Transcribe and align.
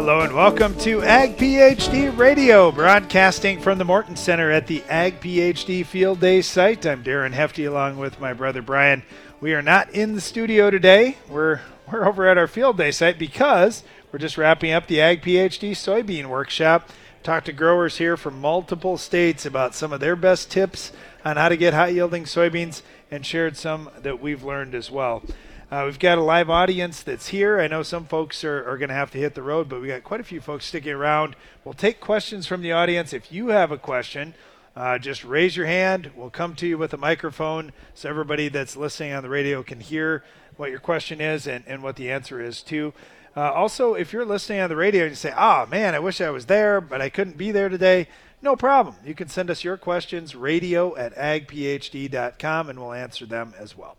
Hello 0.00 0.22
and 0.22 0.32
welcome 0.32 0.74
to 0.78 1.02
Ag 1.02 1.36
PhD 1.36 2.16
Radio, 2.16 2.72
broadcasting 2.72 3.60
from 3.60 3.76
the 3.76 3.84
Morton 3.84 4.16
Center 4.16 4.50
at 4.50 4.66
the 4.66 4.82
Ag 4.88 5.20
PhD 5.20 5.84
Field 5.84 6.20
Day 6.20 6.40
site. 6.40 6.86
I'm 6.86 7.04
Darren 7.04 7.32
Hefty 7.32 7.66
along 7.66 7.98
with 7.98 8.18
my 8.18 8.32
brother 8.32 8.62
Brian. 8.62 9.02
We 9.42 9.52
are 9.52 9.60
not 9.60 9.90
in 9.90 10.14
the 10.14 10.22
studio 10.22 10.70
today. 10.70 11.18
We're 11.28 11.60
we're 11.92 12.08
over 12.08 12.26
at 12.26 12.38
our 12.38 12.46
field 12.46 12.78
day 12.78 12.92
site 12.92 13.18
because 13.18 13.84
we're 14.10 14.18
just 14.18 14.38
wrapping 14.38 14.72
up 14.72 14.86
the 14.86 15.02
Ag 15.02 15.20
PhD 15.20 15.72
soybean 15.72 16.26
workshop. 16.30 16.88
Talked 17.22 17.46
to 17.46 17.52
growers 17.52 17.98
here 17.98 18.16
from 18.16 18.40
multiple 18.40 18.96
states 18.96 19.44
about 19.44 19.74
some 19.74 19.92
of 19.92 20.00
their 20.00 20.16
best 20.16 20.50
tips 20.50 20.92
on 21.26 21.36
how 21.36 21.50
to 21.50 21.58
get 21.58 21.74
high 21.74 21.88
yielding 21.88 22.24
soybeans 22.24 22.80
and 23.10 23.26
shared 23.26 23.54
some 23.54 23.90
that 24.00 24.18
we've 24.18 24.42
learned 24.42 24.74
as 24.74 24.90
well. 24.90 25.22
Uh, 25.70 25.84
we've 25.86 26.00
got 26.00 26.18
a 26.18 26.20
live 26.20 26.50
audience 26.50 27.00
that's 27.00 27.28
here. 27.28 27.60
I 27.60 27.68
know 27.68 27.84
some 27.84 28.04
folks 28.04 28.42
are, 28.42 28.68
are 28.68 28.76
going 28.76 28.88
to 28.88 28.94
have 28.96 29.12
to 29.12 29.18
hit 29.18 29.36
the 29.36 29.42
road, 29.42 29.68
but 29.68 29.80
we 29.80 29.86
got 29.86 30.02
quite 30.02 30.18
a 30.18 30.24
few 30.24 30.40
folks 30.40 30.64
sticking 30.64 30.94
around. 30.94 31.36
We'll 31.64 31.74
take 31.74 32.00
questions 32.00 32.48
from 32.48 32.60
the 32.60 32.72
audience. 32.72 33.12
If 33.12 33.30
you 33.30 33.48
have 33.48 33.70
a 33.70 33.78
question, 33.78 34.34
uh, 34.74 34.98
just 34.98 35.22
raise 35.22 35.56
your 35.56 35.66
hand. 35.66 36.10
We'll 36.16 36.28
come 36.28 36.56
to 36.56 36.66
you 36.66 36.76
with 36.76 36.92
a 36.92 36.96
microphone 36.96 37.70
so 37.94 38.08
everybody 38.08 38.48
that's 38.48 38.76
listening 38.76 39.12
on 39.12 39.22
the 39.22 39.28
radio 39.28 39.62
can 39.62 39.78
hear 39.78 40.24
what 40.56 40.70
your 40.70 40.80
question 40.80 41.20
is 41.20 41.46
and, 41.46 41.62
and 41.68 41.84
what 41.84 41.94
the 41.94 42.10
answer 42.10 42.40
is, 42.40 42.62
too. 42.62 42.92
Uh, 43.36 43.52
also, 43.52 43.94
if 43.94 44.12
you're 44.12 44.26
listening 44.26 44.58
on 44.58 44.70
the 44.70 44.74
radio 44.74 45.02
and 45.04 45.12
you 45.12 45.16
say, 45.16 45.32
oh 45.38 45.66
man, 45.66 45.94
I 45.94 46.00
wish 46.00 46.20
I 46.20 46.30
was 46.30 46.46
there, 46.46 46.80
but 46.80 47.00
I 47.00 47.10
couldn't 47.10 47.36
be 47.36 47.52
there 47.52 47.68
today, 47.68 48.08
no 48.42 48.56
problem. 48.56 48.96
You 49.06 49.14
can 49.14 49.28
send 49.28 49.48
us 49.50 49.62
your 49.62 49.76
questions, 49.76 50.34
radio 50.34 50.96
at 50.96 51.14
agphd.com, 51.14 52.70
and 52.70 52.80
we'll 52.80 52.92
answer 52.92 53.24
them 53.24 53.54
as 53.56 53.76
well. 53.76 53.96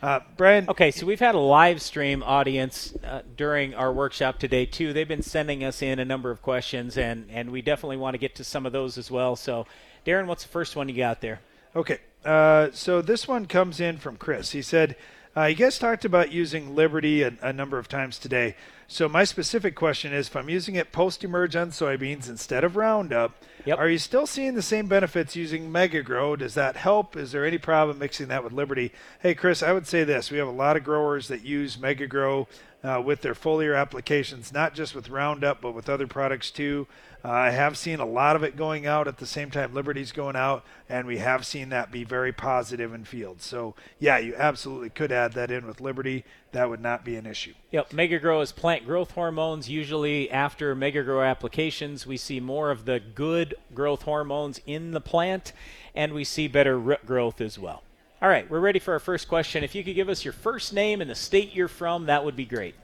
Uh, 0.00 0.20
Brian. 0.36 0.68
Okay, 0.68 0.92
so 0.92 1.06
we've 1.06 1.18
had 1.18 1.34
a 1.34 1.40
live 1.40 1.82
stream 1.82 2.22
audience 2.22 2.94
uh, 3.02 3.22
during 3.36 3.74
our 3.74 3.92
workshop 3.92 4.38
today 4.38 4.64
too. 4.64 4.92
They've 4.92 5.08
been 5.08 5.22
sending 5.22 5.64
us 5.64 5.82
in 5.82 5.98
a 5.98 6.04
number 6.04 6.30
of 6.30 6.40
questions, 6.40 6.96
and 6.96 7.28
and 7.30 7.50
we 7.50 7.62
definitely 7.62 7.96
want 7.96 8.14
to 8.14 8.18
get 8.18 8.36
to 8.36 8.44
some 8.44 8.64
of 8.64 8.72
those 8.72 8.96
as 8.96 9.10
well. 9.10 9.34
So, 9.34 9.66
Darren, 10.06 10.26
what's 10.26 10.44
the 10.44 10.50
first 10.50 10.76
one 10.76 10.88
you 10.88 10.94
got 10.94 11.20
there? 11.20 11.40
Okay, 11.74 11.98
uh, 12.24 12.68
so 12.72 13.02
this 13.02 13.26
one 13.26 13.46
comes 13.46 13.80
in 13.80 13.98
from 13.98 14.16
Chris. 14.16 14.52
He 14.52 14.62
said, 14.62 14.94
uh, 15.36 15.46
"You 15.46 15.56
guys 15.56 15.80
talked 15.80 16.04
about 16.04 16.30
using 16.30 16.76
Liberty 16.76 17.22
a, 17.22 17.32
a 17.42 17.52
number 17.52 17.76
of 17.76 17.88
times 17.88 18.20
today. 18.20 18.54
So 18.86 19.08
my 19.08 19.24
specific 19.24 19.74
question 19.74 20.12
is, 20.12 20.28
if 20.28 20.36
I'm 20.36 20.48
using 20.48 20.76
it 20.76 20.92
post-emerge 20.92 21.56
on 21.56 21.72
soybeans 21.72 22.28
instead 22.28 22.62
of 22.62 22.76
Roundup, 22.76 23.32
yep. 23.64 23.78
are 23.78 23.88
you 23.88 23.98
still 23.98 24.26
seeing 24.26 24.54
the 24.54 24.62
same 24.62 24.86
benefits 24.86 25.36
using 25.36 25.70
Mega 25.70 26.02
Grow? 26.02 26.36
Does 26.36 26.54
that 26.54 26.76
help? 26.76 27.16
Is 27.16 27.32
there 27.32 27.44
any 27.44 27.58
problem 27.58 27.98
mixing 27.98 28.28
that 28.28 28.44
with 28.44 28.52
Liberty? 28.52 28.92
Hey, 29.20 29.34
Chris, 29.34 29.62
I 29.62 29.72
would 29.72 29.86
say 29.86 30.04
this: 30.04 30.30
we 30.30 30.38
have 30.38 30.48
a 30.48 30.52
lot 30.52 30.76
of 30.76 30.84
growers 30.84 31.28
that 31.28 31.42
use 31.42 31.76
MegaGrow 31.76 32.46
uh, 32.84 33.02
with 33.04 33.22
their 33.22 33.34
foliar 33.34 33.78
applications, 33.78 34.52
not 34.52 34.74
just 34.74 34.94
with 34.94 35.08
Roundup, 35.08 35.60
but 35.60 35.72
with 35.72 35.88
other 35.88 36.06
products 36.06 36.50
too. 36.50 36.86
Uh, 37.24 37.30
I 37.30 37.50
have 37.50 37.76
seen 37.76 37.98
a 37.98 38.06
lot 38.06 38.36
of 38.36 38.44
it 38.44 38.56
going 38.56 38.86
out 38.86 39.08
at 39.08 39.18
the 39.18 39.26
same 39.26 39.50
time 39.50 39.74
Liberty's 39.74 40.12
going 40.12 40.36
out, 40.36 40.64
and 40.88 41.06
we 41.06 41.18
have 41.18 41.44
seen 41.44 41.70
that 41.70 41.90
be 41.90 42.04
very 42.04 42.32
positive 42.32 42.94
in 42.94 43.04
fields. 43.04 43.44
So, 43.44 43.74
yeah, 43.98 44.18
you 44.18 44.36
absolutely 44.36 44.90
could 44.90 45.10
add 45.10 45.32
that 45.32 45.50
in 45.50 45.66
with 45.66 45.80
Liberty. 45.80 46.24
That 46.52 46.70
would 46.70 46.80
not 46.80 47.04
be 47.04 47.16
an 47.16 47.26
issue. 47.26 47.54
Yep, 47.72 47.90
MegaGrow 47.90 48.40
is 48.40 48.52
plant 48.52 48.86
growth 48.86 49.10
hormones. 49.10 49.68
Usually, 49.68 50.30
after 50.30 50.76
MegaGrow 50.76 51.28
applications, 51.28 52.06
we 52.06 52.16
see 52.16 52.38
more 52.38 52.70
of 52.70 52.84
the 52.84 53.00
good 53.00 53.54
growth 53.74 54.02
hormones 54.02 54.60
in 54.64 54.92
the 54.92 55.00
plant, 55.00 55.52
and 55.96 56.12
we 56.12 56.22
see 56.22 56.46
better 56.46 56.78
root 56.78 57.04
growth 57.04 57.40
as 57.40 57.58
well. 57.58 57.82
All 58.22 58.28
right, 58.28 58.48
we're 58.48 58.60
ready 58.60 58.78
for 58.78 58.94
our 58.94 59.00
first 59.00 59.28
question. 59.28 59.64
If 59.64 59.74
you 59.74 59.82
could 59.82 59.94
give 59.94 60.08
us 60.08 60.24
your 60.24 60.32
first 60.32 60.72
name 60.72 61.00
and 61.00 61.10
the 61.10 61.14
state 61.16 61.54
you're 61.54 61.68
from, 61.68 62.06
that 62.06 62.24
would 62.24 62.36
be 62.36 62.44
great. 62.44 62.76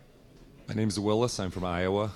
My 0.69 0.75
name's 0.75 0.99
Willis. 0.99 1.39
I'm 1.39 1.51
from 1.51 1.65
Iowa. 1.65 2.11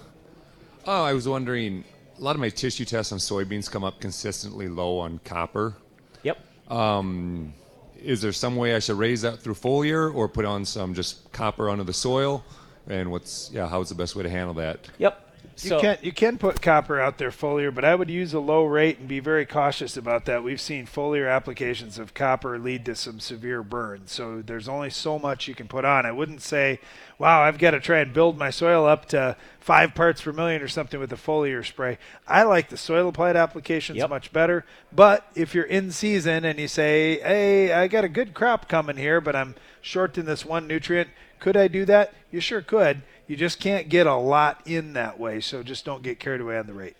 Oh, 0.86 1.04
I 1.04 1.12
was 1.12 1.28
wondering, 1.28 1.84
a 2.18 2.22
lot 2.22 2.34
of 2.34 2.40
my 2.40 2.48
tissue 2.48 2.84
tests 2.84 3.12
on 3.12 3.18
soybeans 3.18 3.70
come 3.70 3.84
up 3.84 4.00
consistently 4.00 4.68
low 4.68 4.98
on 4.98 5.20
copper. 5.24 5.74
Yep. 6.22 6.38
Um, 6.68 7.54
is 7.96 8.20
there 8.20 8.32
some 8.32 8.56
way 8.56 8.74
I 8.74 8.78
should 8.78 8.98
raise 8.98 9.22
that 9.22 9.40
through 9.40 9.54
foliar 9.54 10.14
or 10.14 10.28
put 10.28 10.44
on 10.44 10.64
some 10.64 10.94
just 10.94 11.30
copper 11.32 11.70
under 11.70 11.84
the 11.84 11.92
soil? 11.92 12.44
And 12.88 13.10
what's 13.10 13.50
yeah, 13.52 13.68
how's 13.68 13.88
the 13.88 13.94
best 13.94 14.16
way 14.16 14.22
to 14.22 14.30
handle 14.30 14.54
that? 14.54 14.88
Yep. 14.98 15.27
So, 15.58 15.74
you 15.74 15.80
can 15.80 15.98
you 16.02 16.12
can 16.12 16.38
put 16.38 16.62
copper 16.62 17.00
out 17.00 17.18
there 17.18 17.32
foliar, 17.32 17.74
but 17.74 17.84
I 17.84 17.96
would 17.96 18.08
use 18.08 18.32
a 18.32 18.38
low 18.38 18.64
rate 18.64 19.00
and 19.00 19.08
be 19.08 19.18
very 19.18 19.44
cautious 19.44 19.96
about 19.96 20.24
that. 20.26 20.44
We've 20.44 20.60
seen 20.60 20.86
foliar 20.86 21.28
applications 21.28 21.98
of 21.98 22.14
copper 22.14 22.60
lead 22.60 22.84
to 22.84 22.94
some 22.94 23.18
severe 23.18 23.64
burns, 23.64 24.12
so 24.12 24.40
there's 24.40 24.68
only 24.68 24.90
so 24.90 25.18
much 25.18 25.48
you 25.48 25.56
can 25.56 25.66
put 25.66 25.84
on. 25.84 26.06
I 26.06 26.12
wouldn't 26.12 26.42
say, 26.42 26.78
"Wow, 27.18 27.42
I've 27.42 27.58
got 27.58 27.72
to 27.72 27.80
try 27.80 27.98
and 27.98 28.12
build 28.12 28.38
my 28.38 28.50
soil 28.50 28.86
up 28.86 29.06
to 29.06 29.36
five 29.58 29.96
parts 29.96 30.22
per 30.22 30.32
million 30.32 30.62
or 30.62 30.68
something 30.68 31.00
with 31.00 31.12
a 31.12 31.16
foliar 31.16 31.66
spray." 31.66 31.98
I 32.28 32.44
like 32.44 32.68
the 32.68 32.76
soil 32.76 33.08
applied 33.08 33.34
applications 33.34 33.98
yep. 33.98 34.10
much 34.10 34.32
better. 34.32 34.64
But 34.92 35.26
if 35.34 35.56
you're 35.56 35.64
in 35.64 35.90
season 35.90 36.44
and 36.44 36.60
you 36.60 36.68
say, 36.68 37.18
"Hey, 37.18 37.72
I 37.72 37.88
got 37.88 38.04
a 38.04 38.08
good 38.08 38.32
crop 38.32 38.68
coming 38.68 38.96
here, 38.96 39.20
but 39.20 39.34
I'm 39.34 39.56
short 39.80 40.16
in 40.18 40.24
this 40.24 40.44
one 40.44 40.68
nutrient," 40.68 41.10
could 41.40 41.56
I 41.56 41.66
do 41.66 41.84
that? 41.86 42.14
You 42.30 42.38
sure 42.40 42.62
could 42.62 43.02
you 43.28 43.36
just 43.36 43.60
can't 43.60 43.88
get 43.88 44.06
a 44.06 44.14
lot 44.16 44.62
in 44.66 44.94
that 44.94 45.20
way, 45.20 45.40
so 45.40 45.62
just 45.62 45.84
don't 45.84 46.02
get 46.02 46.18
carried 46.18 46.40
away 46.40 46.58
on 46.58 46.66
the 46.66 46.72
rate. 46.72 46.96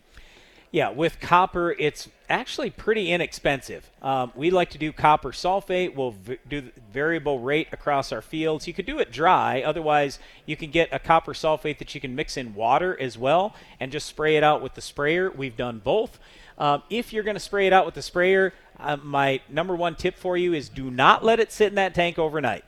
Yeah, 0.71 0.91
with 0.91 1.19
copper, 1.19 1.75
it's 1.79 2.11
actually 2.29 2.69
pretty 2.69 3.11
inexpensive. 3.11 3.91
Um, 4.03 4.33
we 4.35 4.51
like 4.51 4.69
to 4.71 4.79
do 4.79 4.93
copper 4.93 5.33
sulfate. 5.33 5.95
We'll 5.95 6.11
v- 6.11 6.37
do 6.47 6.71
variable 6.93 7.39
rate 7.41 7.69
across 7.73 8.13
our 8.13 8.21
fields. 8.21 8.67
You 8.67 8.75
could 8.75 8.85
do 8.85 8.99
it 8.99 9.11
dry. 9.11 9.63
Otherwise, 9.63 10.19
you 10.45 10.57
can 10.57 10.71
get 10.71 10.91
a 10.93 10.99
copper 10.99 11.33
sulfate 11.33 11.79
that 11.79 11.95
you 11.95 12.03
can 12.03 12.15
mix 12.15 12.37
in 12.37 12.55
water 12.55 13.01
as 13.01 13.17
well 13.17 13.55
and 13.81 13.91
just 13.91 14.07
spray 14.07 14.37
it 14.37 14.45
out 14.45 14.61
with 14.61 14.75
the 14.75 14.83
sprayer. 14.83 15.31
We've 15.31 15.57
done 15.57 15.81
both. 15.83 16.19
Um, 16.59 16.83
if 16.91 17.15
you're 17.15 17.25
going 17.25 17.37
to 17.37 17.41
spray 17.41 17.67
it 17.67 17.73
out 17.73 17.87
with 17.87 17.95
the 17.95 18.03
sprayer, 18.03 18.53
uh, 18.79 18.99
my 19.03 19.41
number 19.49 19.75
one 19.75 19.95
tip 19.95 20.19
for 20.19 20.37
you 20.37 20.53
is 20.53 20.69
do 20.69 20.91
not 20.91 21.25
let 21.25 21.41
it 21.41 21.51
sit 21.51 21.69
in 21.69 21.77
that 21.77 21.95
tank 21.95 22.19
overnight. 22.19 22.65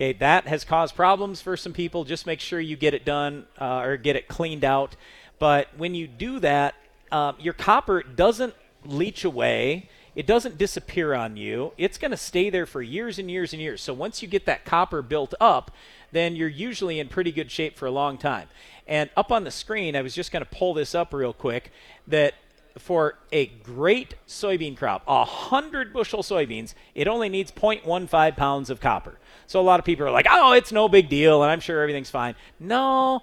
Okay, 0.00 0.14
that 0.14 0.46
has 0.46 0.64
caused 0.64 0.96
problems 0.96 1.42
for 1.42 1.58
some 1.58 1.74
people. 1.74 2.04
Just 2.04 2.24
make 2.24 2.40
sure 2.40 2.58
you 2.58 2.74
get 2.74 2.94
it 2.94 3.04
done 3.04 3.44
uh, 3.60 3.80
or 3.80 3.98
get 3.98 4.16
it 4.16 4.28
cleaned 4.28 4.64
out. 4.64 4.96
But 5.38 5.68
when 5.76 5.94
you 5.94 6.06
do 6.06 6.40
that, 6.40 6.74
uh, 7.12 7.34
your 7.38 7.52
copper 7.52 8.02
doesn't 8.02 8.54
leach 8.86 9.26
away. 9.26 9.90
It 10.14 10.26
doesn't 10.26 10.56
disappear 10.56 11.12
on 11.12 11.36
you. 11.36 11.74
It's 11.76 11.98
going 11.98 12.12
to 12.12 12.16
stay 12.16 12.48
there 12.48 12.64
for 12.64 12.80
years 12.80 13.18
and 13.18 13.30
years 13.30 13.52
and 13.52 13.60
years. 13.60 13.82
So 13.82 13.92
once 13.92 14.22
you 14.22 14.28
get 14.28 14.46
that 14.46 14.64
copper 14.64 15.02
built 15.02 15.34
up, 15.38 15.70
then 16.12 16.34
you're 16.34 16.48
usually 16.48 16.98
in 16.98 17.08
pretty 17.08 17.30
good 17.30 17.50
shape 17.50 17.76
for 17.76 17.84
a 17.84 17.90
long 17.90 18.16
time. 18.16 18.48
And 18.86 19.10
up 19.18 19.30
on 19.30 19.44
the 19.44 19.50
screen, 19.50 19.94
I 19.94 20.00
was 20.00 20.14
just 20.14 20.32
going 20.32 20.42
to 20.42 20.50
pull 20.50 20.72
this 20.72 20.94
up 20.94 21.12
real 21.12 21.34
quick 21.34 21.72
that 22.08 22.32
for 22.78 23.18
a 23.32 23.46
great 23.46 24.14
soybean 24.26 24.76
crop, 24.76 25.02
a 25.06 25.18
100 25.18 25.92
bushel 25.92 26.22
soybeans, 26.22 26.74
it 26.94 27.08
only 27.08 27.28
needs 27.28 27.50
0.15 27.52 28.36
pounds 28.36 28.70
of 28.70 28.80
copper. 28.80 29.18
So 29.46 29.60
a 29.60 29.62
lot 29.62 29.80
of 29.80 29.86
people 29.86 30.06
are 30.06 30.10
like, 30.10 30.26
oh, 30.30 30.52
it's 30.52 30.72
no 30.72 30.88
big 30.88 31.08
deal, 31.08 31.42
and 31.42 31.50
I'm 31.50 31.60
sure 31.60 31.80
everything's 31.82 32.10
fine. 32.10 32.34
No. 32.58 33.22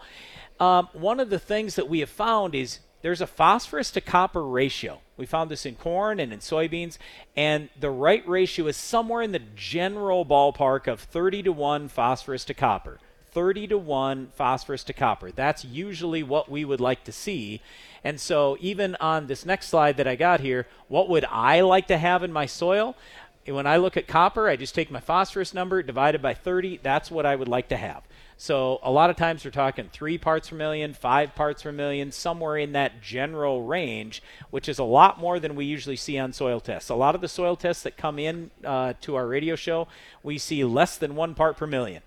Um, 0.59 0.89
one 0.93 1.19
of 1.19 1.29
the 1.29 1.39
things 1.39 1.75
that 1.75 1.87
we 1.87 1.99
have 1.99 2.09
found 2.09 2.55
is 2.55 2.79
there's 3.01 3.21
a 3.21 3.27
phosphorus 3.27 3.91
to 3.91 4.01
copper 4.01 4.43
ratio. 4.43 5.01
We 5.17 5.25
found 5.25 5.51
this 5.51 5.65
in 5.65 5.75
corn 5.75 6.19
and 6.19 6.33
in 6.33 6.39
soybeans, 6.39 6.97
and 7.35 7.69
the 7.79 7.89
right 7.89 8.27
ratio 8.27 8.67
is 8.67 8.77
somewhere 8.77 9.21
in 9.21 9.31
the 9.31 9.41
general 9.55 10.25
ballpark 10.25 10.87
of 10.87 10.99
30 10.99 11.43
to 11.43 11.51
1 11.51 11.87
phosphorus 11.89 12.43
to 12.45 12.53
copper. 12.53 12.99
30 13.37 13.67
to 13.67 13.77
1 13.77 14.29
phosphorus 14.33 14.83
to 14.83 14.93
copper. 14.93 15.29
That's 15.29 15.63
usually 15.63 16.23
what 16.23 16.49
we 16.49 16.65
would 16.65 16.81
like 16.81 17.03
to 17.03 17.11
see. 17.11 17.61
And 18.03 18.19
so, 18.19 18.57
even 18.59 18.95
on 18.99 19.27
this 19.27 19.45
next 19.45 19.67
slide 19.69 19.97
that 19.97 20.07
I 20.07 20.15
got 20.15 20.39
here, 20.39 20.65
what 20.87 21.07
would 21.07 21.23
I 21.25 21.61
like 21.61 21.85
to 21.89 21.99
have 21.99 22.23
in 22.23 22.33
my 22.33 22.47
soil? 22.47 22.95
When 23.45 23.67
I 23.67 23.77
look 23.77 23.95
at 23.95 24.07
copper, 24.07 24.49
I 24.49 24.55
just 24.55 24.73
take 24.73 24.89
my 24.89 24.99
phosphorus 24.99 25.53
number 25.53 25.83
divided 25.83 26.19
by 26.19 26.33
30. 26.33 26.79
That's 26.81 27.11
what 27.11 27.27
I 27.27 27.35
would 27.35 27.47
like 27.47 27.69
to 27.69 27.77
have. 27.77 28.01
So, 28.37 28.79
a 28.81 28.89
lot 28.89 29.11
of 29.11 29.17
times 29.17 29.45
we're 29.45 29.51
talking 29.51 29.87
three 29.93 30.17
parts 30.17 30.49
per 30.49 30.55
million, 30.55 30.95
five 30.95 31.35
parts 31.35 31.61
per 31.61 31.71
million, 31.71 32.11
somewhere 32.11 32.57
in 32.57 32.71
that 32.71 33.03
general 33.03 33.61
range, 33.61 34.23
which 34.49 34.67
is 34.67 34.79
a 34.79 34.83
lot 34.83 35.19
more 35.19 35.39
than 35.39 35.53
we 35.53 35.65
usually 35.65 35.95
see 35.95 36.17
on 36.17 36.33
soil 36.33 36.59
tests. 36.59 36.89
A 36.89 36.95
lot 36.95 37.13
of 37.13 37.21
the 37.21 37.27
soil 37.27 37.55
tests 37.55 37.83
that 37.83 37.97
come 37.97 38.17
in 38.17 38.49
uh, 38.65 38.93
to 39.01 39.13
our 39.13 39.27
radio 39.27 39.55
show, 39.55 39.87
we 40.23 40.39
see 40.39 40.63
less 40.63 40.97
than 40.97 41.15
one 41.15 41.35
part 41.35 41.55
per 41.55 41.67
million 41.67 42.01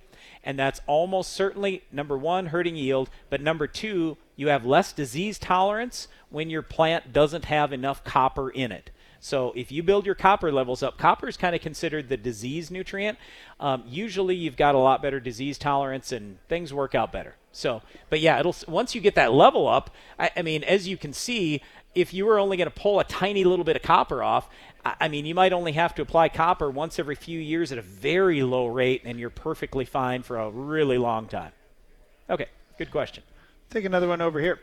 and 0.45 0.59
that's 0.59 0.81
almost 0.87 1.33
certainly 1.33 1.83
number 1.93 2.17
one, 2.17 2.47
hurting 2.47 2.77
yield, 2.77 3.11
but 3.29 3.41
number 3.41 3.67
two, 3.67 4.17
you 4.37 4.49
have 4.49 4.65
less 4.65 4.93
disease 4.93 5.39
tolerance 5.39 6.09
when 6.31 6.49
your 6.49 6.63
plant 6.63 7.13
doesn't 7.13 7.47
have 7.47 7.73
enough 7.73 8.03
copper 8.05 8.51
in 8.51 8.73
it. 8.73 8.91
So 9.21 9.53
if 9.55 9.71
you 9.71 9.83
build 9.83 10.07
your 10.07 10.15
copper 10.15 10.51
levels 10.51 10.83
up, 10.83 10.97
copper 10.97 11.29
is 11.29 11.37
kind 11.37 11.55
of 11.55 11.61
considered 11.61 12.09
the 12.09 12.17
disease 12.17 12.71
nutrient. 12.71 13.19
Um, 13.61 13.85
usually, 13.87 14.35
you've 14.35 14.57
got 14.57 14.75
a 14.75 14.79
lot 14.79 15.03
better 15.03 15.21
disease 15.21 15.59
tolerance, 15.59 16.11
and 16.11 16.39
things 16.49 16.73
work 16.73 16.95
out 16.95 17.13
better. 17.13 17.37
So, 17.53 17.83
but 18.09 18.21
yeah, 18.21 18.41
it'll 18.41 18.57
once 18.67 18.95
you 18.95 19.03
get 19.03 19.15
that 19.17 19.35
level 19.35 19.69
up. 19.69 19.91
I, 20.19 20.31
I 20.39 20.43
mean, 20.43 20.65
as 20.65 20.89
you 20.89 20.97
can 20.97 21.13
see, 21.13 21.61
if 21.95 22.15
you 22.15 22.25
were 22.25 22.39
only 22.39 22.57
going 22.57 22.71
to 22.71 22.75
pull 22.75 22.99
a 22.99 23.05
tiny 23.05 23.45
little 23.45 23.65
bit 23.65 23.77
of 23.77 23.83
copper 23.83 24.23
off, 24.23 24.49
I 24.85 25.09
mean, 25.09 25.27
you 25.27 25.35
might 25.35 25.53
only 25.53 25.73
have 25.73 25.95
to 25.97 26.03
apply 26.03 26.31
copper 26.31 26.71
once 26.71 26.99
every 26.99 27.15
few 27.15 27.39
years 27.39 27.71
at 27.71 27.79
a 27.79 27.83
very 27.83 28.43
low 28.43 28.67
rate, 28.67 29.03
and 29.05 29.21
you're 29.21 29.29
perfectly 29.29 29.85
fine 29.85 30.23
for 30.23 30.39
a 30.39 30.51
really 30.51 30.97
long 30.97 31.27
time. 31.27 31.53
Okay, 32.31 32.47
good 32.79 32.91
question. 32.91 33.23
Take 33.69 33.85
another 33.85 34.09
one 34.09 34.21
over 34.21 34.41
here. 34.41 34.59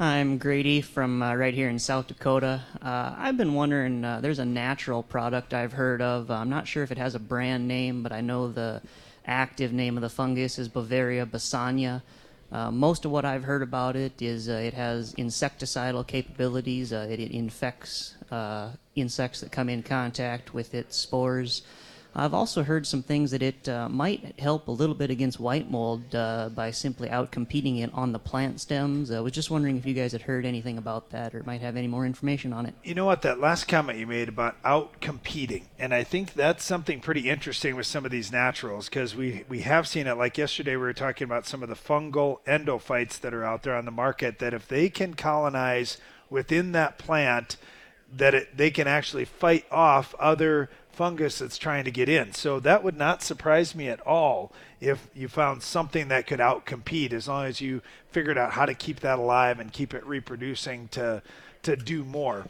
I'm 0.00 0.38
Grady 0.38 0.80
from 0.80 1.22
uh, 1.22 1.34
right 1.34 1.52
here 1.52 1.68
in 1.68 1.80
South 1.80 2.06
Dakota. 2.06 2.62
Uh, 2.80 3.16
I've 3.18 3.36
been 3.36 3.54
wondering, 3.54 4.04
uh, 4.04 4.20
there's 4.20 4.38
a 4.38 4.44
natural 4.44 5.02
product 5.02 5.52
I've 5.52 5.72
heard 5.72 6.00
of. 6.00 6.30
I'm 6.30 6.48
not 6.48 6.68
sure 6.68 6.84
if 6.84 6.92
it 6.92 6.98
has 6.98 7.16
a 7.16 7.18
brand 7.18 7.66
name, 7.66 8.04
but 8.04 8.12
I 8.12 8.20
know 8.20 8.46
the 8.46 8.80
active 9.26 9.72
name 9.72 9.96
of 9.96 10.02
the 10.02 10.08
fungus 10.08 10.56
is 10.56 10.68
Beauveria 10.68 11.26
bassiana. 11.26 12.02
Uh, 12.50 12.70
most 12.70 13.04
of 13.04 13.10
what 13.10 13.24
I've 13.26 13.44
heard 13.44 13.62
about 13.62 13.94
it 13.94 14.22
is 14.22 14.48
uh, 14.48 14.52
it 14.52 14.72
has 14.74 15.14
insecticidal 15.14 16.06
capabilities. 16.06 16.92
Uh, 16.92 17.06
it, 17.10 17.20
it, 17.20 17.30
infects 17.30 18.14
insects 18.94 19.40
that 19.40 19.52
come 19.52 19.68
in 19.68 19.82
contact 19.82 20.54
with 20.54 20.74
its 20.74 20.96
spores. 20.96 21.62
I've 22.18 22.34
also 22.34 22.64
heard 22.64 22.84
some 22.84 23.02
things 23.02 23.30
that 23.30 23.42
it 23.42 23.68
uh, 23.68 23.88
might 23.88 24.38
help 24.40 24.66
a 24.66 24.72
little 24.72 24.96
bit 24.96 25.08
against 25.08 25.38
white 25.38 25.70
mold 25.70 26.14
uh, 26.14 26.48
by 26.52 26.72
simply 26.72 27.08
outcompeting 27.08 27.80
it 27.80 27.90
on 27.94 28.10
the 28.10 28.18
plant 28.18 28.60
stems. 28.60 29.12
I 29.12 29.20
was 29.20 29.32
just 29.32 29.50
wondering 29.50 29.76
if 29.76 29.86
you 29.86 29.94
guys 29.94 30.10
had 30.10 30.22
heard 30.22 30.44
anything 30.44 30.78
about 30.78 31.10
that 31.10 31.32
or 31.32 31.44
might 31.44 31.60
have 31.60 31.76
any 31.76 31.86
more 31.86 32.04
information 32.04 32.52
on 32.52 32.66
it. 32.66 32.74
You 32.82 32.94
know 32.94 33.04
what, 33.04 33.22
that 33.22 33.38
last 33.38 33.68
comment 33.68 34.00
you 34.00 34.06
made 34.06 34.28
about 34.28 34.60
outcompeting, 34.64 35.64
and 35.78 35.94
I 35.94 36.02
think 36.02 36.34
that's 36.34 36.64
something 36.64 37.00
pretty 37.00 37.30
interesting 37.30 37.76
with 37.76 37.86
some 37.86 38.04
of 38.04 38.10
these 38.10 38.32
naturals 38.32 38.88
because 38.88 39.14
we, 39.14 39.44
we 39.48 39.60
have 39.60 39.86
seen 39.86 40.08
it. 40.08 40.14
Like 40.14 40.36
yesterday, 40.36 40.72
we 40.72 40.82
were 40.82 40.92
talking 40.92 41.24
about 41.24 41.46
some 41.46 41.62
of 41.62 41.68
the 41.68 41.76
fungal 41.76 42.40
endophytes 42.46 43.20
that 43.20 43.32
are 43.32 43.44
out 43.44 43.62
there 43.62 43.76
on 43.76 43.84
the 43.84 43.92
market 43.92 44.40
that 44.40 44.52
if 44.52 44.66
they 44.66 44.88
can 44.88 45.14
colonize 45.14 45.98
within 46.30 46.72
that 46.72 46.98
plant, 46.98 47.56
that 48.12 48.34
it, 48.34 48.56
they 48.56 48.70
can 48.70 48.88
actually 48.88 49.24
fight 49.24 49.66
off 49.70 50.14
other 50.18 50.68
fungus 50.98 51.38
that's 51.38 51.58
trying 51.58 51.84
to 51.84 51.92
get 51.92 52.08
in. 52.08 52.32
So 52.32 52.58
that 52.58 52.82
would 52.82 52.96
not 52.96 53.22
surprise 53.22 53.72
me 53.72 53.88
at 53.88 54.00
all 54.00 54.52
if 54.80 55.06
you 55.14 55.28
found 55.28 55.62
something 55.62 56.08
that 56.08 56.26
could 56.26 56.40
outcompete 56.40 57.12
as 57.12 57.28
long 57.28 57.46
as 57.46 57.60
you 57.60 57.82
figured 58.10 58.36
out 58.36 58.50
how 58.50 58.66
to 58.66 58.74
keep 58.74 58.98
that 59.00 59.20
alive 59.20 59.60
and 59.60 59.72
keep 59.72 59.94
it 59.94 60.04
reproducing 60.04 60.88
to 60.88 61.22
to 61.62 61.76
do 61.76 62.02
more. 62.02 62.46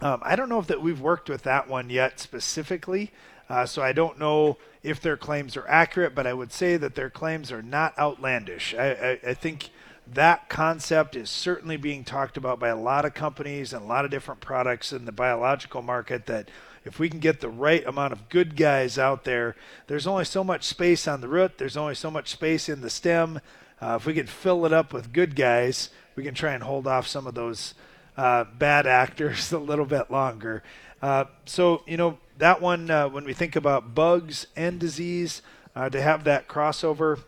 Um, 0.00 0.20
I 0.22 0.36
don't 0.36 0.50
know 0.50 0.58
if 0.58 0.66
that 0.66 0.82
we've 0.82 1.00
worked 1.00 1.30
with 1.30 1.44
that 1.44 1.66
one 1.66 1.88
yet 1.88 2.20
specifically, 2.20 3.10
uh, 3.48 3.64
so 3.64 3.80
I 3.80 3.92
don't 3.92 4.18
know 4.18 4.58
if 4.82 5.00
their 5.00 5.16
claims 5.16 5.56
are 5.56 5.66
accurate, 5.66 6.14
but 6.14 6.26
I 6.26 6.34
would 6.34 6.52
say 6.52 6.76
that 6.76 6.94
their 6.94 7.08
claims 7.08 7.50
are 7.50 7.62
not 7.62 7.98
outlandish. 7.98 8.74
I, 8.74 8.90
I, 9.24 9.30
I 9.30 9.34
think 9.34 9.70
that 10.06 10.50
concept 10.50 11.16
is 11.16 11.30
certainly 11.30 11.78
being 11.78 12.04
talked 12.04 12.36
about 12.36 12.60
by 12.60 12.68
a 12.68 12.76
lot 12.76 13.06
of 13.06 13.14
companies 13.14 13.72
and 13.72 13.82
a 13.82 13.86
lot 13.86 14.04
of 14.04 14.10
different 14.10 14.42
products 14.42 14.92
in 14.92 15.06
the 15.06 15.12
biological 15.12 15.80
market 15.80 16.26
that 16.26 16.50
if 16.86 16.98
we 16.98 17.08
can 17.10 17.18
get 17.18 17.40
the 17.40 17.48
right 17.48 17.84
amount 17.86 18.12
of 18.12 18.28
good 18.28 18.56
guys 18.56 18.98
out 18.98 19.24
there, 19.24 19.56
there's 19.88 20.06
only 20.06 20.24
so 20.24 20.44
much 20.44 20.64
space 20.64 21.08
on 21.08 21.20
the 21.20 21.28
root, 21.28 21.58
there's 21.58 21.76
only 21.76 21.94
so 21.94 22.10
much 22.10 22.28
space 22.28 22.68
in 22.68 22.80
the 22.80 22.90
stem. 22.90 23.40
Uh, 23.80 23.96
if 24.00 24.06
we 24.06 24.14
can 24.14 24.26
fill 24.26 24.64
it 24.64 24.72
up 24.72 24.92
with 24.92 25.12
good 25.12 25.36
guys, 25.36 25.90
we 26.14 26.22
can 26.22 26.34
try 26.34 26.52
and 26.52 26.62
hold 26.62 26.86
off 26.86 27.06
some 27.06 27.26
of 27.26 27.34
those 27.34 27.74
uh, 28.16 28.44
bad 28.44 28.86
actors 28.86 29.52
a 29.52 29.58
little 29.58 29.84
bit 29.84 30.10
longer. 30.10 30.62
Uh, 31.02 31.24
so, 31.44 31.82
you 31.86 31.96
know, 31.96 32.18
that 32.38 32.60
one, 32.60 32.90
uh, 32.90 33.08
when 33.08 33.24
we 33.24 33.34
think 33.34 33.56
about 33.56 33.94
bugs 33.94 34.46
and 34.56 34.80
disease, 34.80 35.42
uh, 35.74 35.90
to 35.90 36.00
have 36.00 36.24
that 36.24 36.48
crossover, 36.48 37.20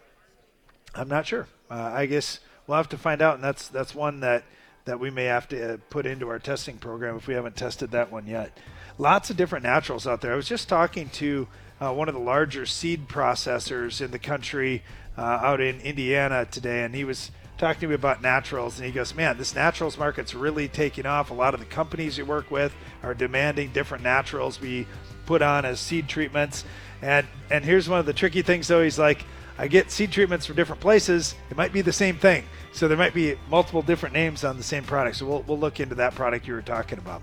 I'm 0.95 1.09
not 1.09 1.27
sure. 1.27 1.49
Uh, 1.71 1.91
I 1.95 2.07
guess 2.07 2.41
we'll 2.67 2.79
have 2.79 2.89
to 2.91 2.99
find 2.99 3.21
out, 3.21 3.35
and 3.35 3.45
that's 3.45 3.69
that's 3.69 3.95
one 3.95 4.21
that 4.21 4.45
that 4.87 4.99
we 4.99 5.11
may 5.11 5.25
have 5.25 5.47
to 5.49 5.79
put 5.91 6.07
into 6.07 6.29
our 6.29 6.39
testing 6.39 6.79
program 6.79 7.17
if 7.17 7.27
we 7.27 7.35
haven't 7.35 7.57
tested 7.57 7.91
that 7.91 8.11
one 8.11 8.27
yet 8.27 8.57
lots 8.99 9.31
of 9.31 9.37
different 9.37 9.65
naturals 9.65 10.07
out 10.07 10.21
there. 10.21 10.33
I 10.33 10.37
was 10.37 10.49
just 10.49 10.69
talking 10.69 11.09
to 11.11 11.47
uh, 11.81 11.93
one 11.93 12.09
of 12.09 12.15
the 12.15 12.21
larger 12.21 12.67
seed 12.67 13.09
processors 13.09 14.01
in 14.01 14.11
the 14.11 14.19
country 14.19 14.83
uh, 15.17 15.23
out 15.23 15.61
in 15.61 15.81
Indiana 15.81 16.47
today, 16.51 16.85
and 16.85 16.95
he 16.95 17.05
was 17.05 17.31
talking 17.57 17.81
to 17.81 17.89
me 17.89 17.95
about 17.95 18.21
naturals. 18.21 18.79
And 18.79 18.87
he 18.87 18.93
goes, 18.93 19.15
Man, 19.15 19.39
this 19.39 19.55
naturals 19.55 19.97
market's 19.97 20.35
really 20.35 20.69
taking 20.69 21.07
off. 21.07 21.31
A 21.31 21.35
lot 21.35 21.55
of 21.55 21.61
the 21.61 21.67
companies 21.67 22.19
you 22.19 22.25
work 22.25 22.51
with 22.51 22.75
are 23.03 23.15
demanding 23.15 23.73
different 23.73 24.05
naturals 24.05 24.59
be 24.59 24.87
put 25.27 25.43
on 25.43 25.65
as 25.65 25.81
seed 25.81 26.09
treatments. 26.09 26.65
And, 27.01 27.27
and 27.51 27.65
here's 27.65 27.89
one 27.89 28.01
of 28.01 28.07
the 28.07 28.13
tricky 28.13 28.43
things, 28.43 28.67
though. 28.69 28.83
He's 28.83 28.99
like, 28.99 29.25
I 29.57 29.67
get 29.67 29.91
seed 29.91 30.13
treatments 30.13 30.47
from 30.47 30.57
different 30.57 30.81
places. 30.81 31.35
It 31.51 31.57
might 31.57 31.73
be 31.73 31.81
the 31.81 31.93
same 31.93 32.17
thing. 32.17 32.45
So 32.73 32.87
there 32.87 32.97
might 32.97 33.15
be 33.15 33.37
multiple 33.49 33.83
different 33.83 34.15
names 34.15 34.45
on 34.45 34.57
the 34.57 34.63
same 34.63 34.85
product. 34.85 35.17
So 35.17 35.27
we'll, 35.27 35.43
we'll 35.43 35.59
look 35.59 35.81
into 35.81 35.97
that 35.97 36.15
product 36.15 36.47
you 36.47 36.55
were 36.55 36.63
talking 36.63 36.99
about. 36.99 37.23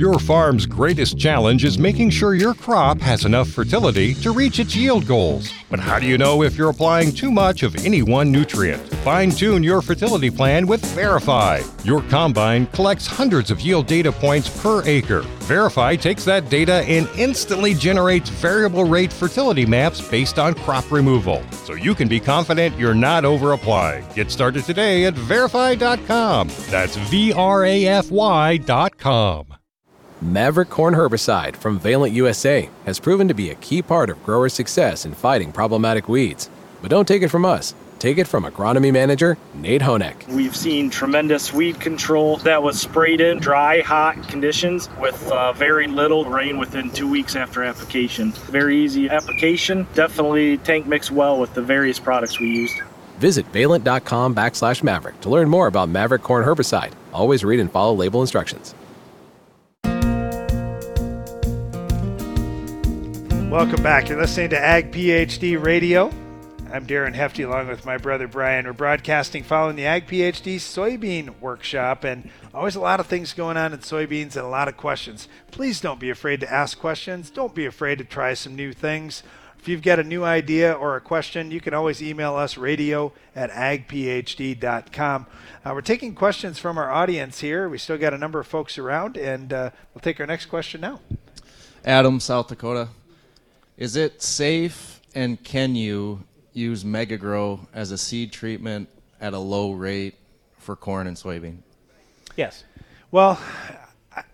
Your 0.00 0.18
farm's 0.18 0.64
greatest 0.64 1.18
challenge 1.18 1.62
is 1.62 1.78
making 1.78 2.08
sure 2.08 2.34
your 2.34 2.54
crop 2.54 3.02
has 3.02 3.26
enough 3.26 3.50
fertility 3.50 4.14
to 4.14 4.30
reach 4.30 4.58
its 4.58 4.74
yield 4.74 5.06
goals. 5.06 5.52
But 5.68 5.78
how 5.78 5.98
do 5.98 6.06
you 6.06 6.16
know 6.16 6.42
if 6.42 6.56
you're 6.56 6.70
applying 6.70 7.12
too 7.12 7.30
much 7.30 7.62
of 7.62 7.76
any 7.84 8.00
one 8.02 8.32
nutrient? 8.32 8.82
Fine 9.04 9.32
tune 9.32 9.62
your 9.62 9.82
fertility 9.82 10.30
plan 10.30 10.66
with 10.66 10.82
Vrafy. 10.94 11.62
Your 11.84 12.00
combine 12.04 12.66
collects 12.68 13.06
hundreds 13.06 13.50
of 13.50 13.60
yield 13.60 13.86
data 13.86 14.10
points 14.10 14.48
per 14.62 14.82
acre. 14.86 15.20
Vrafy 15.40 16.00
takes 16.00 16.24
that 16.24 16.48
data 16.48 16.82
and 16.88 17.06
instantly 17.18 17.74
generates 17.74 18.30
variable 18.30 18.84
rate 18.84 19.12
fertility 19.12 19.66
maps 19.66 20.00
based 20.08 20.38
on 20.38 20.54
crop 20.54 20.90
removal. 20.90 21.42
So 21.64 21.74
you 21.74 21.94
can 21.94 22.08
be 22.08 22.20
confident 22.20 22.78
you're 22.78 22.94
not 22.94 23.26
over 23.26 23.52
applying. 23.52 24.06
Get 24.14 24.30
started 24.30 24.64
today 24.64 25.04
at 25.04 25.14
vrafy.com. 25.14 26.48
That's 26.70 26.96
V 26.96 27.34
R 27.34 27.66
A 27.66 27.86
F 27.86 28.10
Y.com. 28.10 29.56
Maverick 30.22 30.68
Corn 30.68 30.92
Herbicide 30.92 31.56
from 31.56 31.78
Valent 31.78 32.12
USA 32.12 32.68
has 32.84 33.00
proven 33.00 33.26
to 33.28 33.32
be 33.32 33.48
a 33.48 33.54
key 33.54 33.80
part 33.80 34.10
of 34.10 34.22
growers' 34.22 34.52
success 34.52 35.06
in 35.06 35.14
fighting 35.14 35.50
problematic 35.50 36.10
weeds. 36.10 36.50
But 36.82 36.90
don't 36.90 37.08
take 37.08 37.22
it 37.22 37.28
from 37.28 37.46
us. 37.46 37.74
Take 37.98 38.18
it 38.18 38.26
from 38.26 38.44
agronomy 38.44 38.92
manager 38.92 39.38
Nate 39.54 39.80
Honeck. 39.80 40.28
We've 40.28 40.54
seen 40.54 40.90
tremendous 40.90 41.54
weed 41.54 41.80
control 41.80 42.36
that 42.38 42.62
was 42.62 42.78
sprayed 42.78 43.22
in 43.22 43.38
dry, 43.38 43.80
hot 43.80 44.28
conditions 44.28 44.90
with 45.00 45.26
uh, 45.30 45.54
very 45.54 45.86
little 45.86 46.26
rain 46.26 46.58
within 46.58 46.90
two 46.90 47.10
weeks 47.10 47.34
after 47.34 47.64
application. 47.64 48.32
Very 48.32 48.76
easy 48.76 49.08
application. 49.08 49.86
Definitely 49.94 50.58
tank 50.58 50.86
mix 50.86 51.10
well 51.10 51.40
with 51.40 51.54
the 51.54 51.62
various 51.62 51.98
products 51.98 52.38
we 52.38 52.48
used. 52.48 52.76
Visit 53.18 53.46
valent.com 53.46 54.34
backslash 54.34 54.82
maverick 54.82 55.18
to 55.22 55.30
learn 55.30 55.48
more 55.48 55.66
about 55.66 55.88
Maverick 55.88 56.22
Corn 56.22 56.44
Herbicide. 56.44 56.92
Always 57.14 57.42
read 57.42 57.60
and 57.60 57.72
follow 57.72 57.94
label 57.94 58.20
instructions. 58.20 58.74
Welcome 63.50 63.82
back. 63.82 64.08
You're 64.08 64.20
listening 64.20 64.50
to 64.50 64.58
Ag 64.60 64.92
PhD 64.92 65.60
Radio. 65.60 66.06
I'm 66.72 66.86
Darren 66.86 67.14
Hefty 67.14 67.42
along 67.42 67.66
with 67.66 67.84
my 67.84 67.98
brother 67.98 68.28
Brian. 68.28 68.64
We're 68.64 68.72
broadcasting 68.74 69.42
following 69.42 69.74
the 69.74 69.86
Ag 69.86 70.06
PhD 70.06 70.54
soybean 70.54 71.40
workshop, 71.40 72.04
and 72.04 72.30
always 72.54 72.76
a 72.76 72.80
lot 72.80 73.00
of 73.00 73.08
things 73.08 73.32
going 73.32 73.56
on 73.56 73.72
in 73.72 73.80
soybeans 73.80 74.36
and 74.36 74.46
a 74.46 74.48
lot 74.48 74.68
of 74.68 74.76
questions. 74.76 75.26
Please 75.50 75.80
don't 75.80 75.98
be 75.98 76.10
afraid 76.10 76.38
to 76.42 76.52
ask 76.52 76.78
questions. 76.78 77.28
Don't 77.28 77.52
be 77.52 77.66
afraid 77.66 77.98
to 77.98 78.04
try 78.04 78.34
some 78.34 78.54
new 78.54 78.72
things. 78.72 79.24
If 79.58 79.66
you've 79.66 79.82
got 79.82 79.98
a 79.98 80.04
new 80.04 80.22
idea 80.22 80.72
or 80.72 80.94
a 80.94 81.00
question, 81.00 81.50
you 81.50 81.60
can 81.60 81.74
always 81.74 82.00
email 82.00 82.36
us 82.36 82.56
radio 82.56 83.12
at 83.34 83.50
agphd.com. 83.50 85.26
Uh, 85.64 85.70
we're 85.74 85.80
taking 85.80 86.14
questions 86.14 86.60
from 86.60 86.78
our 86.78 86.92
audience 86.92 87.40
here. 87.40 87.68
We 87.68 87.78
still 87.78 87.98
got 87.98 88.14
a 88.14 88.18
number 88.18 88.38
of 88.38 88.46
folks 88.46 88.78
around, 88.78 89.16
and 89.16 89.52
uh, 89.52 89.70
we'll 89.92 90.02
take 90.02 90.20
our 90.20 90.26
next 90.26 90.46
question 90.46 90.80
now. 90.80 91.00
Adam, 91.84 92.20
South 92.20 92.46
Dakota. 92.46 92.90
Is 93.80 93.96
it 93.96 94.20
safe 94.20 95.00
and 95.14 95.42
can 95.42 95.74
you 95.74 96.22
use 96.52 96.84
Mega 96.84 97.16
Grow 97.16 97.60
as 97.72 97.92
a 97.92 97.98
seed 97.98 98.30
treatment 98.30 98.90
at 99.22 99.32
a 99.32 99.38
low 99.38 99.72
rate 99.72 100.16
for 100.58 100.76
corn 100.76 101.06
and 101.06 101.16
soybean? 101.16 101.60
Yes. 102.36 102.64
Well, 103.10 103.40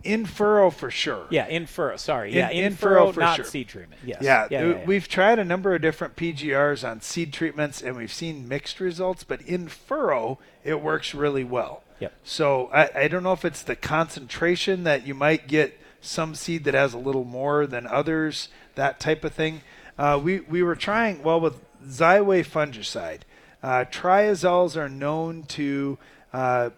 in 0.03 0.27
furrow 0.27 0.71
for 0.71 0.91
sure. 0.91 1.29
Yeah, 1.31 1.47
in 1.47 1.67
furrow. 1.67 1.97
Sorry. 1.97 2.31
In- 2.31 2.37
yeah, 2.39 2.51
in, 2.51 2.65
in 2.65 2.75
furrow, 2.75 3.05
furrow 3.05 3.13
for 3.13 3.21
not 3.21 3.37
sure. 3.37 3.45
seed 3.45 3.69
treatment. 3.69 4.01
Yes. 4.05 4.19
Yeah, 4.21 4.49
yeah, 4.51 4.63
yeah, 4.63 4.75
yeah. 4.79 4.85
we've 4.85 5.07
tried 5.07 5.39
a 5.39 5.45
number 5.45 5.77
of 5.77 5.81
different 5.81 6.17
PGRs 6.17 6.89
on 6.89 7.01
seed 7.01 7.33
treatments, 7.33 7.81
and 7.81 7.97
we've 7.97 8.13
seen 8.13 8.49
mixed 8.49 8.81
results. 8.81 9.23
But 9.23 9.43
in 9.43 9.69
furrow, 9.69 10.41
it 10.65 10.81
works 10.81 11.15
really 11.15 11.45
well. 11.45 11.85
Yep. 12.01 12.13
So 12.25 12.69
I, 12.75 12.91
I 12.97 13.09
don't 13.09 13.23
know 13.23 13.33
if 13.33 13.45
it's 13.45 13.63
the 13.63 13.77
concentration 13.77 14.83
that 14.83 15.07
you 15.07 15.15
might 15.15 15.47
get 15.47 15.79
some 16.01 16.35
seed 16.35 16.65
that 16.65 16.75
has 16.75 16.95
a 16.95 16.99
little 16.99 17.25
more 17.25 17.67
than 17.67 17.87
others, 17.87 18.49
that 18.77 19.01
type 19.01 19.25
of 19.25 19.35
thing. 19.35 19.63
Uh, 19.99 20.21
we 20.23 20.41
we 20.41 20.63
were 20.63 20.77
trying 20.77 21.23
well 21.23 21.41
with 21.41 21.61
Xyway 21.85 22.47
fungicide. 22.47 23.21
Uh, 23.63 23.85
triazoles 23.91 24.77
are 24.77 24.89
known 24.89 25.43
to 25.45 25.99
uh, 26.33 26.71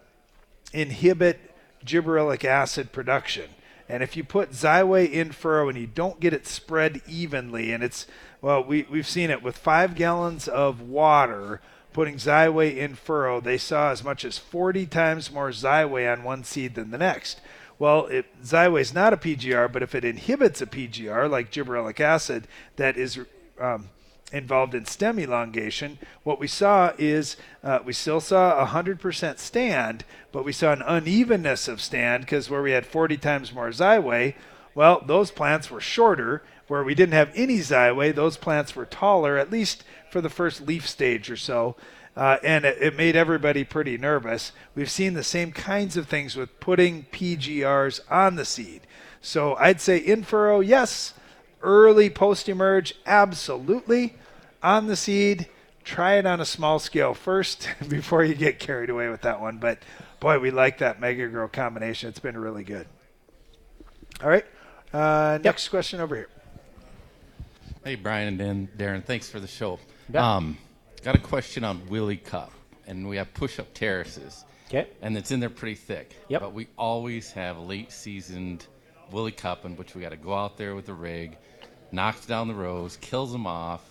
inhibit 0.73 1.39
gibberellic 1.85 2.43
acid 2.43 2.91
production. 2.91 3.49
And 3.87 4.03
if 4.03 4.15
you 4.15 4.23
put 4.23 4.51
Xyway 4.51 5.11
in 5.11 5.31
furrow 5.31 5.67
and 5.67 5.77
you 5.77 5.87
don't 5.87 6.19
get 6.19 6.33
it 6.33 6.45
spread 6.45 7.01
evenly, 7.07 7.71
and 7.71 7.83
it's, 7.83 8.05
well, 8.39 8.63
we, 8.63 8.83
we've 8.83 9.07
seen 9.07 9.31
it 9.31 9.41
with 9.41 9.57
five 9.57 9.95
gallons 9.95 10.47
of 10.47 10.79
water, 10.81 11.59
putting 11.91 12.15
Xyway 12.15 12.77
in 12.77 12.93
furrow, 12.93 13.41
they 13.41 13.57
saw 13.57 13.89
as 13.89 14.03
much 14.03 14.23
as 14.23 14.37
40 14.37 14.85
times 14.85 15.31
more 15.31 15.49
Xyway 15.49 16.11
on 16.11 16.23
one 16.23 16.43
seed 16.43 16.75
than 16.75 16.91
the 16.91 16.99
next. 16.99 17.41
Well, 17.79 18.07
it, 18.07 18.25
Xyway 18.43 18.81
is 18.81 18.93
not 18.93 19.13
a 19.13 19.17
PGR, 19.17 19.71
but 19.71 19.81
if 19.81 19.95
it 19.95 20.03
inhibits 20.03 20.61
a 20.61 20.65
PGR, 20.65 21.29
like 21.29 21.49
gibberellic 21.49 22.01
acid, 22.01 22.45
that 22.75 22.97
is 22.97 23.17
um, 23.59 23.87
involved 24.33 24.75
in 24.75 24.85
stem 24.85 25.17
elongation, 25.17 25.97
what 26.23 26.41
we 26.41 26.47
saw 26.47 26.91
is 26.97 27.37
uh, 27.63 27.79
we 27.85 27.93
still 27.93 28.19
saw 28.19 28.65
100% 28.65 29.39
stand, 29.39 30.03
but 30.33 30.43
we 30.43 30.51
saw 30.51 30.73
an 30.73 30.81
unevenness 30.81 31.69
of 31.69 31.79
stand 31.79 32.25
because 32.25 32.49
where 32.49 32.61
we 32.61 32.71
had 32.71 32.85
40 32.85 33.15
times 33.15 33.53
more 33.53 33.69
Xyway, 33.69 34.35
well, 34.75 35.01
those 35.05 35.31
plants 35.31 35.71
were 35.71 35.81
shorter. 35.81 36.43
Where 36.67 36.83
we 36.83 36.93
didn't 36.93 37.13
have 37.13 37.31
any 37.33 37.57
Xyway, 37.57 38.13
those 38.13 38.37
plants 38.37 38.75
were 38.75 38.85
taller, 38.85 39.37
at 39.37 39.49
least 39.49 39.83
for 40.11 40.21
the 40.21 40.29
first 40.29 40.61
leaf 40.61 40.87
stage 40.87 41.31
or 41.31 41.35
so. 41.35 41.75
Uh, 42.19 42.37
and 42.43 42.65
it, 42.65 42.77
it 42.81 42.97
made 42.97 43.15
everybody 43.15 43.63
pretty 43.63 43.97
nervous. 43.97 44.51
We've 44.75 44.91
seen 44.91 45.13
the 45.13 45.23
same 45.23 45.53
kinds 45.53 45.95
of 45.95 46.09
things 46.09 46.35
with 46.35 46.59
putting 46.59 47.03
PGRs 47.13 48.01
on 48.11 48.35
the 48.35 48.43
seed. 48.43 48.81
So 49.21 49.55
I'd 49.55 49.79
say 49.79 49.99
in 49.99 50.23
furrow, 50.23 50.59
yes. 50.59 51.13
Early 51.61 52.09
post 52.09 52.49
emerge, 52.49 52.93
absolutely. 53.05 54.15
On 54.61 54.87
the 54.87 54.97
seed, 54.97 55.47
try 55.85 56.15
it 56.15 56.25
on 56.25 56.41
a 56.41 56.45
small 56.45 56.77
scale 56.77 57.13
first 57.13 57.69
before 57.87 58.25
you 58.25 58.35
get 58.35 58.59
carried 58.59 58.89
away 58.89 59.07
with 59.07 59.21
that 59.21 59.39
one. 59.39 59.57
But 59.57 59.79
boy, 60.19 60.39
we 60.39 60.51
like 60.51 60.79
that 60.79 60.99
Mega 60.99 61.25
Grow 61.29 61.47
combination. 61.47 62.09
It's 62.09 62.19
been 62.19 62.37
really 62.37 62.65
good. 62.65 62.85
All 64.21 64.29
right. 64.29 64.45
Uh, 64.91 65.39
next 65.41 65.69
question 65.69 66.01
over 66.01 66.17
here. 66.17 66.29
Hey, 67.85 67.95
Brian 67.95 68.27
and 68.27 68.37
Dan, 68.37 68.69
Darren, 68.77 69.05
thanks 69.05 69.29
for 69.29 69.39
the 69.39 69.47
show. 69.47 69.79
Yeah. 70.13 70.35
Um, 70.35 70.57
got 70.99 71.15
a 71.15 71.19
question 71.19 71.63
on 71.63 71.81
Woolly 71.87 72.17
Cup, 72.17 72.51
and 72.87 73.07
we 73.07 73.17
have 73.17 73.33
push-up 73.33 73.73
terraces. 73.73 74.45
Okay. 74.69 74.87
And 75.01 75.17
it's 75.17 75.31
in 75.31 75.39
there 75.39 75.49
pretty 75.49 75.75
thick. 75.75 76.15
Yep. 76.27 76.41
But 76.41 76.53
we 76.53 76.67
always 76.77 77.31
have 77.31 77.57
late 77.57 77.91
seasoned 77.91 78.67
Woolly 79.11 79.31
Cup 79.31 79.65
in 79.65 79.75
which 79.75 79.95
we 79.95 80.01
got 80.01 80.09
to 80.09 80.17
go 80.17 80.33
out 80.33 80.57
there 80.57 80.75
with 80.75 80.85
the 80.85 80.93
rig, 80.93 81.37
knocks 81.91 82.25
down 82.25 82.47
the 82.47 82.53
rows, 82.53 82.97
kills 82.97 83.31
them 83.31 83.47
off, 83.47 83.81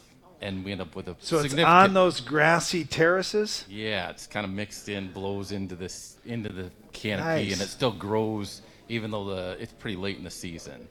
and 0.40 0.64
we 0.64 0.70
end 0.70 0.80
up 0.80 0.94
with 0.94 1.08
a 1.08 1.16
So 1.18 1.38
it's 1.38 1.48
significant. 1.50 1.68
on 1.68 1.94
those 1.94 2.20
grassy 2.20 2.84
terraces. 2.84 3.64
Yeah, 3.68 4.10
it's 4.10 4.28
kind 4.28 4.46
of 4.46 4.52
mixed 4.52 4.88
in, 4.88 5.10
blows 5.12 5.50
into 5.50 5.74
this 5.74 6.16
into 6.24 6.50
the 6.52 6.70
canopy, 6.92 7.46
Nice. 7.48 7.52
and 7.54 7.62
it 7.62 7.66
still 7.68 7.90
grows 7.90 8.62
even 8.88 9.10
though 9.10 9.24
the 9.24 9.56
it's 9.60 9.72
pretty 9.72 9.96
late 9.96 10.16
in 10.16 10.22
the 10.24 10.30
season. 10.30 10.86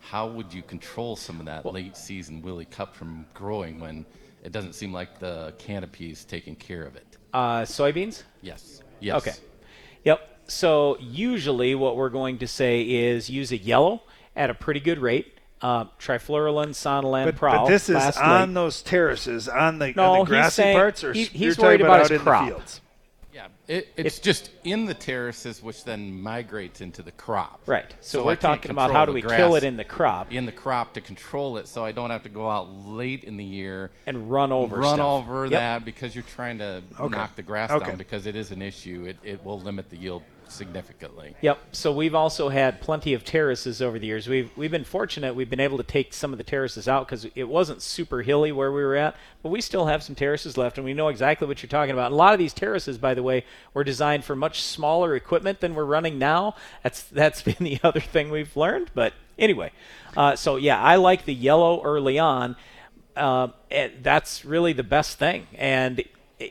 How 0.00 0.26
would 0.28 0.54
you 0.54 0.62
control 0.62 1.14
some 1.16 1.40
of 1.40 1.46
that 1.46 1.66
late 1.66 1.94
season 1.96 2.40
Woolly 2.40 2.64
Cup 2.64 2.94
from 2.96 3.26
growing 3.34 3.78
when 3.80 4.06
it 4.46 4.52
doesn't 4.52 4.74
seem 4.74 4.92
like 4.92 5.18
the 5.18 5.52
canopy 5.58 6.10
is 6.10 6.24
taking 6.24 6.54
care 6.54 6.84
of 6.84 6.94
it? 6.94 7.04
Uh, 7.34 7.62
soybeans? 7.62 8.22
Yes. 8.42 8.80
Yes. 9.00 9.16
Okay. 9.26 9.36
Yep. 10.04 10.20
So 10.46 10.96
usually 11.00 11.74
what 11.74 11.96
we're 11.96 12.08
going 12.10 12.38
to 12.38 12.46
say 12.46 12.82
is 12.82 13.28
use 13.28 13.50
a 13.50 13.56
yellow 13.58 14.02
at 14.36 14.48
a 14.48 14.54
pretty 14.54 14.78
good 14.80 15.00
rate. 15.00 15.32
Uh, 15.60 15.86
trifluralin, 15.98 16.68
sonalan, 16.68 17.24
But, 17.24 17.36
prowl. 17.36 17.64
but 17.64 17.70
this 17.70 17.88
is 17.88 17.96
last 17.96 18.18
on 18.18 18.48
late. 18.50 18.54
those 18.54 18.82
terraces, 18.82 19.48
on 19.48 19.78
the, 19.78 19.92
No, 19.96 20.12
on 20.12 20.18
the 20.18 20.24
he's 20.24 20.28
grassy 20.28 20.62
saying- 20.62 20.76
parts, 20.76 21.02
or 21.02 21.12
he- 21.12 21.24
he's 21.24 21.56
you're 21.56 21.66
worried 21.66 21.78
talking 21.78 21.86
about 21.86 22.00
out 22.00 22.10
his 22.10 22.10
in 22.12 22.18
crop. 22.20 22.44
the 22.44 22.50
fields. 22.54 22.80
Yeah, 23.34 23.46
it, 23.68 23.88
it's 23.96 24.18
just 24.20 24.50
in 24.64 24.84
the 24.84 24.94
terraces, 24.94 25.62
which 25.62 25.84
then 25.84 26.20
migrates 26.22 26.80
into 26.80 27.02
the 27.02 27.10
crop. 27.12 27.60
Right. 27.66 27.92
So 28.00 28.22
I 28.22 28.26
we're 28.26 28.36
talking 28.36 28.70
about 28.70 28.92
how 28.92 29.04
do 29.04 29.12
we 29.12 29.22
kill 29.22 29.56
it 29.56 29.64
in 29.64 29.76
the 29.76 29.84
crop. 29.84 30.32
In 30.32 30.46
the 30.46 30.52
crop 30.52 30.94
to 30.94 31.00
control 31.00 31.56
it, 31.56 31.66
so 31.66 31.84
I 31.84 31.92
don't 31.92 32.10
have 32.10 32.22
to 32.22 32.28
go 32.28 32.48
out 32.48 32.70
late 32.86 33.24
in 33.24 33.36
the 33.36 33.44
year 33.44 33.90
And 34.06 34.30
run 34.30 34.52
over 34.52 34.76
run 34.76 34.96
stuff. 34.98 35.06
over 35.06 35.44
Yep. 35.46 35.50
that 35.52 35.84
because 35.84 36.14
you're 36.14 36.24
trying 36.24 36.58
to 36.58 36.82
Okay. 37.00 37.16
knock 37.16 37.34
the 37.34 37.42
grass 37.42 37.70
Okay. 37.70 37.86
down 37.86 37.96
because 37.96 38.26
it 38.26 38.36
is 38.36 38.52
an 38.52 38.62
issue. 38.62 39.04
It, 39.08 39.16
it 39.24 39.44
will 39.44 39.60
limit 39.60 39.90
the 39.90 39.96
yield 39.96 40.22
significantly. 40.48 41.34
Yep. 41.40 41.58
So 41.72 41.92
we've 41.92 42.14
also 42.14 42.48
had 42.48 42.80
plenty 42.80 43.14
of 43.14 43.24
terraces 43.24 43.82
over 43.82 43.98
the 43.98 44.06
years. 44.06 44.28
We've 44.28 44.50
we've 44.56 44.70
been 44.70 44.84
fortunate. 44.84 45.34
We've 45.34 45.50
been 45.50 45.60
able 45.60 45.76
to 45.76 45.82
take 45.82 46.12
some 46.14 46.32
of 46.32 46.38
the 46.38 46.44
terraces 46.44 46.86
out 46.88 47.06
because 47.06 47.26
it 47.34 47.48
wasn't 47.48 47.82
super 47.82 48.22
hilly 48.22 48.52
where 48.52 48.70
we 48.70 48.82
were 48.82 48.94
at, 48.96 49.16
but 49.42 49.48
we 49.50 49.60
still 49.60 49.86
have 49.86 50.02
some 50.02 50.14
terraces 50.14 50.56
left, 50.56 50.78
and 50.78 50.84
we 50.84 50.94
know 50.94 51.08
exactly 51.08 51.46
what 51.48 51.62
you're 51.62 51.68
talking 51.68 51.92
about. 51.92 52.06
And 52.06 52.14
a 52.14 52.16
lot 52.16 52.32
of 52.32 52.38
these 52.38 52.54
terraces, 52.54 52.96
by 52.98 53.14
the 53.14 53.22
way, 53.22 53.44
were 53.74 53.84
designed 53.84 54.24
for 54.24 54.36
much 54.36 54.62
smaller 54.62 55.14
equipment 55.16 55.60
than 55.60 55.74
we're 55.74 55.84
running 55.84 56.18
now. 56.18 56.54
That's 56.82 57.02
that's 57.02 57.42
been 57.48 57.56
the 57.60 57.80
other 57.82 58.00
thing 58.00 58.30
we've 58.30 58.56
learned. 58.56 58.90
But 58.94 59.12
anyway, 59.38 59.72
uh, 60.16 60.36
so 60.36 60.56
yeah, 60.56 60.80
I 60.82 60.96
like 60.96 61.24
the 61.24 61.34
yellow 61.34 61.82
early 61.82 62.18
on. 62.18 62.56
Uh, 63.16 63.48
and 63.70 63.92
that's 64.02 64.44
really 64.44 64.74
the 64.74 64.82
best 64.82 65.18
thing. 65.18 65.46
And 65.56 66.04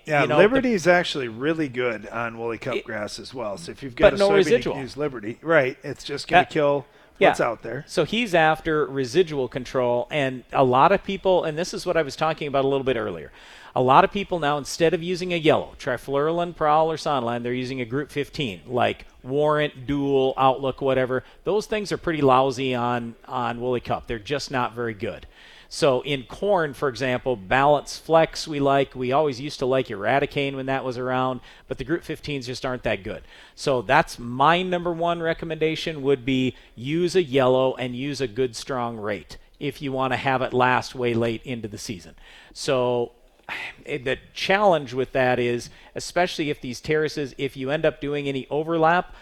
Yeah, 0.05 0.23
you 0.23 0.27
know, 0.27 0.37
Liberty 0.37 0.73
is 0.73 0.87
actually 0.87 1.27
really 1.27 1.67
good 1.69 2.07
on 2.07 2.39
woolly 2.39 2.57
cup 2.57 2.83
grass 2.83 3.19
as 3.19 3.35
well. 3.35 3.57
So 3.57 3.71
if 3.71 3.83
you've 3.83 3.95
got 3.95 4.15
a 4.15 4.17
no 4.17 4.29
soybean, 4.29 4.35
residual. 4.37 4.73
you 4.73 4.77
can 4.77 4.81
use 4.81 4.97
Liberty. 4.97 5.37
Right. 5.43 5.77
It's 5.83 6.03
just 6.03 6.27
going 6.27 6.43
to 6.43 6.51
kill 6.51 6.87
Yeah. 7.19 7.29
what's 7.29 7.39
out 7.39 7.61
there. 7.61 7.83
So 7.87 8.03
he's 8.03 8.33
after 8.33 8.83
residual 8.87 9.47
control, 9.47 10.07
and 10.09 10.43
a 10.51 10.63
lot 10.63 10.91
of 10.91 11.03
people, 11.03 11.43
and 11.43 11.55
this 11.55 11.71
is 11.71 11.85
what 11.85 11.97
I 11.97 12.01
was 12.01 12.15
talking 12.15 12.47
about 12.47 12.65
a 12.65 12.67
little 12.67 12.83
bit 12.83 12.97
earlier. 12.97 13.31
A 13.77 13.81
lot 13.81 14.05
of 14.05 14.11
people 14.11 14.39
now, 14.39 14.57
instead 14.57 14.93
of 14.93 15.03
using 15.03 15.33
a 15.33 15.37
yellow, 15.37 15.75
trifluralin, 15.77 16.55
prowl, 16.55 16.89
or 16.89 16.95
Sonalan, 16.95 17.43
they're 17.43 17.53
using 17.53 17.81
a 17.81 17.85
group 17.85 18.09
15, 18.09 18.61
like 18.67 19.05
Warrant, 19.21 19.85
Dual, 19.85 20.33
Outlook, 20.37 20.79
whatever. 20.79 21.25
Those 21.43 21.65
things 21.65 21.91
are 21.91 21.97
pretty 21.97 22.21
lousy 22.21 22.73
on 22.73 23.15
on 23.27 23.59
Woolly 23.59 23.81
Cup. 23.81 24.07
They're 24.07 24.17
just 24.17 24.49
not 24.49 24.73
very 24.73 24.93
good. 24.93 25.27
So 25.67 26.01
in 26.01 26.23
corn, 26.23 26.73
for 26.73 26.87
example, 26.87 27.35
Balance 27.35 27.97
Flex 27.97 28.47
we 28.47 28.61
like. 28.61 28.95
We 28.95 29.11
always 29.11 29.41
used 29.41 29.59
to 29.59 29.65
like 29.65 29.87
Eradicane 29.87 30.55
when 30.55 30.67
that 30.67 30.85
was 30.85 30.97
around, 30.97 31.41
but 31.67 31.77
the 31.77 31.83
Group 31.83 32.03
15s 32.03 32.45
just 32.45 32.65
aren't 32.65 32.83
that 32.83 33.03
good. 33.03 33.23
So 33.55 33.81
that's 33.81 34.17
my 34.17 34.61
number 34.61 34.93
one 34.93 35.21
recommendation 35.21 36.01
would 36.03 36.23
be 36.23 36.55
use 36.75 37.15
a 37.17 37.23
yellow 37.23 37.75
and 37.75 37.93
use 37.93 38.21
a 38.21 38.27
good 38.27 38.55
strong 38.55 38.95
rate 38.95 39.37
if 39.59 39.81
you 39.81 39.91
want 39.91 40.13
to 40.13 40.17
have 40.17 40.41
it 40.41 40.53
last 40.53 40.95
way 40.95 41.13
late 41.13 41.41
into 41.43 41.67
the 41.67 41.77
season. 41.77 42.15
So 42.53 43.11
Eh, 43.85 43.97
the 43.97 44.17
challenge 44.33 44.93
with 44.93 45.11
that 45.11 45.39
is, 45.39 45.69
especially 45.93 46.49
if 46.49 46.61
these 46.61 46.81
terraces, 46.81 47.35
if 47.37 47.55
you 47.55 47.69
end 47.69 47.85
up 47.85 48.01
doing 48.01 48.27
any 48.27 48.47
overlap, 48.49 49.13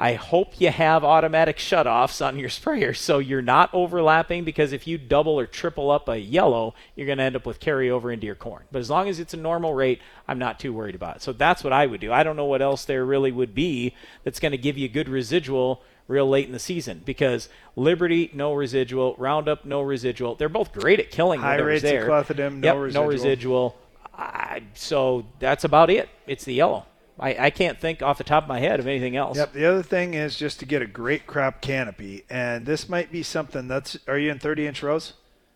I 0.00 0.14
hope 0.14 0.60
you 0.60 0.70
have 0.70 1.02
automatic 1.02 1.56
shutoffs 1.56 2.24
on 2.24 2.38
your 2.38 2.48
sprayer 2.48 2.94
so 2.94 3.18
you're 3.18 3.42
not 3.42 3.70
overlapping 3.72 4.44
because 4.44 4.72
if 4.72 4.86
you 4.86 4.96
double 4.96 5.38
or 5.38 5.46
triple 5.46 5.90
up 5.90 6.08
a 6.08 6.18
yellow, 6.18 6.74
you're 6.94 7.06
going 7.06 7.18
to 7.18 7.24
end 7.24 7.36
up 7.36 7.46
with 7.46 7.58
carryover 7.58 8.12
into 8.12 8.26
your 8.26 8.36
corn. 8.36 8.62
But 8.70 8.78
as 8.78 8.90
long 8.90 9.08
as 9.08 9.18
it's 9.18 9.34
a 9.34 9.38
normal 9.38 9.74
rate, 9.74 10.00
I'm 10.28 10.38
not 10.38 10.60
too 10.60 10.72
worried 10.72 10.94
about 10.94 11.16
it. 11.16 11.22
So 11.22 11.32
that's 11.32 11.64
what 11.64 11.72
I 11.72 11.86
would 11.86 12.00
do. 12.00 12.12
I 12.12 12.22
don't 12.22 12.36
know 12.36 12.44
what 12.44 12.62
else 12.62 12.84
there 12.84 13.04
really 13.04 13.32
would 13.32 13.54
be 13.54 13.94
that's 14.22 14.40
going 14.40 14.52
to 14.52 14.58
give 14.58 14.78
you 14.78 14.88
good 14.88 15.08
residual 15.08 15.82
real 16.08 16.28
late 16.28 16.46
in 16.46 16.52
the 16.52 16.58
season 16.58 17.02
because 17.04 17.48
Liberty, 17.76 18.30
no 18.34 18.52
residual, 18.54 19.14
Roundup, 19.18 19.64
no 19.64 19.82
residual. 19.82 20.34
They're 20.34 20.48
both 20.48 20.72
great 20.72 20.98
at 20.98 21.10
killing 21.10 21.40
High 21.40 21.52
whatever's 21.52 21.82
rates 21.82 21.84
of 21.84 21.90
there. 21.90 22.08
clethodim, 22.08 22.54
no 22.60 22.66
Yep, 22.74 22.76
residual. 22.82 23.02
No 23.04 23.08
residual. 23.08 23.78
I, 24.14 24.62
so 24.74 25.26
that's 25.38 25.64
about 25.64 25.90
it. 25.90 26.08
It's 26.26 26.44
the 26.44 26.54
yellow. 26.54 26.86
I, 27.20 27.46
I 27.46 27.50
can't 27.50 27.80
think 27.80 28.00
off 28.02 28.18
the 28.18 28.24
top 28.24 28.44
of 28.44 28.48
my 28.48 28.60
head 28.60 28.78
of 28.80 28.86
anything 28.86 29.16
else. 29.16 29.36
Yep. 29.36 29.52
The 29.52 29.64
other 29.66 29.82
thing 29.82 30.14
is 30.14 30.36
just 30.36 30.60
to 30.60 30.66
get 30.66 30.82
a 30.82 30.86
great 30.86 31.26
crop 31.26 31.60
canopy, 31.60 32.24
and 32.30 32.64
this 32.64 32.88
might 32.88 33.10
be 33.12 33.22
something 33.22 33.66
that's. 33.68 33.98
Are 34.06 34.16
you 34.18 34.30
in 34.30 34.38
30 34.38 34.66
inch 34.68 34.82
rows? 34.82 35.14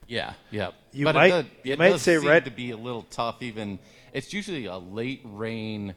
Yeah, 0.08 0.34
yeah. 0.50 0.70
You 0.92 1.04
but 1.04 1.14
might- 1.14 1.26
it 1.26 1.30
does, 1.30 1.44
you 1.62 1.72
it 1.74 1.78
might 1.78 1.88
does 1.90 2.02
say 2.02 2.18
seem 2.18 2.28
red- 2.28 2.44
to 2.46 2.50
be 2.50 2.72
a 2.72 2.76
little 2.76 3.02
tough. 3.10 3.42
Even 3.42 3.78
it's 4.12 4.32
usually 4.34 4.66
a 4.66 4.76
late 4.76 5.20
rain 5.24 5.94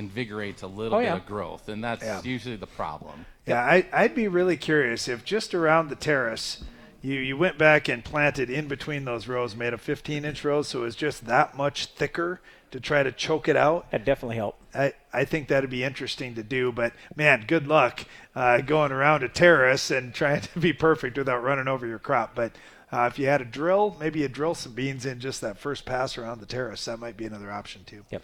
invigorates 0.00 0.62
a 0.62 0.66
little 0.66 0.98
Oh, 0.98 1.00
bit 1.02 1.12
of 1.12 1.26
growth, 1.26 1.68
and 1.68 1.84
that's 1.84 2.02
Yeah. 2.02 2.20
usually 2.24 2.56
the 2.56 2.66
problem. 2.66 3.26
Yeah, 3.46 3.60
I, 3.62 3.86
I'd 3.92 4.14
be 4.14 4.26
really 4.28 4.56
curious 4.56 5.06
if 5.08 5.24
just 5.24 5.54
around 5.54 5.88
the 5.88 5.94
terrace 5.96 6.64
you, 7.02 7.14
you 7.14 7.36
went 7.36 7.56
back 7.56 7.88
and 7.88 8.04
planted 8.04 8.50
in 8.50 8.66
between 8.68 9.04
those 9.04 9.26
rows, 9.28 9.54
made 9.56 9.72
a 9.72 9.78
15 9.78 10.24
inch 10.24 10.44
row, 10.44 10.62
so 10.62 10.80
it 10.80 10.82
was 10.82 10.96
just 10.96 11.26
that 11.26 11.56
much 11.56 11.86
thicker 11.86 12.40
to 12.70 12.78
try 12.80 13.02
to 13.02 13.10
choke 13.12 13.48
it 13.48 13.56
out. 13.56 13.90
That 13.90 14.04
definitely 14.04 14.36
helped. 14.36 14.58
I, 14.74 14.92
I 15.12 15.24
think 15.24 15.48
that'd 15.48 15.70
be 15.70 15.82
interesting 15.82 16.34
to 16.36 16.42
do, 16.42 16.70
but 16.72 16.92
man, 17.16 17.44
good 17.46 17.66
luck 17.66 18.04
uh, 18.36 18.58
going 18.60 18.92
around 18.92 19.22
a 19.24 19.28
terrace 19.28 19.90
and 19.90 20.12
trying 20.20 20.40
to 20.42 20.58
be 20.58 20.72
perfect 20.72 21.16
without 21.18 21.42
running 21.42 21.68
over 21.68 21.86
your 21.86 21.98
crop. 21.98 22.34
But 22.34 22.52
uh, 22.92 23.08
if 23.10 23.18
you 23.18 23.26
had 23.26 23.40
a 23.40 23.44
drill, 23.44 23.96
maybe 23.98 24.20
you 24.20 24.28
drill 24.28 24.54
some 24.54 24.72
beans 24.72 25.06
in 25.06 25.18
just 25.20 25.40
that 25.40 25.58
first 25.58 25.84
pass 25.86 26.16
around 26.18 26.40
the 26.40 26.46
terrace. 26.46 26.84
That 26.84 26.98
might 27.00 27.16
be 27.16 27.24
another 27.26 27.50
option 27.50 27.82
too. 27.84 28.04
Yep. 28.10 28.22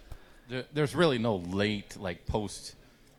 There, 0.49 0.65
there's 0.73 0.95
really 0.95 1.17
no 1.17 1.37
late 1.37 1.97
like 1.97 2.25
post 2.25 2.75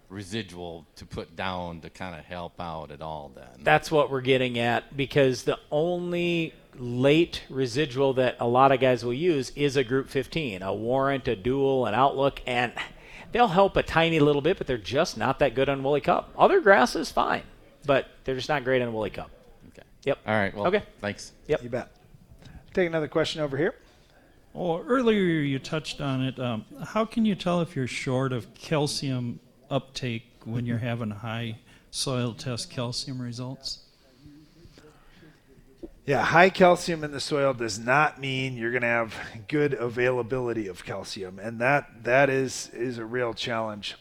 residual 0.08 0.87
to 0.97 1.04
put 1.04 1.37
down 1.37 1.80
to 1.80 1.90
kind 1.90 2.18
of 2.18 2.25
help 2.25 2.61
out 2.61 2.90
at 2.90 3.02
all. 3.02 3.30
Then 3.35 3.44
That's 3.62 3.90
what 3.90 4.11
we're 4.11 4.23
getting 4.23 4.58
at 4.58 4.97
because 4.97 5.42
the 5.42 5.58
only 5.70 6.54
late 6.76 7.42
residual 7.50 8.14
that 8.14 8.37
a 8.40 8.47
lot 8.47 8.73
of 8.73 8.80
guys 8.80 9.04
will 9.04 9.14
use 9.14 9.50
is 9.56 9.76
a 9.76 9.85
Group 9.85 10.08
15, 10.08 10.62
a 10.62 10.75
Warrant, 10.75 11.28
a 11.28 11.37
Dual, 11.37 11.87
an 11.87 11.94
Outlook, 11.94 12.40
and 12.47 12.73
they'll 13.32 13.49
help 13.49 13.76
a 13.76 13.82
tiny 13.82 14.20
little 14.20 14.42
bit, 14.42 14.58
but 14.58 14.66
they're 14.66 14.78
just 14.78 15.18
not 15.18 15.38
that 15.40 15.54
good 15.54 15.68
on 15.68 15.82
Woolly 15.82 16.00
Cup. 16.00 16.32
Other 16.38 16.61
grasses, 16.61 17.11
fine, 17.11 17.42
but 17.85 18.06
they're 18.25 18.37
just 18.37 18.49
not 18.49 18.64
great 18.64 18.80
on 18.80 18.92
Woolly 18.92 19.11
Cup. 19.11 19.30
Okay. 19.68 19.87
Yep. 20.04 20.18
All 20.26 20.35
right. 20.35 20.54
Well, 20.54 20.66
okay. 20.68 20.82
Thanks. 21.00 21.32
Yep. 21.49 21.62
You 21.62 21.68
bet. 21.68 21.90
Take 22.73 22.87
another 22.87 23.08
question 23.08 23.42
over 23.42 23.56
here. 23.56 23.75
Oh, 24.60 24.82
earlier 24.82 25.20
you 25.20 25.60
touched 25.60 26.00
on 26.00 26.20
it. 26.20 26.40
Um, 26.40 26.64
how 26.84 27.04
can 27.04 27.24
you 27.24 27.36
tell 27.36 27.60
if 27.60 27.76
you're 27.76 27.86
short 27.86 28.32
of 28.32 28.52
calcium 28.54 29.38
uptake 29.70 30.24
when 30.44 30.66
you're 30.66 30.78
having 30.78 31.10
high 31.10 31.58
soil 31.92 32.34
test 32.34 32.68
calcium 32.68 33.22
results? 33.22 33.84
Yeah, 36.06 36.24
high 36.24 36.50
calcium 36.50 37.04
in 37.04 37.12
the 37.12 37.20
soil 37.20 37.54
does 37.54 37.78
not 37.78 38.20
mean 38.20 38.56
you're 38.56 38.72
going 38.72 38.82
to 38.82 38.88
have 38.88 39.14
good 39.46 39.74
availability 39.74 40.66
of 40.66 40.84
calcium, 40.84 41.38
and 41.38 41.60
that 41.60 42.02
that 42.02 42.28
is 42.28 42.68
is 42.72 42.98
a 42.98 43.04
real 43.04 43.34
challenge. 43.34 43.94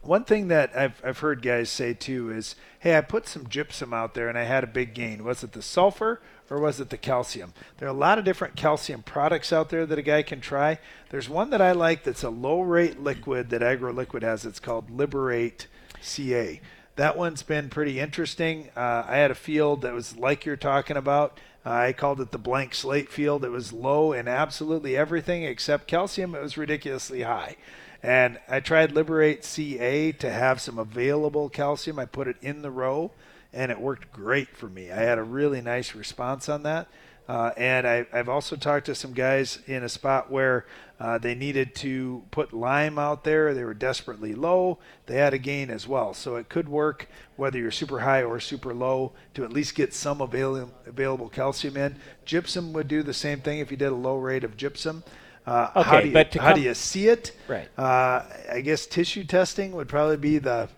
One 0.00 0.24
thing 0.24 0.48
that 0.48 0.74
I've 0.74 1.02
I've 1.04 1.18
heard 1.18 1.42
guys 1.42 1.68
say 1.68 1.92
too 1.92 2.30
is, 2.30 2.56
"Hey, 2.78 2.96
I 2.96 3.02
put 3.02 3.28
some 3.28 3.46
gypsum 3.48 3.92
out 3.92 4.14
there 4.14 4.30
and 4.30 4.38
I 4.38 4.44
had 4.44 4.64
a 4.64 4.68
big 4.68 4.94
gain. 4.94 5.24
Was 5.24 5.44
it 5.44 5.52
the 5.52 5.60
sulfur 5.60 6.22
or 6.50 6.60
was 6.60 6.80
it 6.80 6.90
the 6.90 6.96
calcium?" 6.96 7.52
There 7.78 7.88
are 7.88 7.90
a 7.90 7.94
lot 7.94 8.18
of 8.18 8.24
different 8.24 8.56
calcium 8.56 9.02
products 9.02 9.52
out 9.52 9.70
there 9.70 9.86
that 9.86 9.98
a 9.98 10.02
guy 10.02 10.22
can 10.22 10.40
try. 10.40 10.78
There's 11.10 11.28
one 11.28 11.50
that 11.50 11.60
I 11.60 11.72
like 11.72 12.04
that's 12.04 12.22
a 12.22 12.30
low 12.30 12.60
rate 12.60 13.00
liquid 13.00 13.50
that 13.50 13.62
AgroLiquid 13.62 14.22
has. 14.22 14.44
It's 14.44 14.60
called 14.60 14.90
Liberate 14.90 15.66
CA 16.00 16.60
that 16.98 17.16
one's 17.16 17.44
been 17.44 17.70
pretty 17.70 18.00
interesting. 18.00 18.70
Uh, 18.76 19.04
I 19.06 19.18
had 19.18 19.30
a 19.30 19.36
field 19.36 19.82
that 19.82 19.94
was 19.94 20.16
like 20.16 20.44
you're 20.44 20.56
talking 20.56 20.96
about. 20.96 21.38
Uh, 21.64 21.70
I 21.70 21.92
called 21.92 22.20
it 22.20 22.32
the 22.32 22.38
blank 22.38 22.74
slate 22.74 23.08
field. 23.08 23.44
It 23.44 23.50
was 23.50 23.72
low 23.72 24.12
in 24.12 24.26
absolutely 24.26 24.96
everything 24.96 25.44
except 25.44 25.86
calcium. 25.86 26.34
It 26.34 26.42
was 26.42 26.58
ridiculously 26.58 27.22
high. 27.22 27.54
And 28.02 28.40
I 28.48 28.58
tried 28.58 28.90
Liberate 28.90 29.44
CA 29.44 30.10
to 30.10 30.30
have 30.30 30.60
some 30.60 30.76
available 30.76 31.48
calcium. 31.48 32.00
I 32.00 32.04
put 32.04 32.26
it 32.26 32.36
in 32.42 32.62
the 32.62 32.70
row, 32.72 33.12
and 33.52 33.70
it 33.70 33.80
worked 33.80 34.12
great 34.12 34.56
for 34.56 34.68
me. 34.68 34.90
I 34.90 34.96
had 34.96 35.18
a 35.18 35.22
really 35.22 35.60
nice 35.60 35.94
response 35.94 36.48
on 36.48 36.62
that. 36.64 36.88
Uh, 37.28 37.52
and 37.58 37.86
I, 37.86 38.06
have 38.10 38.30
also 38.30 38.56
talked 38.56 38.86
to 38.86 38.94
some 38.94 39.12
guys 39.12 39.58
in 39.66 39.82
a 39.82 39.88
spot 39.88 40.30
where 40.30 40.64
uh, 40.98 41.18
they 41.18 41.34
needed 41.34 41.74
to 41.76 42.24
put 42.30 42.54
lime 42.54 42.98
out 42.98 43.22
there. 43.22 43.52
They 43.52 43.64
were 43.64 43.74
desperately 43.74 44.34
low. 44.34 44.78
They 45.04 45.16
had 45.16 45.34
a 45.34 45.38
gain 45.38 45.68
as 45.68 45.86
well. 45.86 46.14
So 46.14 46.36
it 46.36 46.48
could 46.48 46.70
work 46.70 47.06
whether 47.36 47.58
you're 47.58 47.70
super 47.70 48.00
high 48.00 48.22
or 48.22 48.40
super 48.40 48.72
low 48.72 49.12
to 49.34 49.44
at 49.44 49.52
least 49.52 49.74
get 49.74 49.92
some 49.92 50.22
avail- 50.22 50.70
available 50.86 51.28
calcium 51.28 51.76
in. 51.76 51.96
Gypsum 52.24 52.72
would 52.72 52.88
do 52.88 53.02
the 53.02 53.14
same 53.14 53.40
thing 53.40 53.58
if 53.58 53.70
you 53.70 53.76
did 53.76 53.92
a 53.92 53.94
low 53.94 54.16
rate 54.16 54.42
of 54.42 54.56
gypsum. 54.56 55.04
Uh, 55.46 55.70
okay, 55.76 55.82
how 55.82 56.00
do 56.00 56.06
you, 56.08 56.12
but 56.14 56.34
how 56.34 56.52
come, 56.52 56.54
do 56.54 56.60
you 56.62 56.74
see 56.74 57.08
it? 57.08 57.32
Right. 57.46 57.68
Uh, 57.76 58.22
I 58.50 58.62
guess 58.62 58.86
tissue 58.86 59.24
testing 59.24 59.72
would 59.72 59.88
probably 59.88 60.16
be 60.16 60.38
the 60.38 60.68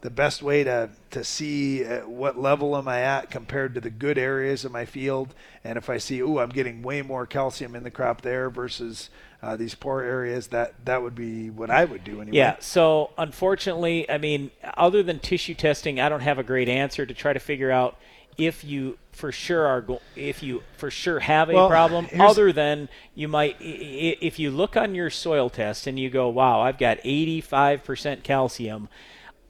the 0.00 0.10
best 0.10 0.42
way 0.42 0.64
to 0.64 0.90
to 1.10 1.24
see 1.24 1.84
uh, 1.84 2.00
what 2.00 2.38
level 2.38 2.76
am 2.76 2.88
I 2.88 3.00
at 3.00 3.30
compared 3.30 3.74
to 3.74 3.80
the 3.80 3.90
good 3.90 4.18
areas 4.18 4.64
of 4.64 4.72
my 4.72 4.84
field, 4.84 5.34
and 5.64 5.78
if 5.78 5.88
I 5.88 5.98
see, 5.98 6.22
oh, 6.22 6.38
I'm 6.38 6.50
getting 6.50 6.82
way 6.82 7.02
more 7.02 7.26
calcium 7.26 7.74
in 7.74 7.82
the 7.82 7.90
crop 7.90 8.22
there 8.22 8.50
versus 8.50 9.10
uh, 9.42 9.56
these 9.56 9.74
poor 9.74 10.02
areas, 10.02 10.48
that 10.48 10.74
that 10.84 11.02
would 11.02 11.14
be 11.14 11.50
what 11.50 11.70
I 11.70 11.84
would 11.84 12.04
do 12.04 12.20
anyway. 12.20 12.36
Yeah. 12.36 12.56
So 12.60 13.10
unfortunately, 13.16 14.10
I 14.10 14.18
mean, 14.18 14.50
other 14.76 15.02
than 15.02 15.18
tissue 15.20 15.54
testing, 15.54 16.00
I 16.00 16.08
don't 16.08 16.20
have 16.20 16.38
a 16.38 16.42
great 16.42 16.68
answer 16.68 17.06
to 17.06 17.14
try 17.14 17.32
to 17.32 17.40
figure 17.40 17.70
out 17.70 17.96
if 18.38 18.62
you 18.62 18.96
for 19.10 19.32
sure 19.32 19.66
are 19.66 19.80
go- 19.80 20.00
if 20.14 20.42
you 20.42 20.62
for 20.76 20.90
sure 20.90 21.18
have 21.18 21.50
a 21.50 21.54
Well, 21.54 21.68
problem 21.68 22.06
other 22.20 22.52
than 22.52 22.88
you 23.14 23.26
might 23.26 23.56
if 23.60 24.38
you 24.38 24.52
look 24.52 24.76
on 24.76 24.94
your 24.94 25.10
soil 25.10 25.50
test 25.50 25.88
and 25.88 25.98
you 25.98 26.08
go 26.08 26.28
wow 26.28 26.60
i've 26.60 26.78
got 26.78 26.98
85% 26.98 28.22
calcium 28.22 28.88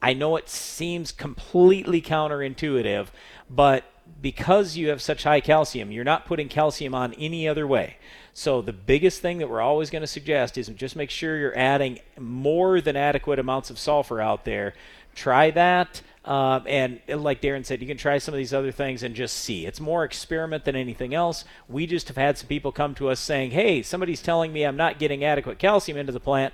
i 0.01 0.13
know 0.13 0.35
it 0.35 0.49
seems 0.49 1.11
completely 1.11 2.01
counterintuitive 2.01 3.07
but 3.49 3.83
because 4.21 4.75
you 4.75 4.89
have 4.89 5.01
such 5.01 5.23
high 5.23 5.39
calcium 5.39 5.91
you're 5.91 6.03
not 6.03 6.25
putting 6.25 6.47
calcium 6.47 6.93
on 6.95 7.13
any 7.13 7.47
other 7.47 7.67
way 7.67 7.97
so 8.33 8.61
the 8.61 8.73
biggest 8.73 9.21
thing 9.21 9.37
that 9.39 9.49
we're 9.49 9.61
always 9.61 9.89
going 9.89 10.01
to 10.01 10.07
suggest 10.07 10.57
is 10.57 10.67
just 10.69 10.95
make 10.95 11.09
sure 11.09 11.37
you're 11.37 11.57
adding 11.57 11.99
more 12.17 12.81
than 12.81 12.95
adequate 12.95 13.39
amounts 13.39 13.69
of 13.69 13.77
sulfur 13.77 14.21
out 14.21 14.45
there 14.45 14.73
try 15.15 15.51
that 15.51 16.01
um, 16.29 16.63
and 16.67 16.99
like 17.07 17.41
Darren 17.41 17.65
said, 17.65 17.81
you 17.81 17.87
can 17.87 17.97
try 17.97 18.19
some 18.19 18.35
of 18.35 18.37
these 18.37 18.53
other 18.53 18.71
things 18.71 19.01
and 19.01 19.15
just 19.15 19.35
see. 19.35 19.65
It's 19.65 19.79
more 19.79 20.03
experiment 20.03 20.63
than 20.65 20.75
anything 20.75 21.15
else. 21.15 21.43
We 21.67 21.87
just 21.87 22.07
have 22.07 22.17
had 22.17 22.37
some 22.37 22.47
people 22.47 22.71
come 22.71 22.93
to 22.95 23.09
us 23.09 23.19
saying, 23.19 23.49
hey, 23.51 23.81
somebody's 23.81 24.21
telling 24.21 24.53
me 24.53 24.63
I'm 24.63 24.77
not 24.77 24.99
getting 24.99 25.23
adequate 25.23 25.57
calcium 25.57 25.97
into 25.97 26.11
the 26.11 26.19
plant. 26.19 26.53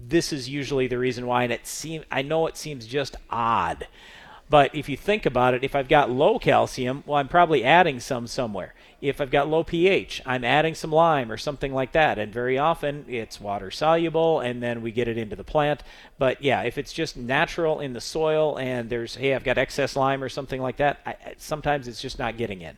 This 0.00 0.32
is 0.32 0.48
usually 0.48 0.86
the 0.86 0.98
reason 0.98 1.26
why. 1.26 1.44
And 1.44 1.52
it 1.52 1.66
seem, 1.66 2.04
I 2.10 2.22
know 2.22 2.46
it 2.46 2.56
seems 2.56 2.86
just 2.86 3.16
odd. 3.30 3.86
But 4.48 4.74
if 4.74 4.88
you 4.88 4.96
think 4.96 5.26
about 5.26 5.54
it, 5.54 5.64
if 5.64 5.74
I've 5.74 5.88
got 5.88 6.10
low 6.10 6.38
calcium, 6.38 7.02
well, 7.04 7.18
I'm 7.18 7.28
probably 7.28 7.64
adding 7.64 7.98
some 7.98 8.28
somewhere. 8.28 8.74
If 9.00 9.20
I've 9.20 9.30
got 9.30 9.48
low 9.48 9.64
pH, 9.64 10.22
I'm 10.24 10.44
adding 10.44 10.74
some 10.74 10.92
lime 10.92 11.32
or 11.32 11.36
something 11.36 11.74
like 11.74 11.92
that. 11.92 12.18
And 12.18 12.32
very 12.32 12.56
often 12.56 13.04
it's 13.08 13.40
water 13.40 13.70
soluble 13.70 14.40
and 14.40 14.62
then 14.62 14.82
we 14.82 14.92
get 14.92 15.08
it 15.08 15.18
into 15.18 15.34
the 15.34 15.44
plant. 15.44 15.82
But 16.16 16.42
yeah, 16.42 16.62
if 16.62 16.78
it's 16.78 16.92
just 16.92 17.16
natural 17.16 17.80
in 17.80 17.92
the 17.92 18.00
soil 18.00 18.56
and 18.56 18.88
there's, 18.88 19.16
hey, 19.16 19.34
I've 19.34 19.44
got 19.44 19.58
excess 19.58 19.96
lime 19.96 20.22
or 20.22 20.28
something 20.28 20.62
like 20.62 20.76
that, 20.76 21.00
I, 21.04 21.16
sometimes 21.38 21.88
it's 21.88 22.00
just 22.00 22.18
not 22.18 22.38
getting 22.38 22.60
in. 22.60 22.76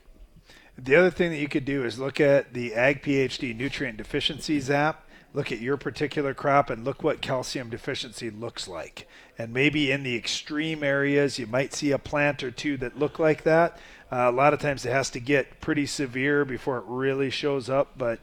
The 0.78 0.96
other 0.96 1.11
thing 1.11 1.31
that 1.31 1.38
you 1.38 1.48
could 1.48 1.64
do 1.64 1.85
is 1.85 1.98
look 1.98 2.20
at 2.20 2.54
the 2.54 2.74
Ag 2.74 3.02
PhD 3.02 3.54
Nutrient 3.54 3.98
Deficiencies 3.98 4.70
app. 4.70 5.08
Look 5.38 5.53
at 5.53 5.61
your 5.61 5.77
particular 5.77 6.35
crop 6.35 6.68
and 6.68 6.85
look 6.85 7.05
what 7.05 7.20
calcium 7.20 7.70
deficiency 7.70 8.29
looks 8.29 8.66
like. 8.66 9.07
And 9.38 9.55
maybe 9.55 9.92
in 9.92 10.03
the 10.03 10.16
extreme 10.16 10.83
areas, 10.83 11.38
you 11.38 11.46
might 11.46 11.72
see 11.72 11.92
a 11.92 11.98
plant 11.98 12.42
or 12.42 12.51
two 12.51 12.77
that 12.79 12.98
look 12.98 13.20
like 13.20 13.44
that. 13.44 13.79
Uh, 14.11 14.29
a 14.29 14.33
lot 14.33 14.53
of 14.53 14.59
times 14.59 14.85
it 14.85 14.90
has 14.90 15.11
to 15.11 15.20
get 15.20 15.61
pretty 15.61 15.87
severe 15.87 16.44
before 16.44 16.79
it 16.79 16.85
really 16.88 17.31
shows 17.31 17.70
up, 17.70 17.96
but 17.96 18.18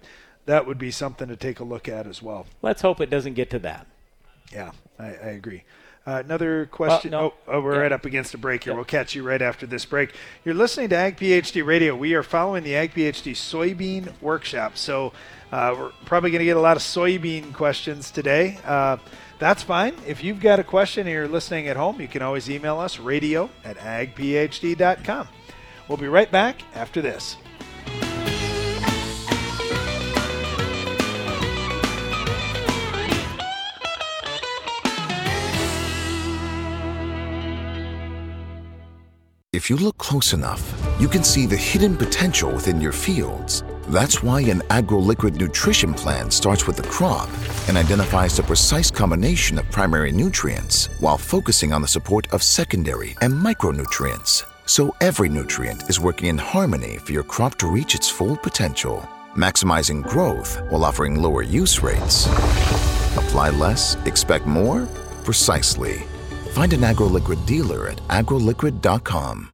that 0.45 0.67
would 0.67 0.78
be 0.78 0.91
something 0.91 1.30
to 1.30 1.38
take 1.38 1.62
a 1.62 1.63
look 1.63 1.88
at 1.88 2.06
as 2.06 2.21
well. 2.21 2.47
Let's 2.62 2.82
hope 2.82 2.99
it 2.99 3.10
doesn't 3.10 3.36
get 3.36 3.49
to 3.51 3.60
that. 3.60 3.88
Yeah, 4.51 4.71
I, 4.99 5.06
I 5.06 5.30
agree. 5.30 5.63
Uh, 6.07 6.21
another 6.23 6.67
question. 6.67 7.11
no. 7.11 7.19
oh, 7.19 7.33
oh, 7.47 7.61
we're 7.61 7.73
Yeah. 7.75 7.79
right 7.79 7.91
up 7.91 8.05
against 8.05 8.33
a 8.33 8.37
break 8.37 8.63
here. 8.65 8.75
We'll 8.75 8.83
catch 8.83 9.15
you 9.15 9.23
right 9.23 9.41
after 9.41 9.65
this 9.65 9.85
break. 9.85 10.13
You're 10.43 10.53
listening 10.53 10.89
to 10.89 10.95
Ag 10.95 11.17
PhD 11.17 11.65
Radio. 11.65 11.95
We 11.95 12.13
are 12.13 12.21
following 12.23 12.63
the 12.63 12.75
Ag 12.75 12.93
PhD 12.93 13.31
soybean 13.33 14.11
workshop. 14.21 14.77
So 14.77 15.13
uh, 15.51 15.73
we're 15.77 15.91
probably 16.05 16.29
going 16.29 16.39
to 16.39 16.45
get 16.45 16.57
a 16.57 16.61
lot 16.61 16.77
of 16.77 16.83
soybean 16.83 17.53
questions 17.53 18.11
today. 18.11 18.59
Uh, 18.63 18.97
that's 19.39 19.63
fine. 19.63 19.95
If 20.05 20.23
you've 20.23 20.39
got 20.39 20.59
a 20.59 20.63
question 20.63 21.07
and 21.07 21.09
you're 21.13 21.27
listening 21.27 21.67
at 21.67 21.75
home, 21.75 21.99
you 21.99 22.07
can 22.07 22.21
always 22.21 22.49
email 22.49 22.79
us 22.79 22.99
radio 22.99 23.49
at 23.63 23.77
agphd.com. 23.77 25.27
We'll 25.87 25.97
be 25.97 26.07
right 26.07 26.31
back 26.31 26.61
after 26.75 27.01
this. 27.01 27.37
If 39.55 39.69
you 39.69 39.77
look 39.77 39.97
close 39.97 40.33
enough, 40.33 40.61
you 40.99 41.07
can 41.07 41.23
see 41.23 41.45
the 41.45 41.55
hidden 41.55 41.95
potential 41.95 42.51
within 42.51 42.81
your 42.81 42.91
fields. 42.91 43.63
That's 43.87 44.21
why 44.21 44.41
an 44.41 44.59
AgroLiquid 44.69 45.39
nutrition 45.39 45.93
plan 45.93 46.29
starts 46.29 46.67
with 46.67 46.75
the 46.75 46.83
crop 46.83 47.29
and 47.69 47.77
identifies 47.77 48.35
the 48.35 48.43
precise 48.43 48.91
combination 48.91 49.57
of 49.57 49.71
primary 49.71 50.11
nutrients 50.11 50.89
while 50.99 51.17
focusing 51.17 51.71
on 51.71 51.81
the 51.81 51.87
support 51.87 52.27
of 52.33 52.43
secondary 52.43 53.15
and 53.21 53.33
micronutrients. 53.33 54.43
So 54.65 54.93
every 54.99 55.29
nutrient 55.29 55.89
is 55.89 56.01
working 56.01 56.27
in 56.27 56.37
harmony 56.37 56.97
for 56.97 57.13
your 57.13 57.23
crop 57.23 57.55
to 57.59 57.67
reach 57.67 57.95
its 57.95 58.09
full 58.09 58.35
potential, 58.35 59.07
maximizing 59.37 60.03
growth 60.03 60.59
while 60.69 60.83
offering 60.83 61.21
lower 61.21 61.43
use 61.43 61.81
rates. 61.81 62.27
Apply 63.15 63.51
less, 63.51 63.95
expect 64.05 64.47
more? 64.47 64.85
Precisely. 65.23 66.03
Find 66.55 66.71
an 66.71 66.79
AgroLiquid 66.83 67.45
dealer 67.45 67.89
at 67.89 67.97
agroliquid.com. 68.07 69.51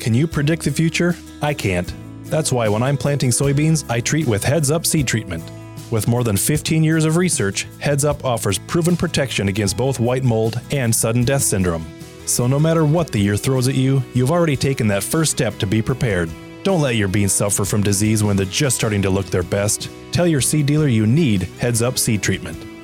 Can 0.00 0.12
you 0.12 0.26
predict 0.26 0.64
the 0.64 0.72
future? 0.72 1.14
I 1.40 1.54
can't. 1.54 1.94
That's 2.24 2.50
why 2.50 2.68
when 2.68 2.82
I'm 2.82 2.96
planting 2.96 3.30
soybeans, 3.30 3.88
I 3.88 4.00
treat 4.00 4.26
with 4.26 4.42
Heads 4.42 4.72
Up 4.72 4.84
seed 4.84 5.06
treatment. 5.06 5.44
With 5.92 6.08
more 6.08 6.24
than 6.24 6.36
15 6.36 6.82
years 6.82 7.04
of 7.04 7.16
research, 7.16 7.68
Heads 7.78 8.04
Up 8.04 8.24
offers 8.24 8.58
proven 8.58 8.96
protection 8.96 9.46
against 9.46 9.76
both 9.76 10.00
white 10.00 10.24
mold 10.24 10.60
and 10.72 10.92
sudden 10.92 11.22
death 11.22 11.42
syndrome. 11.42 11.86
So 12.26 12.48
no 12.48 12.58
matter 12.58 12.84
what 12.84 13.12
the 13.12 13.20
year 13.20 13.36
throws 13.36 13.68
at 13.68 13.76
you, 13.76 14.02
you've 14.14 14.32
already 14.32 14.56
taken 14.56 14.88
that 14.88 15.04
first 15.04 15.30
step 15.30 15.56
to 15.58 15.66
be 15.66 15.80
prepared. 15.80 16.28
Don't 16.64 16.80
let 16.80 16.96
your 16.96 17.06
beans 17.06 17.32
suffer 17.32 17.64
from 17.64 17.84
disease 17.84 18.24
when 18.24 18.36
they're 18.36 18.46
just 18.46 18.74
starting 18.74 19.02
to 19.02 19.10
look 19.10 19.26
their 19.26 19.44
best. 19.44 19.90
Tell 20.10 20.26
your 20.26 20.40
seed 20.40 20.66
dealer 20.66 20.88
you 20.88 21.06
need 21.06 21.42
Heads 21.60 21.82
Up 21.82 21.98
seed 21.98 22.20
treatment. 22.20 22.75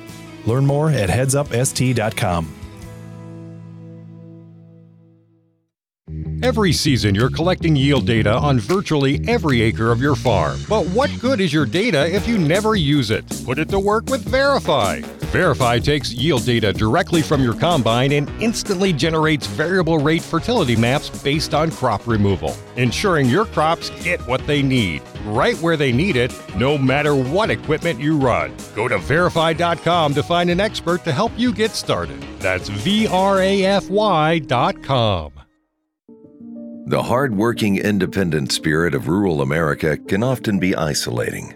Learn 0.45 0.65
more 0.65 0.89
at 0.89 1.09
headsupst.com. 1.09 2.59
Every 6.43 6.73
season, 6.73 7.15
you're 7.15 7.29
collecting 7.29 7.73
yield 7.73 8.05
data 8.05 8.33
on 8.33 8.59
virtually 8.59 9.21
every 9.29 9.61
acre 9.61 9.93
of 9.93 10.01
your 10.01 10.13
farm. 10.13 10.59
But 10.67 10.85
what 10.87 11.09
good 11.21 11.39
is 11.39 11.53
your 11.53 11.65
data 11.65 12.13
if 12.13 12.27
you 12.27 12.37
never 12.37 12.75
use 12.75 13.11
it? 13.11 13.23
Put 13.45 13.59
it 13.59 13.69
to 13.69 13.79
work 13.79 14.07
with 14.07 14.25
Vrafy. 14.25 15.22
Vrafy 15.33 15.83
takes 15.83 16.13
yield 16.13 16.45
data 16.45 16.71
directly 16.71 17.23
from 17.23 17.41
your 17.41 17.55
combine 17.55 18.11
and 18.11 18.29
instantly 18.39 18.93
generates 18.93 19.47
variable 19.47 19.97
rate 19.97 20.21
fertility 20.21 20.75
maps 20.75 21.09
based 21.23 21.55
on 21.55 21.71
crop 21.71 22.05
removal, 22.05 22.55
ensuring 22.75 23.27
your 23.27 23.45
crops 23.45 23.89
get 24.03 24.21
what 24.27 24.45
they 24.45 24.61
need, 24.61 25.01
right 25.25 25.57
where 25.57 25.75
they 25.75 25.91
need 25.91 26.17
it, 26.17 26.31
no 26.55 26.77
matter 26.77 27.15
what 27.15 27.49
equipment 27.49 27.99
you 27.99 28.15
run. 28.15 28.55
Go 28.75 28.87
to 28.87 28.99
vrafy.com 28.99 30.13
to 30.13 30.21
find 30.21 30.51
an 30.51 30.59
expert 30.59 31.03
to 31.03 31.11
help 31.11 31.31
you 31.35 31.51
get 31.51 31.71
started. 31.71 32.21
That's 32.37 32.69
V 32.69 33.07
R 33.07 33.41
A 33.41 33.65
F 33.65 33.89
Y.com. 33.89 35.33
The 36.85 37.01
hard-working, 37.01 37.77
independent 37.77 38.51
spirit 38.51 38.93
of 38.93 39.07
rural 39.07 39.41
America 39.41 39.97
can 39.97 40.21
often 40.21 40.59
be 40.59 40.75
isolating. 40.75 41.55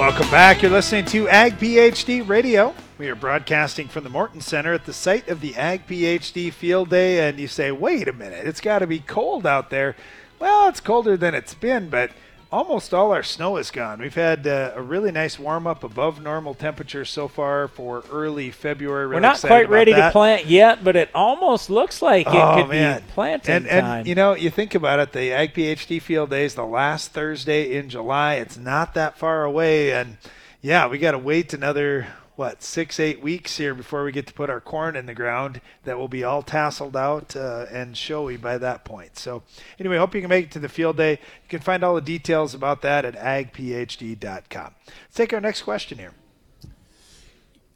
Welcome 0.00 0.30
back. 0.30 0.62
You're 0.62 0.70
listening 0.70 1.04
to 1.04 1.28
Ag 1.28 1.58
PhD 1.58 2.26
Radio. 2.26 2.74
We 2.96 3.10
are 3.10 3.14
broadcasting 3.14 3.86
from 3.86 4.02
the 4.02 4.08
Morton 4.08 4.40
Center 4.40 4.72
at 4.72 4.86
the 4.86 4.94
site 4.94 5.28
of 5.28 5.42
the 5.42 5.54
Ag 5.56 5.86
PhD 5.86 6.50
Field 6.50 6.88
Day. 6.88 7.28
And 7.28 7.38
you 7.38 7.46
say, 7.46 7.70
wait 7.70 8.08
a 8.08 8.14
minute, 8.14 8.46
it's 8.46 8.62
got 8.62 8.78
to 8.78 8.86
be 8.86 9.00
cold 9.00 9.46
out 9.46 9.68
there. 9.68 9.94
Well, 10.38 10.70
it's 10.70 10.80
colder 10.80 11.18
than 11.18 11.34
it's 11.34 11.52
been, 11.52 11.90
but 11.90 12.12
almost 12.52 12.92
all 12.92 13.12
our 13.12 13.22
snow 13.22 13.56
is 13.56 13.70
gone. 13.70 14.00
We've 14.00 14.14
had 14.14 14.46
uh, 14.46 14.72
a 14.74 14.82
really 14.82 15.12
nice 15.12 15.38
warm 15.38 15.66
up 15.66 15.84
above 15.84 16.20
normal 16.22 16.54
temperatures 16.54 17.10
so 17.10 17.28
far 17.28 17.68
for 17.68 18.02
early 18.10 18.50
February. 18.50 19.06
Really 19.06 19.16
We're 19.16 19.20
not 19.28 19.40
quite 19.40 19.68
ready 19.68 19.92
that. 19.92 20.06
to 20.08 20.12
plant 20.12 20.46
yet, 20.46 20.82
but 20.82 20.96
it 20.96 21.10
almost 21.14 21.70
looks 21.70 22.02
like 22.02 22.26
it 22.26 22.34
Oh, 22.34 22.56
could 22.62 22.68
man. 22.70 23.00
be 23.00 23.06
planting 23.12 23.54
and, 23.54 23.66
time. 23.66 23.82
and 24.00 24.06
you 24.08 24.14
know, 24.14 24.34
you 24.34 24.50
think 24.50 24.74
about 24.74 24.98
it, 24.98 25.12
the 25.12 25.32
Ag 25.32 25.54
PhD 25.54 26.00
Field 26.02 26.30
Day 26.30 26.44
is 26.44 26.54
the 26.54 26.64
last 26.66 27.12
Thursday 27.12 27.76
in 27.76 27.88
July. 27.88 28.34
It's 28.34 28.56
not 28.56 28.94
that 28.94 29.16
far 29.16 29.44
away, 29.44 29.92
and 29.92 30.16
yeah, 30.60 30.86
we 30.88 30.98
got 30.98 31.12
to 31.12 31.18
wait 31.18 31.52
another 31.54 32.06
what 32.36 32.62
six, 32.62 32.98
eight 32.98 33.20
weeks 33.20 33.56
here 33.56 33.74
before 33.74 34.04
we 34.04 34.12
get 34.12 34.26
to 34.26 34.32
put 34.32 34.50
our 34.50 34.60
corn 34.60 34.96
in 34.96 35.06
the 35.06 35.14
ground. 35.14 35.60
That 35.84 35.98
will 35.98 36.08
be 36.08 36.24
all 36.24 36.42
tasseled 36.42 36.96
out 36.96 37.36
uh, 37.36 37.66
and 37.70 37.96
showy 37.96 38.36
by 38.36 38.58
that 38.58 38.84
point. 38.84 39.18
So 39.18 39.42
anyway, 39.78 39.96
hope 39.96 40.14
you 40.14 40.20
can 40.20 40.30
make 40.30 40.46
it 40.46 40.50
to 40.52 40.58
the 40.58 40.68
field 40.68 40.96
day. 40.96 41.12
You 41.12 41.48
can 41.48 41.60
find 41.60 41.84
all 41.84 41.94
the 41.94 42.00
details 42.00 42.54
about 42.54 42.82
that 42.82 43.04
at 43.04 43.14
agphd.com. 43.14 44.74
Let's 44.86 45.14
take 45.14 45.32
our 45.32 45.40
next 45.40 45.62
question 45.62 45.98
here. 45.98 46.12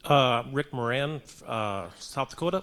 Uh, 0.05 0.43
Rick 0.53 0.73
Moran, 0.73 1.23
uh, 1.47 1.89
South 1.99 2.31
Dakota. 2.31 2.63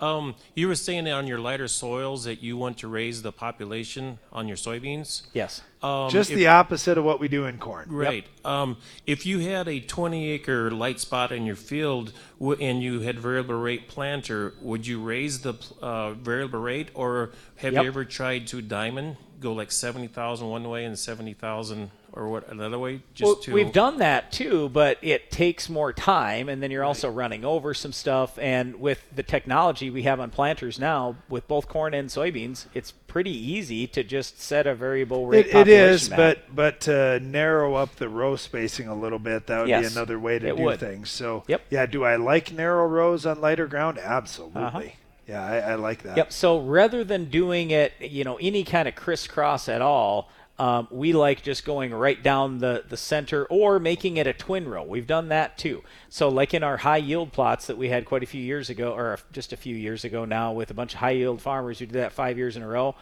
Um, 0.00 0.36
you 0.54 0.68
were 0.68 0.76
saying 0.76 1.08
on 1.08 1.26
your 1.26 1.40
lighter 1.40 1.66
soils 1.66 2.22
that 2.24 2.40
you 2.42 2.56
want 2.56 2.78
to 2.78 2.88
raise 2.88 3.22
the 3.22 3.32
population 3.32 4.18
on 4.32 4.46
your 4.46 4.56
soybeans. 4.56 5.22
Yes. 5.32 5.60
Um, 5.82 6.08
Just 6.10 6.30
if- 6.30 6.36
the 6.36 6.46
opposite 6.46 6.98
of 6.98 7.04
what 7.04 7.18
we 7.18 7.26
do 7.28 7.46
in 7.46 7.58
corn. 7.58 7.88
Yep. 7.90 7.98
Right. 7.98 8.26
Um, 8.44 8.76
if 9.06 9.26
you 9.26 9.40
had 9.40 9.66
a 9.66 9.80
20 9.80 10.30
acre 10.30 10.70
light 10.70 11.00
spot 11.00 11.32
in 11.32 11.46
your 11.46 11.56
field 11.56 12.12
w- 12.38 12.60
and 12.60 12.80
you 12.82 13.00
had 13.00 13.18
variable 13.18 13.56
rate 13.56 13.88
planter, 13.88 14.54
would 14.60 14.86
you 14.86 15.00
raise 15.00 15.40
the 15.40 15.54
uh, 15.82 16.12
variable 16.12 16.60
rate 16.60 16.90
or 16.94 17.30
have 17.56 17.72
Yep. 17.72 17.82
you 17.82 17.88
ever 17.88 18.04
tried 18.04 18.46
to 18.48 18.62
diamond, 18.62 19.16
go 19.40 19.52
like 19.52 19.70
70,000 19.70 20.48
one 20.48 20.68
way 20.68 20.84
and 20.84 20.98
70,000 20.98 21.90
or 22.12 22.28
what 22.28 22.48
another 22.48 22.78
way? 22.78 23.00
Just 23.14 23.24
Well, 23.26 23.36
to 23.36 23.52
we've 23.52 23.72
done 23.72 23.98
that 23.98 24.32
too, 24.32 24.68
but 24.70 24.98
it 25.02 25.30
takes 25.30 25.68
more 25.68 25.92
time, 25.92 26.48
and 26.48 26.62
then 26.62 26.70
you're 26.70 26.84
also 26.84 27.08
running 27.08 27.44
over 27.44 27.74
some 27.74 27.92
stuff. 27.92 28.38
And 28.38 28.80
with 28.80 29.06
the 29.14 29.22
technology 29.22 29.90
we 29.90 30.02
have 30.02 30.18
on 30.18 30.30
planters 30.30 30.78
now, 30.78 31.16
with 31.28 31.46
both 31.46 31.68
corn 31.68 31.94
and 31.94 32.08
soybeans, 32.08 32.66
it's 32.74 32.92
pretty 32.92 33.30
easy 33.30 33.86
to 33.88 34.02
just 34.02 34.40
set 34.40 34.66
a 34.66 34.74
variable 34.74 35.26
rate. 35.26 35.46
It, 35.46 35.54
it 35.54 35.68
is, 35.68 36.10
map. 36.10 36.18
but 36.18 36.54
but 36.54 36.80
to 36.82 37.20
narrow 37.20 37.74
up 37.74 37.96
the 37.96 38.08
row 38.08 38.36
spacing 38.36 38.88
a 38.88 38.94
little 38.94 39.18
bit, 39.18 39.46
that 39.46 39.60
would 39.60 39.66
be 39.66 39.72
another 39.86 40.18
way 40.18 40.38
to 40.38 40.56
do 40.56 40.62
would. 40.62 40.80
things. 40.80 41.10
So, 41.10 41.44
Yep. 41.46 41.62
yeah, 41.70 41.86
do 41.86 42.04
I 42.04 42.16
like 42.16 42.52
narrow 42.52 42.86
rows 42.86 43.26
on 43.26 43.40
lighter 43.40 43.66
ground? 43.66 43.98
Absolutely. 43.98 44.62
Uh-huh. 44.62 44.82
Yeah, 45.28 45.44
I, 45.44 45.58
I 45.58 45.74
like 45.74 46.02
that. 46.04 46.16
Yep. 46.16 46.32
So 46.32 46.58
rather 46.60 47.04
than 47.04 47.26
doing 47.26 47.70
it, 47.70 47.92
you 48.00 48.24
know, 48.24 48.36
any 48.40 48.64
kind 48.64 48.88
of 48.88 48.94
crisscross 48.94 49.68
at 49.68 49.82
all, 49.82 50.30
um, 50.58 50.88
we 50.90 51.12
like 51.12 51.42
just 51.42 51.64
going 51.64 51.94
right 51.94 52.20
down 52.20 52.58
the, 52.58 52.82
the 52.88 52.96
center 52.96 53.44
or 53.44 53.78
making 53.78 54.16
it 54.16 54.26
a 54.26 54.32
twin 54.32 54.66
row. 54.66 54.82
We've 54.82 55.06
done 55.06 55.28
that 55.28 55.56
too. 55.56 55.84
So 56.08 56.28
like 56.28 56.52
in 56.54 56.64
our 56.64 56.78
high 56.78 56.96
yield 56.96 57.32
plots 57.32 57.66
that 57.68 57.78
we 57.78 57.90
had 57.90 58.06
quite 58.06 58.22
a 58.22 58.26
few 58.26 58.42
years 58.42 58.68
ago, 58.68 58.92
or 58.92 59.18
just 59.30 59.52
a 59.52 59.56
few 59.56 59.76
years 59.76 60.04
ago 60.04 60.24
now, 60.24 60.52
with 60.52 60.70
a 60.70 60.74
bunch 60.74 60.94
of 60.94 61.00
high 61.00 61.12
yield 61.12 61.40
farmers 61.40 61.78
who 61.78 61.86
did 61.86 61.94
that 61.94 62.12
five 62.12 62.38
years 62.38 62.56
in 62.56 62.62
a 62.62 62.66
row, 62.66 62.96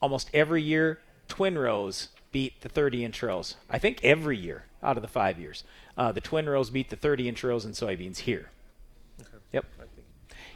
almost 0.00 0.30
every 0.32 0.62
year 0.62 1.00
twin 1.28 1.58
rows 1.58 2.08
beat 2.32 2.60
the 2.62 2.68
30 2.68 3.04
inch 3.04 3.22
rows. 3.22 3.56
I 3.68 3.78
think 3.78 4.00
every 4.02 4.38
year 4.38 4.64
out 4.82 4.96
of 4.96 5.02
the 5.02 5.08
five 5.08 5.38
years, 5.38 5.62
uh, 5.98 6.12
the 6.12 6.20
twin 6.20 6.48
rows 6.48 6.70
beat 6.70 6.88
the 6.88 6.96
30 6.96 7.28
inch 7.28 7.44
rows 7.44 7.64
in 7.64 7.72
soybeans 7.72 8.18
here. 8.18 8.50
Yep. 9.52 9.66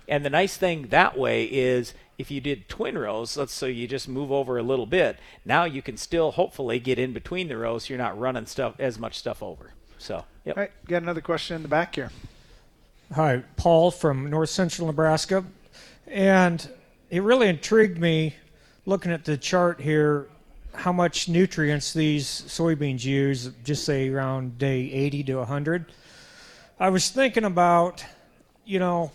And 0.08 0.24
the 0.24 0.30
nice 0.30 0.56
thing 0.56 0.88
that 0.88 1.18
way 1.18 1.44
is 1.44 1.94
if 2.16 2.30
you 2.30 2.40
did 2.40 2.68
twin 2.68 2.96
rows, 2.96 3.36
let's 3.36 3.52
say 3.52 3.70
you 3.70 3.86
just 3.86 4.08
move 4.08 4.32
over 4.32 4.58
a 4.58 4.62
little 4.62 4.86
bit, 4.86 5.18
now 5.44 5.64
you 5.64 5.82
can 5.82 5.96
still 5.96 6.32
hopefully 6.32 6.80
get 6.80 6.98
in 6.98 7.12
between 7.12 7.48
the 7.48 7.56
rows 7.56 7.84
so 7.84 7.90
you're 7.90 7.98
not 8.02 8.18
running 8.18 8.46
stuff 8.46 8.74
as 8.78 8.98
much 8.98 9.18
stuff 9.18 9.42
over. 9.42 9.72
So, 9.98 10.24
yep. 10.44 10.56
All 10.56 10.62
right, 10.62 10.72
got 10.86 11.02
another 11.02 11.20
question 11.20 11.56
in 11.56 11.62
the 11.62 11.68
back 11.68 11.94
here. 11.94 12.10
Hi, 13.14 13.42
Paul 13.56 13.90
from 13.90 14.28
North 14.30 14.50
Central 14.50 14.86
Nebraska. 14.86 15.44
And 16.06 16.66
it 17.10 17.22
really 17.22 17.48
intrigued 17.48 17.98
me 17.98 18.34
looking 18.86 19.12
at 19.12 19.24
the 19.24 19.36
chart 19.36 19.80
here 19.80 20.28
how 20.74 20.92
much 20.92 21.28
nutrients 21.28 21.92
these 21.92 22.26
soybeans 22.26 23.04
use, 23.04 23.50
just 23.64 23.84
say 23.84 24.08
around 24.08 24.58
day 24.58 24.90
80 24.92 25.24
to 25.24 25.34
100. 25.36 25.92
I 26.78 26.90
was 26.90 27.10
thinking 27.10 27.44
about, 27.44 28.04
you 28.64 28.78
know, 28.78 29.10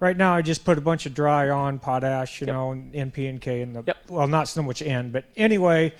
right 0.00 0.16
now 0.16 0.34
I 0.34 0.42
just 0.42 0.64
put 0.64 0.78
a 0.78 0.80
bunch 0.80 1.06
of 1.06 1.14
dry 1.14 1.50
on 1.50 1.78
potash, 1.78 2.40
you 2.40 2.46
know, 2.46 2.72
and 2.72 2.92
NP 2.92 3.28
and 3.28 3.40
K 3.40 3.62
and 3.62 3.74
the 3.74 3.96
well, 4.08 4.26
not 4.26 4.48
so 4.48 4.62
much 4.62 4.82
N, 4.82 5.10
but 5.10 5.24
anyway, 5.36 5.92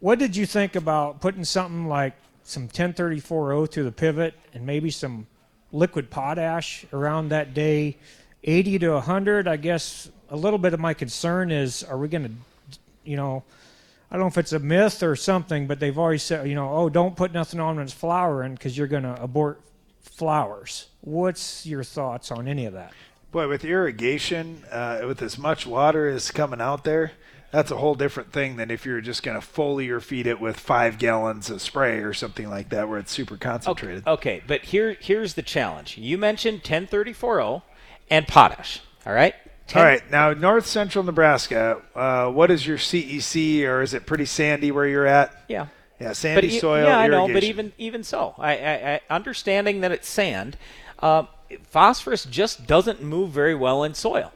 what 0.00 0.18
did 0.18 0.36
you 0.36 0.46
think 0.46 0.76
about 0.76 1.20
putting 1.20 1.44
something 1.44 1.86
like 1.86 2.14
some 2.44 2.68
1034O 2.68 3.70
through 3.70 3.84
the 3.84 3.92
pivot 3.92 4.34
and 4.54 4.66
maybe 4.66 4.90
some 4.90 5.26
liquid 5.72 6.10
potash 6.10 6.84
around 6.92 7.30
that 7.30 7.54
day 7.54 7.96
80 8.44 8.78
to 8.80 8.90
100? 8.92 9.48
I 9.48 9.56
guess 9.56 10.10
a 10.28 10.36
little 10.36 10.58
bit 10.58 10.74
of 10.74 10.80
my 10.80 10.94
concern 10.94 11.50
is 11.50 11.82
are 11.82 11.98
we 11.98 12.08
going 12.08 12.24
to, 12.24 12.78
you 13.04 13.16
know, 13.16 13.42
I 14.10 14.14
don't 14.14 14.20
know 14.22 14.28
if 14.28 14.38
it's 14.38 14.52
a 14.52 14.58
myth 14.58 15.02
or 15.02 15.16
something, 15.16 15.66
but 15.66 15.80
they've 15.80 15.98
always 15.98 16.22
said, 16.22 16.48
you 16.48 16.54
know, 16.54 16.72
oh, 16.72 16.88
don't 16.88 17.16
put 17.16 17.32
nothing 17.32 17.58
on 17.58 17.76
when 17.76 17.84
it's 17.84 17.92
flowering 17.92 18.54
because 18.54 18.78
you're 18.78 18.86
going 18.86 19.02
to 19.02 19.20
abort 19.20 19.60
flowers. 20.08 20.86
What's 21.00 21.66
your 21.66 21.84
thoughts 21.84 22.30
on 22.30 22.48
any 22.48 22.66
of 22.66 22.72
that? 22.72 22.92
Boy, 23.32 23.48
with 23.48 23.64
irrigation, 23.64 24.62
uh, 24.70 25.02
with 25.06 25.20
as 25.20 25.36
much 25.36 25.66
water 25.66 26.08
as 26.08 26.30
coming 26.30 26.60
out 26.60 26.84
there, 26.84 27.12
that's 27.50 27.70
a 27.70 27.76
whole 27.76 27.94
different 27.94 28.32
thing 28.32 28.56
than 28.56 28.70
if 28.70 28.84
you're 28.84 29.00
just 29.00 29.22
going 29.22 29.40
to 29.40 29.46
foliar 29.46 30.02
feed 30.02 30.26
it 30.26 30.40
with 30.40 30.58
five 30.58 30.98
gallons 30.98 31.50
of 31.50 31.62
spray 31.62 31.98
or 31.98 32.12
something 32.12 32.48
like 32.48 32.70
that, 32.70 32.88
where 32.88 32.98
it's 32.98 33.12
super 33.12 33.36
concentrated. 33.36 34.06
Okay, 34.06 34.42
but 34.46 34.62
here 34.66 34.96
here's 35.00 35.34
the 35.34 35.42
challenge. 35.42 35.98
You 35.98 36.18
mentioned 36.18 36.62
1034O 36.62 37.62
and 38.10 38.26
potash. 38.26 38.80
All 39.06 39.12
right. 39.12 39.34
10 39.68 39.82
All 39.82 39.88
right, 39.88 40.10
now 40.10 40.32
north 40.32 40.66
central 40.66 41.02
Nebraska, 41.02 41.82
uh, 41.94 42.30
what 42.30 42.52
is 42.52 42.66
your 42.66 42.78
CEC, 42.78 43.66
or 43.66 43.82
is 43.82 43.94
it 43.94 44.06
pretty 44.06 44.24
sandy 44.24 44.70
where 44.70 44.86
you're 44.86 45.06
at? 45.06 45.44
Yeah. 45.48 45.66
Yeah, 46.00 46.12
sandy 46.12 46.48
but 46.48 46.60
soil. 46.60 46.84
Yeah, 46.84 46.98
I 46.98 47.08
know, 47.08 47.28
but 47.28 47.44
even 47.44 47.72
even 47.78 48.04
so, 48.04 48.34
I, 48.38 48.56
I, 48.56 48.92
I 48.94 49.00
understanding 49.08 49.80
that 49.80 49.92
it's 49.92 50.08
sand, 50.08 50.56
uh, 50.98 51.24
phosphorus 51.64 52.24
just 52.24 52.66
doesn't 52.66 53.02
move 53.02 53.30
very 53.30 53.54
well 53.54 53.82
in 53.82 53.94
soil. 53.94 54.32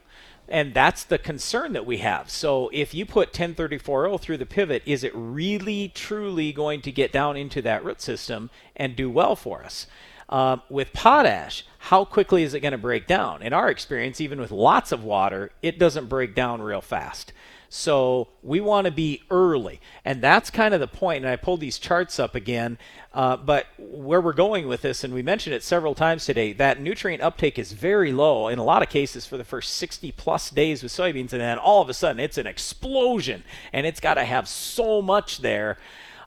And 0.49 0.75
that's 0.75 1.05
the 1.05 1.18
concern 1.18 1.75
that 1.75 1.87
we 1.87 1.99
have. 1.99 2.29
So 2.29 2.70
if 2.73 2.92
you 2.92 3.07
put 3.07 3.33
1034O 3.33 4.20
through 4.20 4.38
the 4.38 4.46
pivot, 4.46 4.83
is 4.85 5.05
it 5.05 5.12
really 5.14 5.92
truly 5.94 6.53
going 6.53 6.83
to 6.83 6.90
get 6.90 7.12
down 7.12 7.37
into 7.37 7.62
that 7.62 7.85
root 7.85 8.03
system 8.03 8.51
and 8.75 8.96
do 8.96 9.09
well 9.09 9.37
for 9.37 9.62
us? 9.62 9.87
Uh, 10.29 10.57
with 10.68 10.92
potash, 10.92 11.64
how 11.79 12.05
quickly 12.05 12.42
is 12.42 12.53
it 12.53 12.61
going 12.61 12.73
to 12.73 12.79
break 12.79 13.07
down? 13.07 13.42
In 13.42 13.53
our 13.53 13.70
experience, 13.70 14.20
even 14.20 14.40
with 14.40 14.51
lots 14.51 14.90
of 14.90 15.05
water, 15.05 15.53
it 15.62 15.79
doesn't 15.79 16.09
break 16.09 16.35
down 16.35 16.61
real 16.61 16.81
fast. 16.81 17.33
So 17.73 18.27
we 18.43 18.61
want 18.61 18.87
to 18.87 18.91
be 18.91 19.23
early. 19.31 19.81
And 20.05 20.21
that's 20.21 20.51
kind 20.51 20.75
of 20.75 20.81
the 20.81 20.89
point. 20.89 21.25
And 21.25 21.33
I 21.33 21.37
pulled 21.37 21.61
these 21.61 21.79
charts 21.79 22.19
up 22.19 22.35
again. 22.35 22.79
Uh, 23.15 23.37
but 23.37 23.67
where 23.79 24.21
we're 24.21 24.33
going 24.33 24.67
with 24.67 24.83
this, 24.83 25.05
and 25.05 25.15
we 25.15 25.23
mentioned 25.23 25.55
it 25.55 25.63
several 25.63 25.95
times 25.95 26.25
today, 26.25 26.53
that 26.55 26.81
nutrient 26.81 27.23
uptake 27.23 27.61
is 27.61 27.73
very 27.73 28.11
low 28.11 28.49
in 28.49 28.59
a 28.59 28.65
lot 28.65 28.83
of 28.83 28.89
cases 28.89 29.25
for 29.25 29.37
the 29.37 29.45
first 29.45 29.77
60 29.77 30.11
plus 30.13 30.51
days 30.51 30.83
with 30.83 30.91
soybeans. 30.91 31.33
And 31.33 31.41
then 31.41 31.59
all 31.59 31.81
of 31.81 31.89
a 31.89 31.95
sudden 31.95 32.19
it's 32.19 32.39
an 32.39 32.47
explosion 32.49 33.45
and 33.73 33.87
it's 33.87 34.01
got 34.01 34.15
to 34.15 34.25
have 34.25 34.49
so 34.49 35.01
much 35.01 35.39
there. 35.39 35.79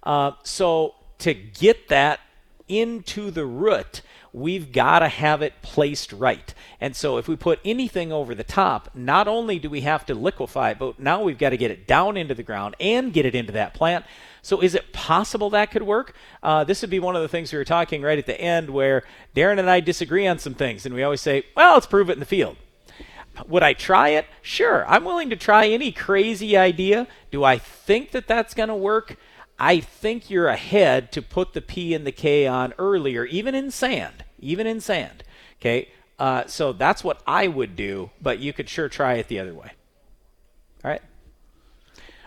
Uh, 0.02 0.32
so 0.44 0.96
to 1.20 1.34
get 1.34 1.90
that 1.90 2.22
into 2.70 3.32
the 3.32 3.46
root, 3.46 4.02
we've 4.34 4.72
got 4.72 5.00
to 5.00 5.08
have 5.08 5.44
it 5.44 5.54
placed 5.62 6.12
right. 6.12 6.54
And 6.82 6.96
so 6.96 7.18
if 7.18 7.28
we 7.28 7.36
put 7.36 7.60
anything 7.64 8.12
over 8.12 8.34
the 8.34 8.44
top, 8.44 8.90
not 8.96 9.28
only 9.28 9.60
do 9.60 9.70
we 9.70 9.82
have 9.82 10.06
to 10.08 10.16
liquefy 10.16 10.72
it, 10.72 10.80
but 10.80 11.00
now 11.00 11.22
we've 11.22 11.38
got 11.38 11.52
to 11.52 11.58
get 11.58 11.72
it 11.72 11.88
down 11.88 12.18
into 12.18 12.34
the 12.34 12.44
ground 12.44 12.76
and 12.80 13.14
get 13.14 13.26
it 13.26 13.36
into 13.36 13.54
that 13.54 13.76
plant. 13.76 14.06
So 14.42 14.60
is 14.62 14.76
it 14.76 14.92
possible 14.92 15.52
that 15.52 15.72
could 15.72 15.84
work? 15.84 16.16
Uh, 16.42 16.64
this 16.64 16.82
would 16.82 16.90
be 16.90 17.00
one 17.00 17.16
of 17.16 17.22
the 17.22 17.28
things 17.30 17.54
we 17.54 17.60
were 17.60 17.64
talking 17.64 18.02
right 18.02 18.18
at 18.18 18.26
the 18.26 18.40
end 18.40 18.72
where 18.72 19.04
Darren 19.36 19.60
and 19.60 19.70
I 19.70 19.80
disagree 19.80 20.28
on 20.28 20.40
some 20.40 20.56
things. 20.56 20.86
And 20.86 20.94
we 20.94 21.04
always 21.04 21.22
say, 21.22 21.46
well, 21.56 21.76
let's 21.76 21.86
prove 21.86 22.10
it 22.10 22.14
in 22.14 22.20
the 22.20 22.26
field. 22.26 22.58
Would 23.48 23.64
I 23.64 23.74
try 23.74 24.10
it? 24.10 24.26
Sure. 24.42 24.86
I'm 24.88 25.06
willing 25.06 25.30
to 25.30 25.36
try 25.36 25.68
any 25.68 25.92
crazy 25.92 26.58
idea. 26.58 27.08
Do 27.32 27.44
I 27.44 27.58
think 27.58 28.12
that 28.12 28.28
that's 28.28 28.54
going 28.54 28.70
to 28.70 28.76
work? 28.76 29.18
I 29.66 29.80
think 29.80 30.30
you're 30.30 30.50
ahead 30.50 31.10
to 31.14 31.22
put 31.22 31.54
the 31.54 31.62
P 31.62 31.94
and 31.94 32.06
the 32.06 32.12
K 32.12 32.46
on 32.46 32.74
earlier, 32.78 33.24
even 33.24 33.56
in 33.56 33.72
sand, 33.72 34.26
even 34.38 34.68
in 34.68 34.82
sand. 34.82 35.24
Okay, 35.62 35.88
uh, 36.20 36.44
so 36.48 36.74
that's 36.74 37.02
what 37.02 37.22
I 37.26 37.48
would 37.48 37.78
do, 37.78 38.10
but 38.22 38.40
you 38.40 38.52
could 38.52 38.68
sure 38.68 38.90
try 38.90 39.14
it 39.14 39.30
the 39.30 39.40
other 39.40 39.54
way. 39.54 39.72
All 40.84 40.92
right. 40.92 41.02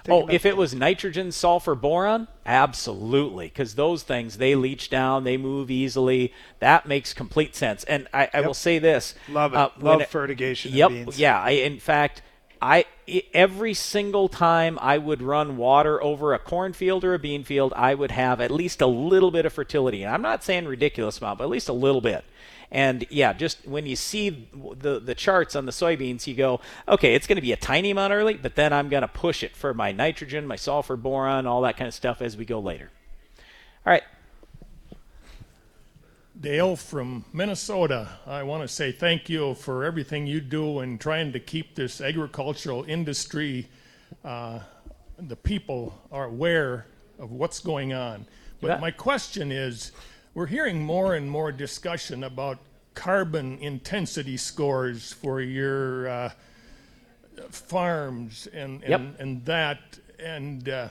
oh, 0.09 0.27
if 0.29 0.47
it 0.47 0.57
was 0.57 0.75
nitrogen, 0.75 1.31
sulfur, 1.31 1.75
boron, 1.75 2.27
absolutely, 2.47 3.49
because 3.49 3.75
those 3.75 4.03
things 4.03 4.39
they 4.39 4.55
leach 4.55 4.89
down, 4.89 5.25
they 5.25 5.37
move 5.37 5.71
easily. 5.71 6.33
That 6.61 6.87
makes 6.87 7.13
complete 7.13 7.55
sense. 7.55 7.85
And 7.85 8.09
I, 8.15 8.31
I 8.33 8.39
Yep. 8.39 8.47
will 8.47 8.55
say 8.55 8.79
this: 8.79 9.15
Love 9.29 9.53
it. 9.53 9.57
uh, 9.59 9.69
Love 9.79 10.07
fertigation 10.07 10.73
Yep. 10.73 10.89
beans. 10.91 11.21
Yeah. 11.21 11.39
I, 11.39 11.51
in 11.51 11.81
fact, 11.81 12.23
I 12.61 12.87
every 13.33 13.75
single 13.75 14.29
time 14.29 14.79
I 14.81 14.99
would 14.99 15.23
run 15.23 15.57
water 15.57 16.03
over 16.03 16.35
a 16.35 16.39
cornfield 16.39 17.05
or 17.05 17.15
a 17.15 17.19
bean 17.19 17.45
field, 17.45 17.73
I 17.77 17.95
would 17.95 18.11
have 18.11 18.41
at 18.41 18.51
least 18.51 18.81
a 18.81 18.87
little 18.87 19.31
bit 19.31 19.47
of 19.47 19.53
fertility. 19.53 20.03
And 20.03 20.13
I'm 20.13 20.23
not 20.23 20.43
saying 20.43 20.67
ridiculous 20.67 21.19
amount, 21.19 21.39
but 21.39 21.45
at 21.45 21.51
least 21.51 21.69
a 21.69 21.75
little 21.75 22.01
bit. 22.01 22.25
And 22.71 23.07
yeah, 23.11 23.33
just 23.33 23.67
when 23.67 23.87
you 23.87 23.95
see 23.95 24.49
the 24.53 24.99
the 24.99 25.15
charts 25.15 25.55
on 25.55 25.67
the 25.67 25.73
soybeans, 25.73 26.27
you 26.27 26.35
go, 26.35 26.61
okay, 26.89 27.15
it's 27.15 27.27
going 27.27 27.37
to 27.37 27.43
be 27.43 27.53
a 27.53 27.57
tiny 27.57 27.91
amount 27.91 28.13
early, 28.13 28.35
but 28.35 28.57
then 28.57 28.73
I'm 28.73 28.89
going 28.89 29.03
to 29.03 29.09
push 29.09 29.43
it 29.43 29.57
for 29.57 29.73
my 29.73 29.93
nitrogen, 29.93 30.47
my 30.47 30.57
sulfur, 30.57 30.97
boron, 30.97 31.47
all 31.47 31.63
that 31.63 31.77
kind 31.77 31.89
of 31.89 31.95
stuff 31.95 32.21
as 32.21 32.37
we 32.37 32.45
go 32.45 32.59
later. 32.59 32.91
All 33.87 33.93
right. 33.93 34.03
Dale 36.41 36.77
from 36.77 37.25
Minnesota, 37.33 38.09
I 38.27 38.43
want 38.43 38.63
to 38.63 38.69
say 38.69 38.93
thank 38.93 39.29
you 39.31 39.55
for 39.55 39.85
everything 39.85 40.27
you 40.27 40.41
do 40.41 40.81
in 40.81 40.99
trying 40.99 41.33
to 41.33 41.41
keep 41.41 41.75
this 41.75 42.01
agricultural 42.01 42.85
industry, 42.85 43.69
uh, 44.23 44.59
the 45.19 45.37
people 45.37 45.99
are 46.13 46.27
aware 46.27 46.87
of 47.19 47.33
what's 47.33 47.59
going 47.61 47.95
on. 47.95 48.27
But 48.61 48.69
Yeah. 48.69 48.77
my 48.79 48.91
question 48.91 49.51
is 49.51 49.93
we're 50.35 50.47
hearing 50.47 50.85
more 50.85 51.15
and 51.15 51.31
more 51.31 51.51
discussion 51.53 52.25
about 52.25 52.59
carbon 52.93 53.59
intensity 53.61 54.37
scores 54.37 55.13
for 55.15 55.41
your 55.41 56.09
uh, 56.09 56.31
farms 57.51 58.47
and, 58.49 58.83
and, 58.83 58.91
Yep. 58.91 59.21
and 59.21 59.45
that. 59.47 59.79
And 60.19 60.69
uh, 60.69 60.89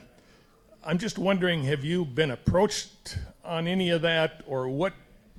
I'm 0.84 0.98
just 0.98 1.18
wondering, 1.18 1.62
have 1.64 1.84
you 1.84 2.04
been 2.04 2.32
approached 2.32 3.18
on 3.44 3.68
any 3.68 3.90
of 3.90 4.02
that, 4.02 4.42
or 4.48 4.68
what 4.68 4.92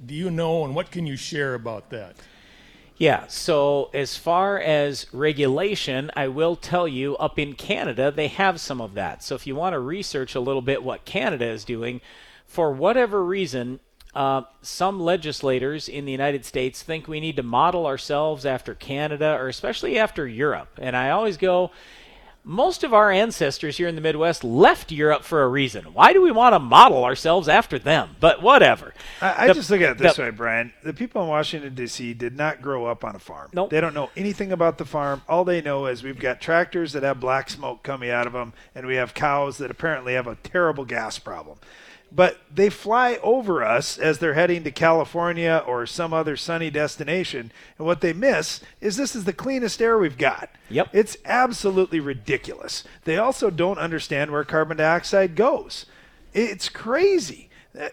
do 0.05 0.13
you 0.13 0.29
know, 0.29 0.63
and 0.63 0.75
what 0.75 0.91
can 0.91 1.07
you 1.07 1.15
share 1.15 1.53
about 1.53 1.89
that? 1.89 2.15
Yeah, 2.97 3.27
so 3.27 3.91
as 3.93 4.17
far 4.17 4.59
as 4.59 5.05
regulation, 5.13 6.09
I 6.15 6.29
will 6.29 6.55
tell 6.55 6.87
you 6.87 7.15
up 7.17 7.37
in 7.37 7.53
Canada, 7.53 8.11
they 8.11 8.27
have 8.27 8.59
some 8.59 8.81
of 8.81 8.95
that. 8.95 9.21
So 9.21 9.35
if 9.35 9.45
you 9.45 9.55
want 9.55 9.73
to 9.73 9.79
research 9.79 10.33
a 10.33 10.39
little 10.39 10.63
bit 10.63 10.83
what 10.83 11.05
Canada 11.05 11.45
is 11.45 11.63
doing, 11.63 12.01
for 12.47 12.71
whatever 12.71 13.23
reason, 13.23 13.79
uh, 14.15 14.41
some 14.63 14.99
legislators 14.99 15.87
in 15.87 16.05
the 16.05 16.11
United 16.11 16.43
States 16.43 16.81
think 16.81 17.07
we 17.07 17.19
need 17.19 17.35
to 17.35 17.43
model 17.43 17.85
ourselves 17.85 18.47
after 18.47 18.73
Canada 18.73 19.37
or 19.39 19.47
especially 19.47 19.99
after 19.99 20.27
Europe. 20.27 20.79
And 20.81 20.97
I 20.97 21.11
always 21.11 21.37
go, 21.37 21.69
most 22.47 22.85
of 22.85 22.93
our 22.93 23.11
ancestors 23.11 23.75
here 23.75 23.89
in 23.89 23.95
the 23.95 24.01
Midwest 24.01 24.41
left 24.41 24.89
Europe 24.89 25.23
for 25.23 25.43
a 25.43 25.47
reason. 25.49 25.83
Why 25.93 26.13
do 26.13 26.21
we 26.21 26.31
want 26.31 26.53
to 26.53 26.59
model 26.59 27.03
ourselves 27.03 27.49
after 27.49 27.77
them? 27.77 28.15
But 28.21 28.41
whatever. 28.41 28.93
I, 29.21 29.43
I 29.43 29.47
The- 29.47 29.53
just 29.55 29.69
look 29.69 29.81
at 29.81 29.91
it 29.91 29.97
this 29.97 30.15
the- 30.15 30.21
way, 30.23 30.29
Brian. 30.29 30.71
The 30.81 30.93
people 30.93 31.21
in 31.23 31.27
Washington 31.27 31.75
D.C. 31.75 32.13
did 32.13 32.37
not 32.37 32.61
grow 32.61 32.85
up 32.85 33.03
on 33.03 33.15
a 33.17 33.19
farm. 33.19 33.49
Nope. 33.51 33.69
They 33.69 33.81
don't 33.81 33.93
know 33.93 34.09
anything 34.15 34.53
about 34.53 34.77
the 34.77 34.85
farm. 34.85 35.23
All 35.27 35.43
they 35.43 35.61
know 35.61 35.87
is 35.87 36.03
we've 36.03 36.17
got 36.19 36.39
tractors 36.39 36.93
that 36.93 37.03
have 37.03 37.19
black 37.19 37.49
smoke 37.49 37.83
coming 37.83 38.09
out 38.09 38.25
of 38.27 38.31
them, 38.33 38.53
and 38.73 38.87
we 38.87 38.95
have 38.95 39.13
cows 39.13 39.57
that 39.57 39.69
apparently 39.69 40.13
have 40.13 40.27
a 40.27 40.35
terrible 40.35 40.85
gas 40.85 41.19
problem. 41.19 41.57
But 42.11 42.37
they 42.53 42.69
fly 42.69 43.19
over 43.21 43.63
us 43.63 43.97
as 43.97 44.19
they're 44.19 44.33
heading 44.33 44.63
to 44.63 44.71
California 44.71 45.61
or 45.67 45.85
some 45.85 46.13
other 46.13 46.37
sunny 46.37 46.69
destination, 46.69 47.51
and 47.77 47.85
what 47.85 48.01
they 48.01 48.13
miss 48.13 48.61
is 48.79 48.95
this 48.95 49.15
is 49.15 49.25
the 49.25 49.33
cleanest 49.33 49.81
air 49.81 49.97
we've 49.97 50.17
got. 50.17 50.49
Yep. 50.69 50.89
It's 50.93 51.17
absolutely 51.25 51.99
ridiculous. 51.99 52.83
They 53.03 53.17
also 53.17 53.49
don't 53.49 53.77
understand 53.77 54.31
where 54.31 54.43
carbon 54.45 54.77
dioxide 54.77 55.35
goes. 55.35 55.85
It's 56.33 56.69
crazy. 56.69 57.49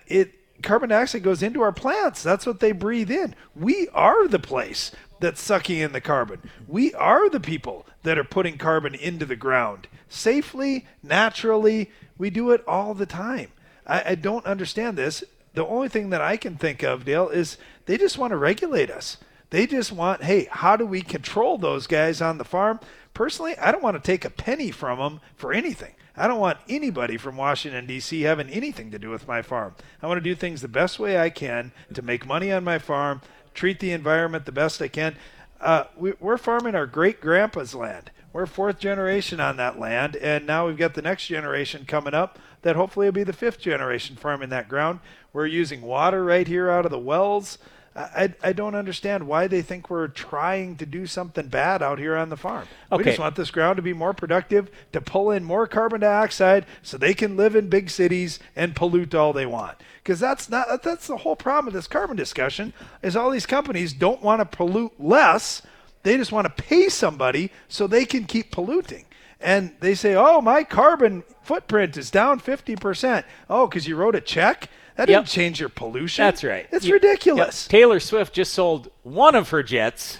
It 0.07 0.35
carbon 0.63 0.91
dioxide 0.91 1.23
goes 1.23 1.43
into 1.43 1.63
our 1.63 1.73
plants. 1.73 2.23
That's 2.23 2.47
what 2.47 2.61
they 2.61 2.73
breathe 2.73 3.11
in. 3.11 3.35
We 3.55 3.89
are 3.93 4.29
the 4.29 4.39
place 4.39 4.93
that's 5.21 5.41
sucking 5.41 5.79
in 5.79 5.93
the 5.93 6.01
carbon. 6.01 6.41
We 6.67 6.95
are 6.95 7.29
the 7.29 7.41
people 7.41 7.87
that 8.03 8.19
are 8.19 8.25
putting 8.25 8.59
carbon 8.59 8.95
into 8.95 9.27
the 9.27 9.37
ground 9.37 9.89
safely, 10.09 10.87
naturally. 11.03 11.91
We 12.17 12.31
do 12.31 12.51
it 12.53 12.63
all 12.67 12.95
the 12.95 13.07
time. 13.07 13.49
I, 13.87 14.11
I 14.11 14.15
don't 14.15 14.47
understand 14.47 14.97
this. 14.97 15.25
The 15.55 15.67
only 15.67 15.89
thing 15.89 16.11
that 16.11 16.21
I 16.21 16.37
can 16.37 16.57
think 16.57 16.83
of, 16.83 17.05
Dale, 17.05 17.29
is 17.29 17.59
they 17.87 17.97
just 17.97 18.19
want 18.19 18.33
to 18.33 18.37
regulate 18.37 18.91
us. 18.91 19.19
They 19.51 19.67
just 19.67 19.93
want, 19.93 20.25
hey, 20.25 20.49
how 20.51 20.77
do 20.77 20.85
we 20.85 21.01
control 21.01 21.59
those 21.59 21.87
guys 21.87 22.21
on 22.21 22.39
the 22.39 22.45
farm? 22.45 22.81
Personally, 23.13 23.57
I 23.59 23.71
don't 23.71 23.83
want 23.83 23.97
to 23.97 24.03
take 24.03 24.25
a 24.25 24.31
penny 24.31 24.73
from 24.73 24.99
them 24.99 25.21
for 25.37 25.53
anything. 25.53 25.95
I 26.17 26.27
don't 26.27 26.41
want 26.41 26.59
anybody 26.69 27.17
from 27.17 27.37
Washington, 27.37 27.87
D.C. 27.87 28.23
having 28.23 28.49
anything 28.49 28.91
to 28.91 28.99
do 28.99 29.11
with 29.11 29.29
my 29.29 29.43
farm. 29.43 29.75
I 30.03 30.07
want 30.07 30.19
to 30.19 30.29
do 30.29 30.35
things 30.35 30.61
the 30.61 30.69
best 30.69 30.99
way 30.99 31.19
I 31.19 31.31
can 31.31 31.73
to 31.93 32.03
make 32.03 32.27
money 32.27 32.53
on 32.53 32.65
my 32.65 32.79
farm, 32.79 33.21
treat 33.53 33.81
the 33.81 33.93
environment 33.93 34.47
the 34.47 34.53
best 34.53 34.83
I 34.83 34.89
can. 34.89 35.17
Uh, 35.61 35.85
we, 35.97 36.15
we're 36.21 36.37
farming 36.37 36.75
our 36.75 36.87
great 36.87 37.21
grandpa's 37.21 37.75
land. 37.75 38.11
We're 38.33 38.47
fourth 38.47 38.81
generation 38.81 39.39
on 39.39 39.57
that 39.59 39.79
land, 39.79 40.17
and 40.17 40.47
now 40.47 40.67
we've 40.67 40.77
got 40.77 40.95
the 40.95 41.03
next 41.03 41.29
generation 41.29 41.85
coming 41.87 42.15
up 42.15 42.39
that 42.65 42.77
hopefully 42.77 43.07
will 43.07 43.13
be 43.13 43.25
the 43.25 43.33
fifth 43.33 43.61
generation 43.61 44.17
farming 44.17 44.49
that 44.49 44.69
ground. 44.69 45.01
We're 45.33 45.47
using 45.47 45.83
water 45.83 46.25
right 46.25 46.49
here 46.49 46.71
out 46.71 46.85
of 46.85 46.91
the 46.91 46.99
wells. 46.99 47.59
I, 47.97 48.35
I 48.43 48.53
don't 48.53 48.75
understand 48.75 49.29
why 49.29 49.47
they 49.47 49.63
think 49.63 49.89
we're 49.89 50.09
trying 50.09 50.77
to 50.79 50.87
do 50.87 51.07
something 51.07 51.47
bad 51.47 51.81
out 51.81 52.01
here 52.01 52.17
on 52.17 52.29
the 52.29 52.37
farm. 52.37 52.67
We 52.91 53.05
just 53.05 53.21
want 53.21 53.37
this 53.37 53.53
ground 53.53 53.77
to 53.77 53.83
be 53.83 53.93
more 53.93 54.13
productive, 54.13 54.69
to 54.93 55.01
pull 55.01 55.31
in 55.31 55.45
more 55.45 55.69
carbon 55.69 56.01
dioxide 56.01 56.67
so 56.83 56.99
they 56.99 57.15
can 57.15 57.37
live 57.37 57.55
in 57.55 57.69
big 57.69 57.91
cities 57.91 58.41
and 58.57 58.75
pollute 58.75 59.15
all 59.15 59.33
they 59.33 59.47
want. 59.47 59.77
Because 60.03 60.19
that's 60.19 60.51
not 60.51 60.83
that's 60.83 61.07
the 61.07 61.19
whole 61.19 61.37
problem 61.37 61.67
with 61.67 61.75
this 61.75 61.87
carbon 61.87 62.17
discussion 62.17 62.73
is 63.01 63.15
all 63.15 63.31
these 63.31 63.47
companies 63.47 63.93
don't 63.93 64.23
want 64.23 64.41
to 64.41 64.57
pollute 64.57 64.99
less. 64.99 65.63
They 66.03 66.17
just 66.17 66.33
want 66.33 66.47
to 66.47 66.63
pay 66.63 66.89
somebody 66.89 67.53
so 67.69 67.87
they 67.87 68.05
can 68.07 68.25
keep 68.25 68.51
polluting. 68.51 69.05
And 69.45 69.73
they 69.81 69.95
say, 69.95 70.15
"Oh, 70.15 70.41
my 70.41 70.65
carbon 70.65 71.23
footprint 71.43 71.97
is 71.97 72.11
down 72.11 72.41
50%." 72.41 73.25
Oh, 73.51 73.69
cuz 73.69 73.87
you 73.87 73.95
wrote 73.97 74.15
a 74.17 74.21
check? 74.21 74.69
That 74.97 75.09
Yep. 75.09 75.21
didn't 75.25 75.29
change 75.29 75.61
your 75.61 75.69
pollution. 75.69 76.25
That's 76.25 76.43
right. 76.45 76.67
It's 76.73 76.87
You- 76.87 76.95
ridiculous. 76.95 77.67
Yep. 77.67 77.71
Taylor 77.71 78.01
Swift 78.01 78.33
just 78.33 78.53
sold 78.55 78.91
one 79.03 79.35
of 79.35 79.51
her 79.51 79.63
jets 79.63 80.19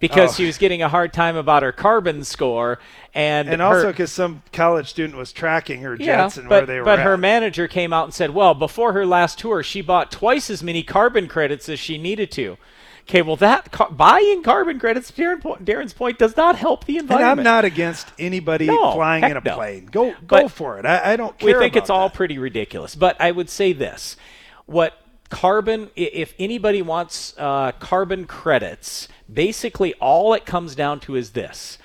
because 0.00 0.30
Oh. 0.30 0.34
she 0.34 0.46
was 0.46 0.56
getting 0.56 0.82
a 0.82 0.88
hard 0.88 1.12
time 1.12 1.36
about 1.36 1.62
her 1.62 1.72
carbon 1.72 2.22
score, 2.24 2.78
and 3.14 3.48
And 3.48 3.60
her- 3.60 3.66
also 3.66 3.86
because 3.88 4.12
some 4.12 4.42
college 4.52 4.88
student 4.88 5.18
was 5.18 5.32
tracking 5.32 5.82
her 5.82 5.96
yeah, 5.98 6.16
jets 6.22 6.36
and 6.36 6.48
but, 6.48 6.60
where 6.60 6.66
they 6.66 6.78
were 6.78 6.84
but 6.84 7.00
at. 7.00 7.04
her 7.04 7.16
manager 7.16 7.66
came 7.68 7.92
out 7.92 8.04
and 8.04 8.14
said, 8.14 8.30
"Well, 8.30 8.54
before 8.54 8.92
her 8.92 9.04
last 9.04 9.38
tour, 9.38 9.62
she 9.62 9.80
bought 9.82 10.10
twice 10.12 10.48
as 10.48 10.62
many 10.62 10.82
carbon 10.82 11.26
credits 11.26 11.68
as 11.68 11.78
she 11.80 11.98
needed 11.98 12.30
to." 12.32 12.56
Okay, 13.08 13.20
well, 13.20 13.36
that 13.36 13.70
ca- 13.70 13.90
buying 13.90 14.42
carbon 14.42 14.78
credits, 14.80 15.10
Darren 15.10 15.40
Darren's 15.62 15.92
point, 15.92 16.18
does 16.18 16.36
not 16.38 16.56
help 16.56 16.86
the 16.86 16.96
environment. 16.96 17.30
and. 17.32 17.40
I'm 17.40 17.44
not 17.44 17.64
against 17.66 18.08
anybody 18.18 18.66
No, 18.66 18.92
flying 18.94 19.24
in 19.24 19.36
a 19.36 19.40
no. 19.44 19.56
plane. 19.56 19.86
Go 19.92 20.12
go 20.12 20.16
But 20.26 20.50
for 20.50 20.78
it. 20.78 20.86
I, 20.86 21.12
I 21.12 21.16
don't 21.16 21.38
care. 21.38 21.58
we 21.58 21.62
think 21.64 21.76
it's 21.76 21.90
all 21.90 22.08
pretty 22.08 22.38
ridiculous. 22.38 22.94
But 22.94 23.20
I 23.20 23.30
would 23.30 23.50
say 23.50 23.74
this: 23.74 24.16
what 24.64 24.94
carbon? 25.28 25.90
If 25.96 26.34
anybody 26.38 26.80
wants 26.80 27.34
uh, 27.36 27.72
carbon 27.72 28.24
credits, 28.26 29.08
basically 29.32 29.92
all 29.94 30.32
it 30.32 30.46
comes 30.46 30.74
down 30.74 31.00
to 31.00 31.14
is 31.16 31.32
this. 31.32 31.76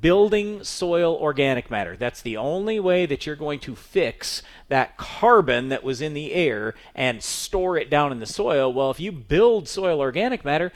Building 0.00 0.62
soil 0.64 1.16
organic 1.16 1.70
matter. 1.70 1.96
That's 1.96 2.20
the 2.20 2.36
only 2.36 2.78
way 2.78 3.06
that 3.06 3.24
you're 3.24 3.36
going 3.36 3.58
to 3.60 3.74
fix 3.74 4.42
that 4.68 4.98
carbon 4.98 5.70
that 5.70 5.82
was 5.82 6.02
in 6.02 6.12
the 6.12 6.32
air 6.34 6.74
and 6.94 7.22
store 7.22 7.78
it 7.78 7.88
down 7.88 8.12
in 8.12 8.20
the 8.20 8.26
soil. 8.26 8.70
Well, 8.70 8.90
if 8.90 9.00
you 9.00 9.12
build 9.12 9.66
soil 9.66 10.00
organic 10.00 10.44
matter, 10.44 10.72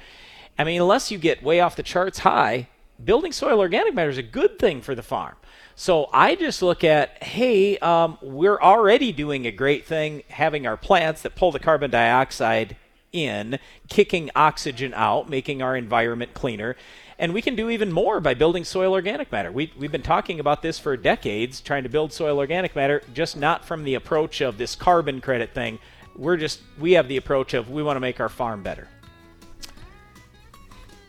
I 0.59 0.64
mean, 0.64 0.81
unless 0.81 1.11
you 1.11 1.18
get 1.18 1.42
way 1.42 1.61
off 1.61 1.77
the 1.77 1.83
charts 1.83 2.20
high, 2.20 2.68
building 3.05 3.33
soil 3.33 3.59
organic 3.59 3.94
matter 3.94 4.11
is 4.11 4.18
a 4.18 4.22
good 4.22 4.59
thing 4.59 4.81
for 4.81 4.94
the 4.94 5.03
farm. 5.03 5.37
So 5.75 6.09
I 6.12 6.35
just 6.35 6.62
look 6.62 6.85
at, 6.85 7.22
hey, 7.22 7.79
um, 7.79 8.16
we're 8.22 8.61
already 8.61 9.12
doing 9.12 9.46
a 9.46 9.51
great 9.51 9.85
thing 9.87 10.22
having 10.29 10.66
our 10.66 10.77
plants 10.77 11.22
that 11.22 11.35
pull 11.35 11.53
the 11.53 11.59
carbon 11.59 11.90
dioxide 11.90 12.77
in, 13.12 13.59
kicking 13.88 14.31
oxygen 14.35 14.94
out, 14.94 15.29
making 15.29 15.61
our 15.61 15.77
environment 15.77 16.35
cleaner. 16.35 16.77
And 17.18 17.33
we 17.33 17.42
can 17.42 17.55
do 17.55 17.70
even 17.70 17.92
more 17.92 18.20
by 18.20 18.35
building 18.35 18.64
soil 18.64 18.92
organic 18.92 19.31
matter. 19.31 19.53
We, 19.53 19.72
we've 19.79 19.92
been 19.92 20.03
talking 20.03 20.40
about 20.40 20.62
this 20.62 20.79
for 20.79 20.96
decades, 20.96 21.61
trying 21.61 21.83
to 21.83 21.88
build 21.88 22.12
soil 22.12 22.38
organic 22.38 22.75
matter, 22.75 23.03
just 23.14 23.37
not 23.37 23.64
from 23.64 23.85
the 23.85 23.94
approach 23.94 24.40
of 24.40 24.59
this 24.59 24.75
carbon 24.75 25.20
credit 25.20 25.55
thing. 25.55 25.79
We're 26.16 26.37
just, 26.37 26.61
we 26.79 26.92
have 26.92 27.09
the 27.09 27.16
approach 27.16 27.55
of 27.55 27.70
we 27.70 27.83
want 27.83 27.96
to 27.96 28.01
make 28.01 28.20
our 28.20 28.29
farm 28.29 28.62
better. 28.62 28.88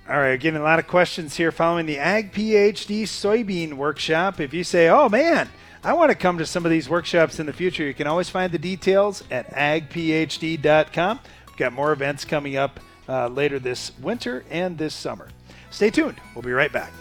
All 0.10 0.18
right, 0.18 0.38
getting 0.38 0.60
a 0.60 0.64
lot 0.64 0.80
of 0.80 0.88
questions 0.88 1.38
here 1.38 1.50
following 1.50 1.86
the 1.86 1.98
Ag 1.98 2.34
PhD 2.34 3.04
soybean 3.04 3.76
workshop. 3.76 4.42
If 4.42 4.54
you 4.54 4.66
say, 4.66 4.90
"Oh 4.90 5.08
man, 5.08 5.50
I 5.82 5.94
want 5.94 6.10
to 6.12 6.16
come 6.16 6.38
to 6.40 6.46
some 6.46 6.66
of 6.66 6.72
these 6.72 6.90
workshops 6.90 7.40
in 7.40 7.46
the 7.46 7.54
future," 7.54 7.86
you 7.86 7.94
can 7.94 8.06
always 8.06 8.30
find 8.30 8.52
the 8.52 8.58
details 8.58 9.24
at 9.32 9.50
agphd.com. 9.52 11.20
We've 11.48 11.58
got 11.58 11.72
more 11.72 11.94
events 11.94 12.26
coming 12.26 12.58
up 12.58 12.82
uh, 13.08 13.30
later 13.30 13.60
this 13.60 13.98
winter 13.98 14.44
and 14.50 14.78
this 14.78 14.94
summer. 14.94 15.30
Stay 15.74 15.90
tuned. 15.90 16.22
We'll 16.36 16.44
be 16.44 16.52
right 16.52 16.72
back. 16.72 16.94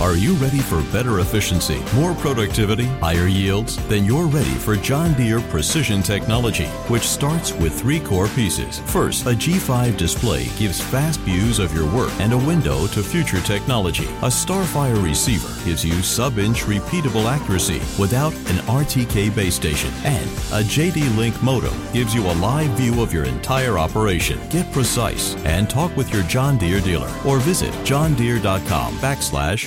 Are 0.00 0.14
you 0.14 0.34
ready 0.34 0.58
for 0.58 0.80
better 0.92 1.18
efficiency, 1.18 1.82
more 1.96 2.14
productivity, 2.14 2.84
higher 3.02 3.26
yields? 3.26 3.76
Then 3.88 4.04
you're 4.04 4.28
ready 4.28 4.54
for 4.54 4.76
John 4.76 5.12
Deere 5.14 5.40
Precision 5.40 6.04
Technology, 6.04 6.66
which 6.86 7.02
starts 7.02 7.52
with 7.54 7.76
three 7.76 7.98
core 7.98 8.28
pieces. 8.28 8.78
First, 8.78 9.26
a 9.26 9.30
G5 9.30 9.96
display 9.96 10.46
gives 10.56 10.80
fast 10.80 11.18
views 11.22 11.58
of 11.58 11.74
your 11.74 11.92
work 11.92 12.12
and 12.20 12.32
a 12.32 12.38
window 12.38 12.86
to 12.86 13.02
future 13.02 13.40
technology. 13.40 14.04
A 14.22 14.30
Starfire 14.30 15.02
receiver 15.02 15.52
gives 15.64 15.84
you 15.84 16.00
sub-inch 16.00 16.60
repeatable 16.60 17.24
accuracy 17.24 17.80
without 18.00 18.32
an 18.32 18.62
RTK 18.68 19.34
base 19.34 19.56
station. 19.56 19.92
And 20.04 20.30
a 20.52 20.62
JD 20.62 21.16
Link 21.16 21.42
modem 21.42 21.76
gives 21.92 22.14
you 22.14 22.24
a 22.24 22.38
live 22.38 22.70
view 22.78 23.02
of 23.02 23.12
your 23.12 23.24
entire 23.24 23.80
operation. 23.80 24.38
Get 24.48 24.70
precise 24.72 25.34
and 25.44 25.68
talk 25.68 25.96
with 25.96 26.12
your 26.14 26.22
John 26.22 26.56
Deere 26.56 26.80
dealer 26.80 27.12
or 27.26 27.40
visit 27.40 27.72
johndeere.com 27.84 28.94
backslash 28.98 29.66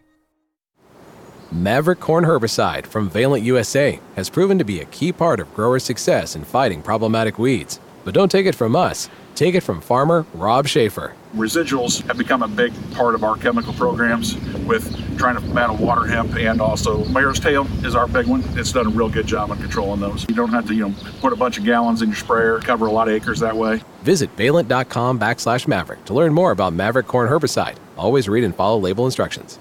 Maverick 1.53 1.99
Corn 1.99 2.23
Herbicide 2.23 2.85
from 2.85 3.09
Valent 3.09 3.43
USA 3.43 3.99
has 4.15 4.29
proven 4.29 4.57
to 4.57 4.63
be 4.63 4.79
a 4.79 4.85
key 4.85 5.11
part 5.11 5.41
of 5.41 5.53
growers' 5.53 5.83
success 5.83 6.33
in 6.33 6.45
fighting 6.45 6.81
problematic 6.81 7.37
weeds. 7.37 7.77
But 8.05 8.13
don't 8.13 8.31
take 8.31 8.45
it 8.45 8.55
from 8.55 8.73
us, 8.73 9.09
take 9.35 9.53
it 9.53 9.59
from 9.59 9.81
farmer 9.81 10.25
Rob 10.33 10.65
Schaefer. 10.65 11.13
Residuals 11.35 12.07
have 12.07 12.17
become 12.17 12.41
a 12.41 12.47
big 12.47 12.71
part 12.93 13.15
of 13.15 13.25
our 13.25 13.35
chemical 13.35 13.73
programs 13.73 14.37
with 14.65 15.17
trying 15.17 15.35
to 15.35 15.41
battle 15.53 15.75
water 15.75 16.05
hemp 16.05 16.37
and 16.37 16.61
also 16.61 17.03
mare's 17.09 17.39
tail 17.39 17.67
is 17.85 17.95
our 17.95 18.07
big 18.07 18.27
one. 18.27 18.43
It's 18.57 18.71
done 18.71 18.87
a 18.87 18.89
real 18.89 19.09
good 19.09 19.27
job 19.27 19.51
on 19.51 19.57
controlling 19.57 19.99
those. 19.99 20.25
You 20.29 20.35
don't 20.35 20.51
have 20.51 20.65
to, 20.67 20.73
you 20.73 20.87
know, 20.87 20.95
put 21.19 21.33
a 21.33 21.35
bunch 21.35 21.57
of 21.57 21.65
gallons 21.65 22.01
in 22.01 22.09
your 22.09 22.17
sprayer, 22.17 22.59
cover 22.59 22.85
a 22.85 22.91
lot 22.91 23.09
of 23.09 23.13
acres 23.13 23.41
that 23.41 23.57
way. 23.57 23.83
Visit 24.03 24.29
valent.com 24.37 25.19
backslash 25.19 25.67
maverick 25.67 26.05
to 26.05 26.13
learn 26.13 26.33
more 26.33 26.51
about 26.51 26.71
Maverick 26.71 27.07
Corn 27.07 27.29
Herbicide. 27.29 27.75
Always 27.97 28.29
read 28.29 28.45
and 28.45 28.55
follow 28.55 28.79
label 28.79 29.03
instructions. 29.05 29.59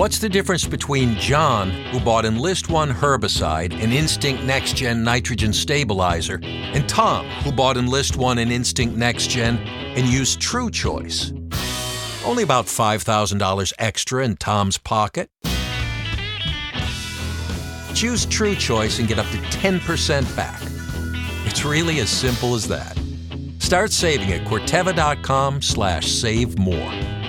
What's 0.00 0.18
the 0.18 0.30
difference 0.30 0.64
between 0.64 1.14
John, 1.16 1.68
who 1.92 2.00
bought 2.00 2.24
Enlist 2.24 2.70
One 2.70 2.88
herbicide 2.88 3.74
and 3.74 3.92
Instinct 3.92 4.42
Next 4.44 4.74
Gen 4.74 5.04
nitrogen 5.04 5.52
stabilizer, 5.52 6.40
and 6.42 6.88
Tom, 6.88 7.26
who 7.44 7.52
bought 7.52 7.76
Enlist 7.76 8.16
One 8.16 8.38
and 8.38 8.50
Instinct 8.50 8.96
Next 8.96 9.28
Gen 9.28 9.58
and 9.58 10.06
used 10.06 10.40
True 10.40 10.70
Choice? 10.70 11.34
Only 12.24 12.42
about 12.42 12.64
$5,000 12.64 13.72
extra 13.78 14.24
in 14.24 14.36
Tom's 14.36 14.78
pocket. 14.78 15.28
Choose 17.92 18.24
True 18.24 18.54
Choice 18.54 19.00
and 19.00 19.06
get 19.06 19.18
up 19.18 19.26
to 19.26 19.36
10% 19.36 20.34
back. 20.34 20.62
It's 21.44 21.62
really 21.62 22.00
as 22.00 22.08
simple 22.08 22.54
as 22.54 22.66
that. 22.68 22.98
Start 23.58 23.92
saving 23.92 24.32
at 24.32 24.46
Corteva.com 24.46 25.60
slash 25.60 26.10
save 26.10 26.58
more. 26.58 27.19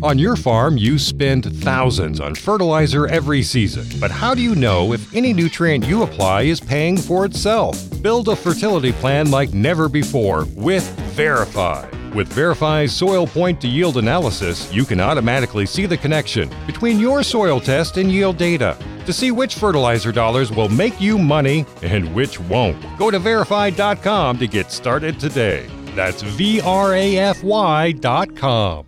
On 0.00 0.16
your 0.16 0.36
farm, 0.36 0.76
you 0.76 0.96
spend 0.96 1.44
thousands 1.64 2.20
on 2.20 2.32
fertilizer 2.36 3.08
every 3.08 3.42
season. 3.42 3.84
But 3.98 4.12
how 4.12 4.32
do 4.32 4.40
you 4.40 4.54
know 4.54 4.92
if 4.92 5.12
any 5.12 5.32
nutrient 5.32 5.84
you 5.86 6.04
apply 6.04 6.42
is 6.42 6.60
paying 6.60 6.96
for 6.96 7.24
itself? 7.24 7.76
Build 8.00 8.28
a 8.28 8.36
fertility 8.36 8.92
plan 8.92 9.32
like 9.32 9.52
never 9.52 9.88
before 9.88 10.46
with 10.54 10.88
Vrafy. 11.16 12.14
With 12.14 12.32
Vrafy's 12.32 12.94
soil 12.94 13.26
point 13.26 13.60
to 13.62 13.66
yield 13.66 13.96
analysis, 13.96 14.72
you 14.72 14.84
can 14.84 15.00
automatically 15.00 15.66
see 15.66 15.84
the 15.84 15.96
connection 15.96 16.48
between 16.64 17.00
your 17.00 17.24
soil 17.24 17.58
test 17.58 17.96
and 17.96 18.12
yield 18.12 18.36
data 18.36 18.78
to 19.04 19.12
see 19.12 19.32
which 19.32 19.56
fertilizer 19.56 20.12
dollars 20.12 20.52
will 20.52 20.68
make 20.68 21.00
you 21.00 21.18
money 21.18 21.66
and 21.82 22.14
which 22.14 22.38
won't. 22.38 22.80
Go 22.98 23.10
to 23.10 23.18
vrafy.com 23.18 24.38
to 24.38 24.46
get 24.46 24.70
started 24.70 25.18
today. 25.18 25.68
That's 25.96 26.22
V 26.22 26.60
R 26.60 26.94
A 26.94 27.16
F 27.16 27.42
Y.com. 27.42 28.87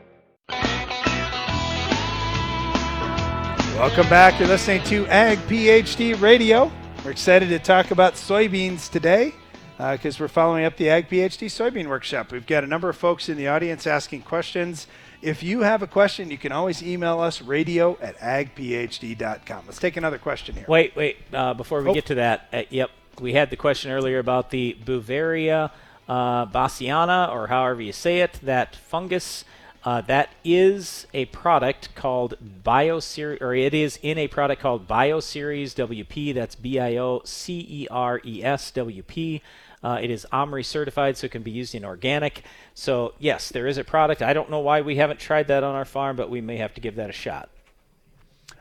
Welcome 3.81 4.09
back. 4.09 4.39
You're 4.39 4.47
listening 4.47 4.83
to 4.83 5.07
Ag 5.07 5.39
PhD 5.47 6.21
Radio. 6.21 6.71
We're 7.03 7.09
excited 7.09 7.49
to 7.49 7.57
talk 7.57 7.89
about 7.89 8.13
soybeans 8.13 8.91
today 8.91 9.33
because 9.75 10.21
uh, 10.21 10.23
we're 10.23 10.27
following 10.27 10.65
up 10.65 10.77
the 10.77 10.87
Ag 10.87 11.09
PhD 11.09 11.47
Soybean 11.47 11.87
Workshop. 11.87 12.31
We've 12.31 12.45
got 12.45 12.63
a 12.63 12.67
number 12.67 12.89
of 12.89 12.95
folks 12.95 13.27
in 13.27 13.37
the 13.37 13.47
audience 13.47 13.87
asking 13.87 14.21
questions. 14.21 14.85
If 15.23 15.41
you 15.41 15.61
have 15.61 15.81
a 15.81 15.87
question, 15.87 16.29
you 16.29 16.37
can 16.37 16.51
always 16.51 16.83
email 16.83 17.21
us 17.21 17.41
radio 17.41 17.97
at 18.01 18.19
agphd.com. 18.19 19.63
Let's 19.65 19.79
take 19.79 19.97
another 19.97 20.19
question 20.19 20.53
here. 20.53 20.65
Wait, 20.67 20.95
wait. 20.95 21.17
Uh, 21.33 21.55
before 21.55 21.81
we 21.81 21.89
Oh. 21.89 21.93
get 21.95 22.05
to 22.05 22.15
that, 22.15 22.49
uh, 22.53 22.61
yep, 22.69 22.91
we 23.19 23.33
had 23.33 23.49
the 23.49 23.57
question 23.57 23.89
earlier 23.89 24.19
about 24.19 24.51
the 24.51 24.77
Beauveria 24.85 25.71
uh, 26.07 26.45
bassiana, 26.45 27.33
or 27.33 27.47
however 27.47 27.81
you 27.81 27.93
say 27.93 28.19
it, 28.19 28.41
that 28.43 28.75
fungus. 28.75 29.43
Uh, 29.83 30.01
that 30.01 30.29
is 30.43 31.07
a 31.13 31.25
product 31.25 31.93
called 31.95 32.35
BioCeres, 32.63 33.41
or 33.41 33.55
it 33.55 33.73
is 33.73 33.97
in 34.03 34.17
a 34.17 34.27
product 34.27 34.61
called 34.61 34.87
BioCeres 34.87 35.73
WP. 35.73 36.33
That's 36.33 36.55
B 36.55 36.79
I 36.79 36.97
O 36.97 37.21
C 37.25 37.65
E 37.67 37.87
R 37.89 38.21
E 38.23 38.43
S 38.43 38.69
W 38.71 39.01
P. 39.03 39.41
Uh, 39.83 39.99
it 40.01 40.11
is 40.11 40.27
OMRI 40.31 40.63
certified, 40.63 41.17
so 41.17 41.25
it 41.25 41.31
can 41.31 41.41
be 41.41 41.49
used 41.49 41.73
in 41.73 41.83
organic. 41.83 42.43
So, 42.75 43.15
yes, 43.17 43.49
there 43.49 43.65
is 43.65 43.79
a 43.79 43.83
product. 43.83 44.21
I 44.21 44.33
don't 44.33 44.51
know 44.51 44.59
why 44.59 44.81
we 44.81 44.97
haven't 44.97 45.19
tried 45.19 45.47
that 45.47 45.63
on 45.63 45.73
our 45.73 45.85
farm, 45.85 46.15
but 46.15 46.29
we 46.29 46.39
may 46.39 46.57
have 46.57 46.75
to 46.75 46.81
give 46.81 46.95
that 46.95 47.09
a 47.09 47.13
shot. 47.13 47.49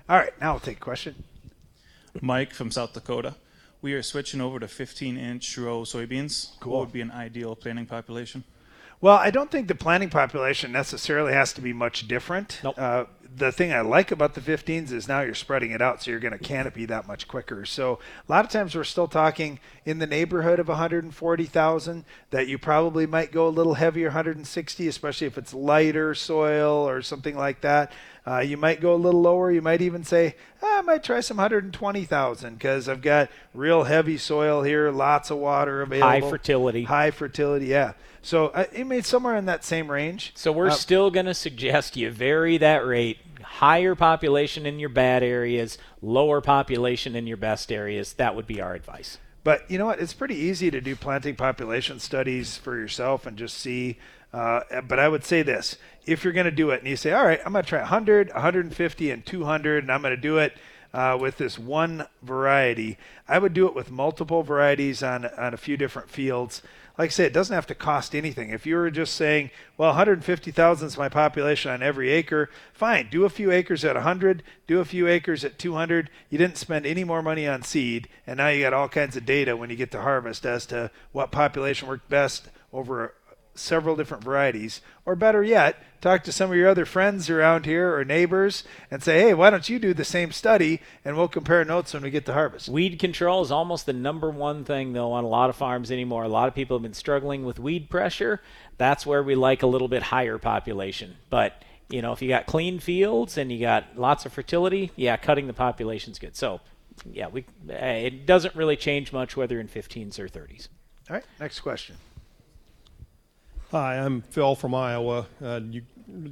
All 0.09 0.17
right, 0.17 0.33
now 0.41 0.53
we'll 0.53 0.61
take 0.61 0.79
a 0.79 0.81
question. 0.81 1.23
Mike 2.23 2.55
from 2.55 2.71
South 2.71 2.95
Dakota. 2.95 3.35
We 3.83 3.93
are 3.93 4.03
switching 4.03 4.41
over 4.41 4.59
to 4.59 4.69
15 4.69 5.17
inch 5.19 5.59
row 5.59 5.83
soybeans. 5.83 6.59
Cool. 6.61 6.73
What 6.73 6.81
would 6.81 6.93
be 6.93 7.01
an 7.03 7.11
ideal 7.11 7.55
planting 7.55 7.87
population? 7.87 8.45
Well, 9.03 9.17
I 9.17 9.31
don't 9.31 9.51
think 9.51 9.67
the 9.67 9.75
planting 9.75 10.11
population 10.11 10.73
necessarily 10.73 11.33
has 11.33 11.55
to 11.55 11.63
be 11.63 11.73
much 11.73 12.07
different. 12.07 12.61
Uh, 12.63 13.07
the 13.35 13.51
thing 13.51 13.73
I 13.73 13.81
like 13.81 14.11
about 14.11 14.35
the 14.35 14.43
15s 14.43 14.93
is 14.93 15.09
now 15.09 15.23
you're 15.23 15.35
spreading 15.35 15.71
it 15.71 15.81
out, 15.81 16.03
so 16.03 16.11
you're 16.11 16.21
going 16.21 16.37
to 16.37 16.39
canopy 16.39 16.85
that 16.87 17.09
much 17.09 17.27
quicker. 17.27 17.65
So 17.65 17.99
a 18.29 18.33
lot 18.33 18.45
of 18.45 18.51
times 18.51 18.75
we're 18.75 18.85
still 18.85 19.09
talking 19.09 19.59
in 19.87 20.01
the 20.01 20.07
neighborhood 20.07 20.59
of 20.59 20.69
140,000. 20.69 22.05
That 22.31 22.49
you 22.49 22.59
probably 22.59 23.07
might 23.07 23.33
go 23.33 23.49
a 23.49 23.49
little 23.49 23.75
heavier, 23.75 24.09
160, 24.09 24.89
especially 24.89 25.27
if 25.27 25.39
it's 25.39 25.55
lighter 25.55 26.15
soil 26.15 26.87
or 26.87 27.01
something 27.01 27.37
like 27.37 27.63
that. 27.63 27.93
Uh, 28.27 28.39
you 28.41 28.57
might 28.57 28.81
go 28.81 28.95
a 28.95 28.97
little 28.97 29.21
lower. 29.23 29.51
You 29.51 29.63
might 29.63 29.81
even 29.81 30.05
say, 30.05 30.37
ah, 30.63 30.79
I 30.79 30.83
might 30.83 31.03
try 31.03 31.21
some 31.21 31.39
120,000 31.39 32.55
because 32.55 32.89
I've 32.89 33.03
got 33.03 33.31
real 33.55 33.85
heavy 33.85 34.19
soil 34.19 34.63
here, 34.63 34.91
lots 34.91 35.31
of 35.31 35.39
water 35.39 35.83
available, 35.83 36.09
High 36.09 36.21
fertility. 36.21 36.85
high 36.85 37.11
fertility. 37.11 37.67
Yeah. 37.67 37.93
So 38.23 38.49
uh, 38.49 38.65
it 38.73 38.87
made 38.87 39.07
somewhere 39.07 39.37
in 39.37 39.47
that 39.47 39.65
same 39.65 39.91
range. 39.91 40.33
So 40.35 40.53
we're 40.53 40.69
Uh, 40.69 40.73
still 40.73 41.11
going 41.11 41.27
to 41.27 41.35
suggest 41.35 41.97
you 41.97 42.11
vary 42.11 42.59
that 42.59 42.87
rate. 42.87 43.19
Higher 43.43 43.95
population 43.95 44.67
in 44.67 44.79
your 44.79 44.91
bad 44.91 45.23
areas, 45.23 45.79
lower 46.03 46.41
population 46.43 47.17
in 47.17 47.27
your 47.27 47.39
best 47.39 47.73
areas. 47.73 48.13
That 48.15 48.37
would 48.37 48.47
be 48.47 48.61
our 48.61 48.75
advice. 48.75 49.19
But 49.43 49.69
you 49.71 49.79
know 49.79 49.87
what? 49.87 49.99
It's 50.01 50.13
pretty 50.13 50.35
easy 50.37 50.71
to 50.71 50.81
do 50.83 50.95
planting 50.95 51.35
population 51.37 51.99
studies 51.99 52.59
for 52.59 52.77
yourself 52.79 53.25
and 53.27 53.39
just 53.39 53.57
see. 53.57 53.97
Uh, 54.35 54.61
but 54.87 54.99
I 54.99 55.09
would 55.09 55.25
say 55.25 55.41
this: 55.43 55.77
if 56.11 56.25
you're 56.25 56.33
going 56.33 56.45
to 56.45 56.51
do 56.51 56.71
it, 56.71 56.81
and 56.81 56.89
you 56.89 56.97
say, 56.97 57.13
"All 57.13 57.25
right, 57.25 57.41
I'm 57.45 57.53
going 57.53 57.65
to 57.65 57.69
try 57.69 57.81
100, 57.81 58.33
150, 58.33 59.11
and 59.11 59.25
200, 59.25 59.85
and 59.85 59.93
I'm 59.93 60.03
going 60.03 60.15
to 60.15 60.21
do 60.21 60.39
it 60.39 60.55
uh, 60.93 61.17
with 61.21 61.39
this 61.39 61.59
one 61.59 62.07
variety," 62.23 62.99
I 63.29 63.39
would 63.39 63.55
do 63.55 63.67
it 63.67 63.75
with 63.75 63.91
multiple 63.91 64.43
varieties 64.43 65.03
on 65.03 65.27
on 65.27 65.55
a 65.55 65.57
few 65.57 65.77
different 65.77 66.11
fields. 66.11 66.63
Like 66.99 67.09
I 67.09 67.13
say, 67.13 67.25
it 67.25 67.33
doesn't 67.33 67.55
have 67.55 67.67
to 67.69 67.75
cost 67.75 68.15
anything. 68.15 68.51
If 68.51 68.67
you 68.67 68.77
were 68.77 68.91
just 68.91 69.15
saying, 69.15 69.51
"Well, 69.79 69.91
150,000 69.91 70.87
is 70.87 70.99
my 70.99 71.09
population 71.09 71.71
on 71.71 71.83
every 71.83 72.11
acre," 72.11 72.51
fine. 72.75 73.09
Do 73.11 73.25
a 73.25 73.31
few 73.31 73.51
acres 73.51 73.85
at 73.85 73.95
100, 73.95 74.43
do 74.67 74.81
a 74.81 74.85
few 74.85 75.07
acres 75.07 75.45
at 75.45 75.59
200. 75.59 76.11
You 76.29 76.39
didn't 76.39 76.59
spend 76.59 76.85
any 76.87 77.05
more 77.05 77.23
money 77.23 77.49
on 77.49 77.63
seed, 77.63 78.09
and 78.27 78.37
now 78.37 78.49
you 78.49 78.63
got 78.63 78.75
all 78.75 78.89
kinds 78.89 79.17
of 79.17 79.25
data 79.25 79.57
when 79.57 79.71
you 79.71 79.77
get 79.77 79.91
to 79.93 80.03
harvest 80.03 80.45
as 80.45 80.67
to 80.67 80.91
what 81.13 81.31
population 81.31 81.89
worked 81.89 82.11
best 82.11 82.49
over 82.73 83.15
several 83.55 83.97
different 83.97 84.25
varieties. 84.25 84.81
Or 85.05 85.15
better 85.17 85.43
yet, 85.43 85.77
talk 86.01 86.25
to 86.25 86.33
some 86.33 86.51
of 86.51 86.57
your 86.57 86.69
other 86.69 86.85
friends 86.85 87.29
around 87.29 87.67
here 87.67 87.95
or 87.95 88.05
neighbors 88.05 88.65
and 88.91 89.03
say, 89.03 89.21
hey, 89.21 89.35
why 89.35 89.51
don't 89.51 89.69
you 89.69 89.79
do 89.79 89.93
the 89.93 90.05
same 90.05 90.33
study 90.33 90.81
and 91.05 91.17
we'll 91.17 91.29
compare 91.29 91.65
notes 91.65 91.93
when 91.93 92.03
we 92.03 92.11
get 92.11 92.27
to 92.27 92.33
harvest. 92.33 92.69
Weed 92.69 92.99
control 92.99 93.43
is 93.43 93.51
almost 93.51 93.87
the 93.87 93.93
number 93.93 94.31
one 94.31 94.65
thing, 94.65 94.93
though, 94.93 95.13
on 95.13 95.25
a 95.25 95.29
lot 95.29 95.51
of 95.51 95.57
farms 95.57 95.91
anymore. 95.91 96.25
A 96.25 96.29
lot 96.29 96.49
of 96.49 96.55
people 96.55 96.77
have 96.77 96.83
been 96.83 96.95
struggling 96.95 97.45
with 97.45 97.59
weed 97.59 97.91
pressure. 97.91 98.41
That's 98.79 99.05
where 99.05 99.23
we 99.23 99.35
like 99.35 99.63
a 99.63 99.67
little 99.67 99.89
bit 99.89 100.05
higher 100.05 100.39
population. 100.39 101.17
But, 101.29 101.63
you 101.89 102.03
know, 102.03 102.13
if 102.13 102.23
you 102.23 102.29
got 102.29 102.47
clean 102.47 102.79
fields 102.79 103.37
and 103.37 103.53
you 103.53 103.61
got 103.61 103.99
lots 103.99 104.25
of 104.25 104.33
fertility, 104.33 104.91
yeah, 104.97 105.17
cutting 105.17 105.47
the 105.47 105.53
population's 105.53 106.19
good. 106.19 106.37
So, 106.37 106.61
yeah, 107.11 107.29
we 107.29 107.45
uh, 107.69 107.75
it 107.75 108.27
doesn't 108.27 108.55
really 108.55 108.77
change 108.77 109.13
much 109.13 109.37
whether 109.37 109.61
in 109.61 109.69
15s 109.69 110.19
or 110.19 110.29
30s. 110.29 110.69
All 111.09 111.17
right, 111.17 111.25
next 111.39 111.61
question. 111.61 111.97
Hi, 113.71 113.99
I'm 113.99 114.23
Phil 114.23 114.55
from 114.55 114.75
Iowa. 114.75 115.27
Uh, 115.43 115.61
you 115.71 115.83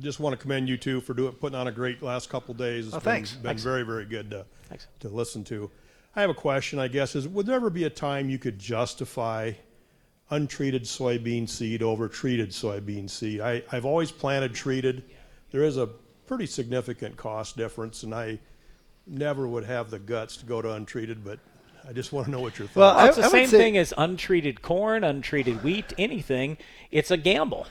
just 0.00 0.18
want 0.18 0.32
to 0.32 0.36
commend 0.42 0.68
you 0.68 0.76
two 0.76 1.00
for 1.00 1.14
doing 1.14 1.32
putting 1.34 1.56
on 1.56 1.68
a 1.68 1.72
great 1.72 2.02
last 2.02 2.28
couple 2.28 2.52
days. 2.54 2.86
It's 2.86 2.96
Oh, 2.96 2.98
been, 2.98 3.04
thanks. 3.04 3.32
Been 3.34 3.42
Thanks. 3.42 3.62
very, 3.62 3.84
very 3.84 4.04
good 4.04 4.30
to 4.30 4.44
Thanks. 4.68 4.88
to 5.00 5.08
listen 5.08 5.44
to. 5.44 5.70
I 6.16 6.20
have 6.20 6.30
a 6.30 6.34
question. 6.34 6.78
I 6.80 6.88
guess 6.88 7.14
is 7.14 7.28
would 7.28 7.46
there 7.46 7.54
ever 7.54 7.70
be 7.70 7.84
a 7.84 7.90
time 7.90 8.28
you 8.28 8.38
could 8.38 8.58
justify 8.58 9.52
untreated 10.30 10.82
soybean 10.82 11.48
seed 11.48 11.82
over 11.82 12.08
treated 12.08 12.50
soybean 12.50 13.08
seed? 13.08 13.40
I, 13.40 13.62
I've 13.70 13.84
always 13.84 14.10
planted 14.10 14.52
treated. 14.52 15.04
There 15.52 15.62
is 15.62 15.76
a 15.76 15.86
pretty 16.26 16.46
significant 16.46 17.16
cost 17.16 17.56
difference, 17.56 18.02
and 18.02 18.12
I 18.12 18.40
never 19.06 19.46
would 19.46 19.64
have 19.64 19.90
the 19.90 20.00
guts 20.00 20.36
to 20.38 20.44
go 20.46 20.60
to 20.60 20.72
untreated. 20.72 21.24
But 21.24 21.38
I 21.88 21.92
just 21.94 22.12
want 22.12 22.26
to 22.26 22.30
know 22.30 22.40
what 22.40 22.58
your 22.58 22.68
thoughts. 22.68 22.76
Well, 22.76 23.06
it's 23.06 23.16
the 23.16 23.30
same 23.30 23.48
thing 23.48 23.78
as 23.78 23.94
untreated 23.96 24.60
corn, 24.60 25.02
untreated 25.04 25.64
wheat, 25.64 25.94
anything. 25.96 26.58
It's 26.90 27.10
a 27.10 27.16
gamble. 27.16 27.66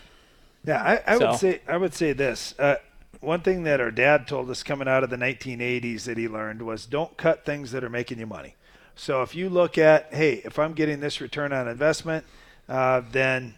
Yeah, 0.66 0.82
I, 0.82 1.14
I 1.14 1.18
So- 1.20 1.30
would 1.30 1.40
say 1.40 1.62
I 1.68 1.78
would 1.78 1.94
say 1.94 2.14
this. 2.14 2.56
Uh, 2.58 2.78
one 3.20 3.42
thing 3.42 3.64
that 3.64 3.80
our 3.80 3.92
dad 3.92 4.28
told 4.28 4.50
us 4.50 4.64
coming 4.64 4.88
out 4.88 5.04
of 5.04 5.10
the 5.12 5.18
1980s 5.18 6.06
that 6.06 6.18
he 6.18 6.28
learned 6.28 6.62
was 6.64 6.86
don't 6.86 7.16
cut 7.18 7.46
things 7.46 7.72
that 7.72 7.84
are 7.84 7.90
making 7.90 8.20
you 8.20 8.26
money. 8.26 8.56
So 8.96 9.22
if 9.22 9.36
you 9.36 9.50
look 9.50 9.78
at, 9.78 10.12
hey, 10.14 10.42
if 10.44 10.58
I'm 10.58 10.74
getting 10.74 11.00
this 11.00 11.22
return 11.22 11.54
on 11.54 11.68
investment, 11.68 12.26
uh, 12.68 13.02
then 13.12 13.54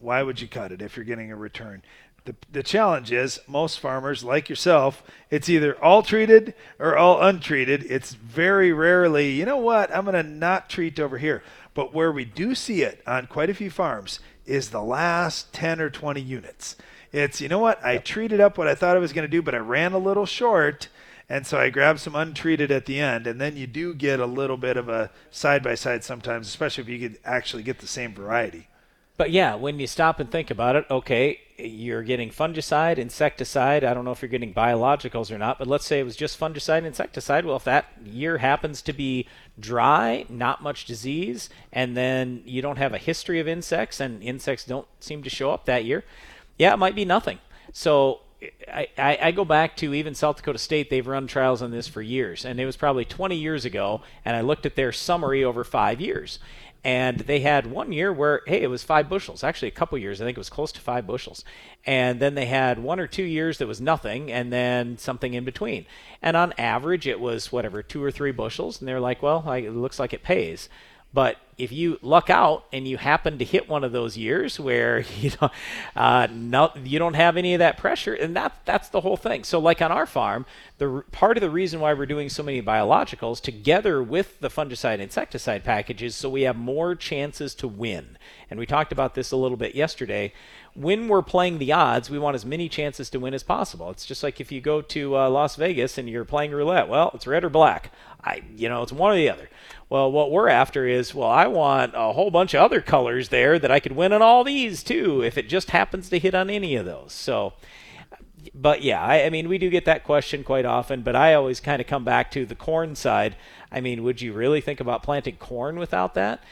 why 0.00 0.22
would 0.22 0.40
you 0.40 0.48
cut 0.48 0.72
it 0.72 0.82
if 0.82 0.96
you're 0.96 1.04
getting 1.04 1.30
a 1.30 1.36
return? 1.36 1.82
The, 2.24 2.34
the 2.50 2.62
challenge 2.62 3.12
is 3.12 3.40
most 3.46 3.78
farmers, 3.78 4.24
like 4.24 4.48
yourself, 4.48 5.02
it's 5.30 5.50
either 5.50 5.76
all 5.84 6.02
treated 6.02 6.54
or 6.78 6.96
all 6.96 7.20
untreated. 7.20 7.84
It's 7.90 8.14
very 8.14 8.72
rarely, 8.72 9.32
you 9.32 9.44
know 9.44 9.58
what, 9.58 9.94
I'm 9.94 10.06
going 10.06 10.14
to 10.14 10.22
not 10.22 10.70
treat 10.70 10.98
over 10.98 11.18
here. 11.18 11.42
But 11.74 11.92
where 11.92 12.10
we 12.10 12.24
do 12.24 12.54
see 12.54 12.82
it 12.82 13.02
on 13.06 13.26
quite 13.26 13.50
a 13.50 13.54
few 13.54 13.68
farms 13.68 14.20
is 14.46 14.70
the 14.70 14.82
last 14.82 15.52
10 15.52 15.80
or 15.80 15.90
20 15.90 16.20
units. 16.20 16.76
It's, 17.12 17.42
you 17.42 17.48
know 17.48 17.58
what, 17.58 17.84
I 17.84 17.98
treated 17.98 18.40
up 18.40 18.56
what 18.56 18.68
I 18.68 18.74
thought 18.74 18.96
I 18.96 19.00
was 19.00 19.12
going 19.12 19.26
to 19.26 19.30
do, 19.30 19.42
but 19.42 19.54
I 19.54 19.58
ran 19.58 19.92
a 19.92 19.98
little 19.98 20.26
short. 20.26 20.88
And 21.28 21.46
so 21.46 21.58
I 21.58 21.70
grabbed 21.70 22.00
some 22.00 22.14
untreated 22.14 22.70
at 22.70 22.86
the 22.86 23.00
end, 23.00 23.26
and 23.26 23.40
then 23.40 23.56
you 23.56 23.66
do 23.66 23.94
get 23.94 24.20
a 24.20 24.26
little 24.26 24.56
bit 24.56 24.76
of 24.76 24.88
a 24.88 25.10
side 25.30 25.62
by 25.62 25.74
side 25.74 26.04
sometimes, 26.04 26.48
especially 26.48 26.82
if 26.82 26.88
you 26.88 27.08
could 27.08 27.18
actually 27.24 27.62
get 27.62 27.80
the 27.80 27.86
same 27.86 28.14
variety. 28.14 28.68
But 29.16 29.30
yeah, 29.30 29.54
when 29.54 29.78
you 29.78 29.86
stop 29.86 30.18
and 30.18 30.30
think 30.30 30.50
about 30.50 30.74
it, 30.74 30.86
okay, 30.90 31.40
you're 31.56 32.02
getting 32.02 32.30
fungicide, 32.30 32.98
insecticide. 32.98 33.84
I 33.84 33.94
don't 33.94 34.04
know 34.04 34.10
if 34.10 34.20
you're 34.20 34.28
getting 34.28 34.52
biologicals 34.52 35.30
or 35.30 35.38
not, 35.38 35.58
but 35.58 35.68
let's 35.68 35.86
say 35.86 36.00
it 36.00 36.04
was 36.04 36.16
just 36.16 36.38
fungicide 36.38 36.84
insecticide. 36.84 37.44
Well, 37.44 37.56
if 37.56 37.64
that 37.64 37.86
year 38.04 38.38
happens 38.38 38.82
to 38.82 38.92
be 38.92 39.28
dry, 39.58 40.26
not 40.28 40.62
much 40.64 40.84
disease, 40.84 41.48
and 41.72 41.96
then 41.96 42.42
you 42.44 42.60
don't 42.60 42.78
have 42.78 42.92
a 42.92 42.98
history 42.98 43.38
of 43.38 43.46
insects 43.46 44.00
and 44.00 44.20
insects 44.20 44.64
don't 44.64 44.88
seem 44.98 45.22
to 45.22 45.30
show 45.30 45.52
up 45.52 45.64
that 45.66 45.84
year, 45.84 46.04
yeah, 46.58 46.72
it 46.72 46.78
might 46.78 46.96
be 46.96 47.04
nothing. 47.04 47.38
So 47.72 48.20
I, 48.72 48.88
I, 48.98 49.18
I 49.22 49.30
go 49.30 49.44
back 49.44 49.76
to 49.76 49.94
even 49.94 50.14
South 50.14 50.36
Dakota 50.36 50.58
State. 50.58 50.90
They've 50.90 51.06
run 51.06 51.28
trials 51.28 51.62
on 51.62 51.70
this 51.70 51.86
for 51.86 52.02
years, 52.02 52.44
and 52.44 52.58
it 52.58 52.66
was 52.66 52.76
probably 52.76 53.04
20 53.04 53.36
years 53.36 53.64
ago. 53.64 54.02
And 54.24 54.36
I 54.36 54.40
looked 54.40 54.66
at 54.66 54.74
their 54.74 54.92
summary 54.92 55.44
over 55.44 55.62
five 55.62 56.00
years, 56.00 56.40
And 56.84 57.20
they 57.20 57.40
had 57.40 57.66
one 57.66 57.92
year 57.92 58.12
where, 58.12 58.42
hey, 58.46 58.60
it 58.60 58.66
was 58.66 58.84
five 58.84 59.08
bushels. 59.08 59.42
Actually, 59.42 59.68
a 59.68 59.72
couple 59.72 59.96
years, 59.96 60.20
I 60.20 60.26
think 60.26 60.36
it 60.36 60.40
was 60.40 60.50
close 60.50 60.70
to 60.72 60.82
five 60.82 61.06
bushels. 61.06 61.42
And 61.86 62.20
then 62.20 62.34
they 62.34 62.44
had 62.44 62.78
one 62.78 63.00
or 63.00 63.06
two 63.06 63.22
years 63.22 63.56
that 63.58 63.66
was 63.66 63.80
nothing, 63.80 64.30
and 64.30 64.52
then 64.52 64.98
something 64.98 65.32
in 65.32 65.44
between. 65.44 65.86
And 66.20 66.36
on 66.36 66.52
average, 66.58 67.06
it 67.06 67.20
was 67.20 67.50
whatever, 67.50 67.82
two 67.82 68.04
or 68.04 68.10
three 68.10 68.32
bushels. 68.32 68.80
And 68.80 68.86
they're 68.86 69.00
like, 69.00 69.22
well, 69.22 69.50
it 69.50 69.70
looks 69.70 69.98
like 69.98 70.12
it 70.12 70.22
pays. 70.22 70.68
But 71.14 71.38
if 71.56 71.70
you 71.70 72.00
luck 72.02 72.28
out 72.28 72.64
and 72.72 72.88
you 72.88 72.96
happen 72.96 73.38
to 73.38 73.44
hit 73.44 73.68
one 73.68 73.84
of 73.84 73.92
those 73.92 74.16
years 74.16 74.58
where 74.58 75.04
you 75.20 75.30
know, 75.40 75.50
uh, 75.94 76.26
you 76.82 76.98
don't 76.98 77.14
have 77.14 77.36
any 77.36 77.54
of 77.54 77.60
that 77.60 77.78
pressure, 77.78 78.12
and 78.14 78.34
that 78.36 78.60
that's 78.64 78.88
the 78.88 79.00
whole 79.00 79.16
thing. 79.16 79.44
So, 79.44 79.60
like 79.60 79.80
on 79.80 79.92
our 79.92 80.06
farm, 80.06 80.44
the 80.78 81.04
part 81.12 81.36
of 81.36 81.40
the 81.40 81.50
reason 81.50 81.78
why 81.78 81.94
we're 81.94 82.06
doing 82.06 82.28
so 82.28 82.42
many 82.42 82.60
biologicals 82.60 83.40
together 83.40 84.02
with 84.02 84.40
the 84.40 84.48
fungicide 84.48 84.98
insecticide 84.98 85.62
packages, 85.62 86.16
so 86.16 86.28
we 86.28 86.42
have 86.42 86.56
more 86.56 86.96
chances 86.96 87.54
to 87.56 87.68
win. 87.68 88.18
And 88.50 88.58
we 88.58 88.66
talked 88.66 88.92
about 88.92 89.14
this 89.14 89.30
a 89.30 89.36
little 89.36 89.56
bit 89.56 89.74
yesterday. 89.74 90.32
When 90.74 91.06
we're 91.06 91.22
playing 91.22 91.58
the 91.58 91.72
odds, 91.72 92.10
we 92.10 92.18
want 92.18 92.34
as 92.34 92.44
many 92.44 92.68
chances 92.68 93.08
to 93.10 93.20
win 93.20 93.32
as 93.32 93.44
possible. 93.44 93.90
It's 93.90 94.04
just 94.04 94.24
like 94.24 94.40
if 94.40 94.50
you 94.50 94.60
go 94.60 94.82
to 94.82 95.16
uh, 95.16 95.30
Las 95.30 95.54
Vegas 95.54 95.98
and 95.98 96.08
you're 96.08 96.24
playing 96.24 96.50
roulette. 96.50 96.88
Well, 96.88 97.12
it's 97.14 97.28
red 97.28 97.44
or 97.44 97.48
black. 97.48 97.92
I, 98.24 98.42
you 98.56 98.68
know, 98.68 98.82
it's 98.82 98.92
one 98.92 99.12
or 99.12 99.16
the 99.16 99.30
other. 99.30 99.48
Well, 99.88 100.10
what 100.10 100.32
we're 100.32 100.48
after 100.48 100.86
is, 100.88 101.14
well, 101.14 101.28
I 101.28 101.46
want 101.46 101.92
a 101.94 102.12
whole 102.12 102.30
bunch 102.30 102.54
of 102.54 102.62
other 102.62 102.80
colors 102.80 103.28
there 103.28 103.58
that 103.58 103.70
I 103.70 103.78
could 103.78 103.92
win 103.92 104.12
on 104.12 104.22
all 104.22 104.42
these 104.42 104.82
too, 104.82 105.22
if 105.22 105.38
it 105.38 105.48
just 105.48 105.70
happens 105.70 106.08
to 106.08 106.18
hit 106.18 106.34
on 106.34 106.50
any 106.50 106.74
of 106.74 106.86
those. 106.86 107.12
So, 107.12 107.52
but 108.54 108.82
yeah, 108.82 109.02
I, 109.02 109.26
I 109.26 109.30
mean, 109.30 109.48
we 109.48 109.58
do 109.58 109.70
get 109.70 109.84
that 109.84 110.04
question 110.04 110.42
quite 110.42 110.64
often, 110.64 111.02
but 111.02 111.14
I 111.14 111.34
always 111.34 111.60
kind 111.60 111.80
of 111.80 111.86
come 111.86 112.04
back 112.04 112.30
to 112.32 112.46
the 112.46 112.54
corn 112.54 112.96
side. 112.96 113.36
I 113.70 113.80
mean, 113.80 114.02
would 114.02 114.20
you 114.20 114.32
really 114.32 114.60
think 114.60 114.80
about 114.80 115.02
planting 115.02 115.36
corn 115.36 115.78
without 115.78 116.14
that? 116.14 116.42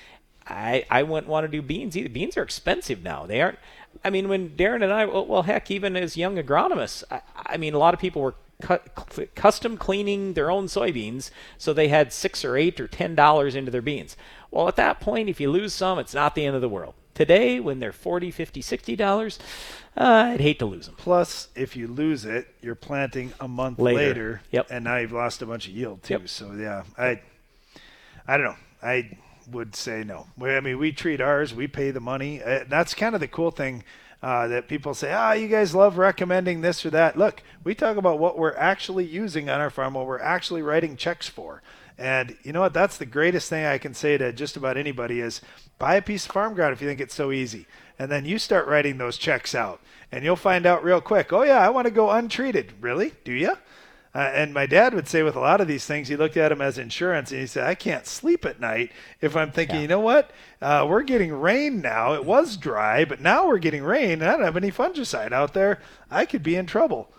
I, 0.46 0.84
I 0.90 1.02
wouldn't 1.02 1.30
want 1.30 1.44
to 1.44 1.48
do 1.48 1.62
beans 1.62 1.96
either. 1.96 2.08
Beans 2.08 2.36
are 2.36 2.42
expensive 2.42 3.02
now. 3.02 3.26
They 3.26 3.40
aren't. 3.40 3.58
I 4.04 4.10
mean, 4.10 4.28
when 4.28 4.50
Darren 4.50 4.82
and 4.82 4.92
I, 4.92 5.04
well, 5.04 5.42
heck, 5.42 5.70
even 5.70 5.96
as 5.96 6.16
young 6.16 6.36
agronomists, 6.36 7.04
I, 7.10 7.20
I 7.36 7.56
mean, 7.56 7.74
a 7.74 7.78
lot 7.78 7.94
of 7.94 8.00
people 8.00 8.22
were 8.22 8.34
cu- 8.62 9.26
custom 9.34 9.76
cleaning 9.76 10.34
their 10.34 10.50
own 10.50 10.66
soybeans 10.66 11.30
so 11.58 11.72
they 11.72 11.88
had 11.88 12.12
six 12.12 12.44
or 12.44 12.56
eight 12.56 12.80
or 12.80 12.88
ten 12.88 13.14
dollars 13.14 13.54
into 13.54 13.70
their 13.70 13.82
beans. 13.82 14.16
Well, 14.50 14.68
at 14.68 14.76
that 14.76 15.00
point, 15.00 15.28
if 15.28 15.40
you 15.40 15.50
lose 15.50 15.72
some, 15.72 15.98
it's 15.98 16.14
not 16.14 16.34
the 16.34 16.44
end 16.44 16.54
of 16.56 16.62
the 16.62 16.68
world. 16.68 16.94
Today, 17.14 17.60
when 17.60 17.78
they're 17.78 17.92
40 17.92 18.30
50 18.30 18.62
60 18.62 18.96
dollars, 18.96 19.38
uh, 19.96 20.30
I'd 20.32 20.40
hate 20.40 20.58
to 20.60 20.66
lose 20.66 20.86
them. 20.86 20.94
Plus, 20.96 21.48
if 21.54 21.76
you 21.76 21.86
lose 21.86 22.24
it, 22.24 22.48
you're 22.62 22.74
planting 22.74 23.32
a 23.40 23.46
month 23.46 23.78
Later. 23.78 23.98
later, 23.98 24.40
Yep. 24.50 24.66
and 24.70 24.84
now 24.84 24.96
you've 24.96 25.12
lost 25.12 25.42
a 25.42 25.46
bunch 25.46 25.68
of 25.68 25.74
yield 25.74 26.02
too. 26.02 26.14
Yep. 26.14 26.28
So 26.28 26.52
yeah, 26.52 26.84
I, 26.96 27.20
I 28.26 28.36
don't 28.38 28.46
know. 28.46 28.56
I 28.82 29.18
would 29.50 29.74
say 29.74 30.04
no. 30.04 30.26
I 30.40 30.60
mean, 30.60 30.78
we 30.78 30.92
treat 30.92 31.20
ours. 31.20 31.54
We 31.54 31.66
pay 31.66 31.90
the 31.90 32.00
money. 32.00 32.42
Uh, 32.42 32.64
that's 32.68 32.94
kind 32.94 33.14
of 33.14 33.20
the 33.20 33.28
cool 33.28 33.50
thing. 33.50 33.84
Uh, 34.22 34.46
that 34.46 34.68
people 34.68 34.94
say, 34.94 35.12
ah, 35.12 35.32
you 35.32 35.48
guys 35.48 35.74
love 35.74 35.98
recommending 35.98 36.60
this 36.60 36.86
or 36.86 36.90
that. 36.90 37.18
Look, 37.18 37.42
we 37.64 37.74
talk 37.74 37.96
about 37.96 38.20
what 38.20 38.38
we're 38.38 38.54
actually 38.54 39.04
using 39.04 39.50
on 39.50 39.60
our 39.60 39.68
farm, 39.68 39.94
what 39.94 40.06
we're 40.06 40.20
actually 40.20 40.62
writing 40.62 40.96
checks 40.96 41.28
for. 41.28 41.60
And 41.98 42.36
you 42.44 42.52
know 42.52 42.60
what? 42.60 42.72
That's 42.72 42.98
the 42.98 43.04
greatest 43.04 43.48
thing 43.50 43.64
I 43.64 43.78
can 43.78 43.94
say 43.94 44.16
to 44.18 44.32
just 44.32 44.56
about 44.56 44.76
anybody 44.76 45.20
is 45.20 45.40
buy 45.78 45.96
a 45.96 46.02
piece 46.02 46.24
of 46.24 46.30
farm 46.30 46.54
ground 46.54 46.72
if 46.72 46.80
you 46.80 46.86
think 46.86 47.00
it's 47.00 47.16
so 47.16 47.32
easy. 47.32 47.66
And 47.98 48.12
then 48.12 48.24
you 48.24 48.38
start 48.38 48.68
writing 48.68 48.98
those 48.98 49.18
checks 49.18 49.56
out. 49.56 49.80
And 50.12 50.22
you'll 50.24 50.36
find 50.36 50.66
out 50.66 50.84
real 50.84 51.00
quick, 51.00 51.32
oh, 51.32 51.42
yeah, 51.42 51.58
I 51.58 51.70
want 51.70 51.86
to 51.86 51.90
go 51.90 52.10
untreated. 52.10 52.74
Really? 52.80 53.14
Do 53.24 53.32
you? 53.32 53.56
Uh, 54.14 54.30
and 54.34 54.52
my 54.52 54.66
dad 54.66 54.92
would 54.92 55.08
say 55.08 55.22
with 55.22 55.36
a 55.36 55.40
lot 55.40 55.60
of 55.60 55.66
these 55.66 55.86
things, 55.86 56.08
he 56.08 56.16
looked 56.16 56.36
at 56.36 56.50
them 56.50 56.60
as 56.60 56.76
insurance, 56.76 57.30
and 57.30 57.40
he 57.40 57.46
said, 57.46 57.66
"I 57.66 57.74
can't 57.74 58.06
sleep 58.06 58.44
at 58.44 58.60
night 58.60 58.92
if 59.22 59.34
I'm 59.34 59.50
thinking, 59.52 59.80
you 59.80 59.88
know 59.88 60.00
what? 60.00 60.30
Uh, 60.60 60.86
we're 60.88 61.02
getting 61.02 61.32
rain 61.32 61.80
now. 61.80 62.12
It 62.12 62.24
was 62.24 62.58
dry, 62.58 63.06
but 63.06 63.20
now 63.20 63.46
we're 63.46 63.58
getting 63.58 63.82
rain, 63.82 64.20
and 64.20 64.24
I 64.24 64.32
don't 64.32 64.44
have 64.44 64.56
any 64.56 64.70
fungicide 64.70 65.32
out 65.32 65.54
there. 65.54 65.80
I 66.10 66.26
could 66.26 66.42
be 66.42 66.56
in 66.56 66.66
trouble." 66.66 67.10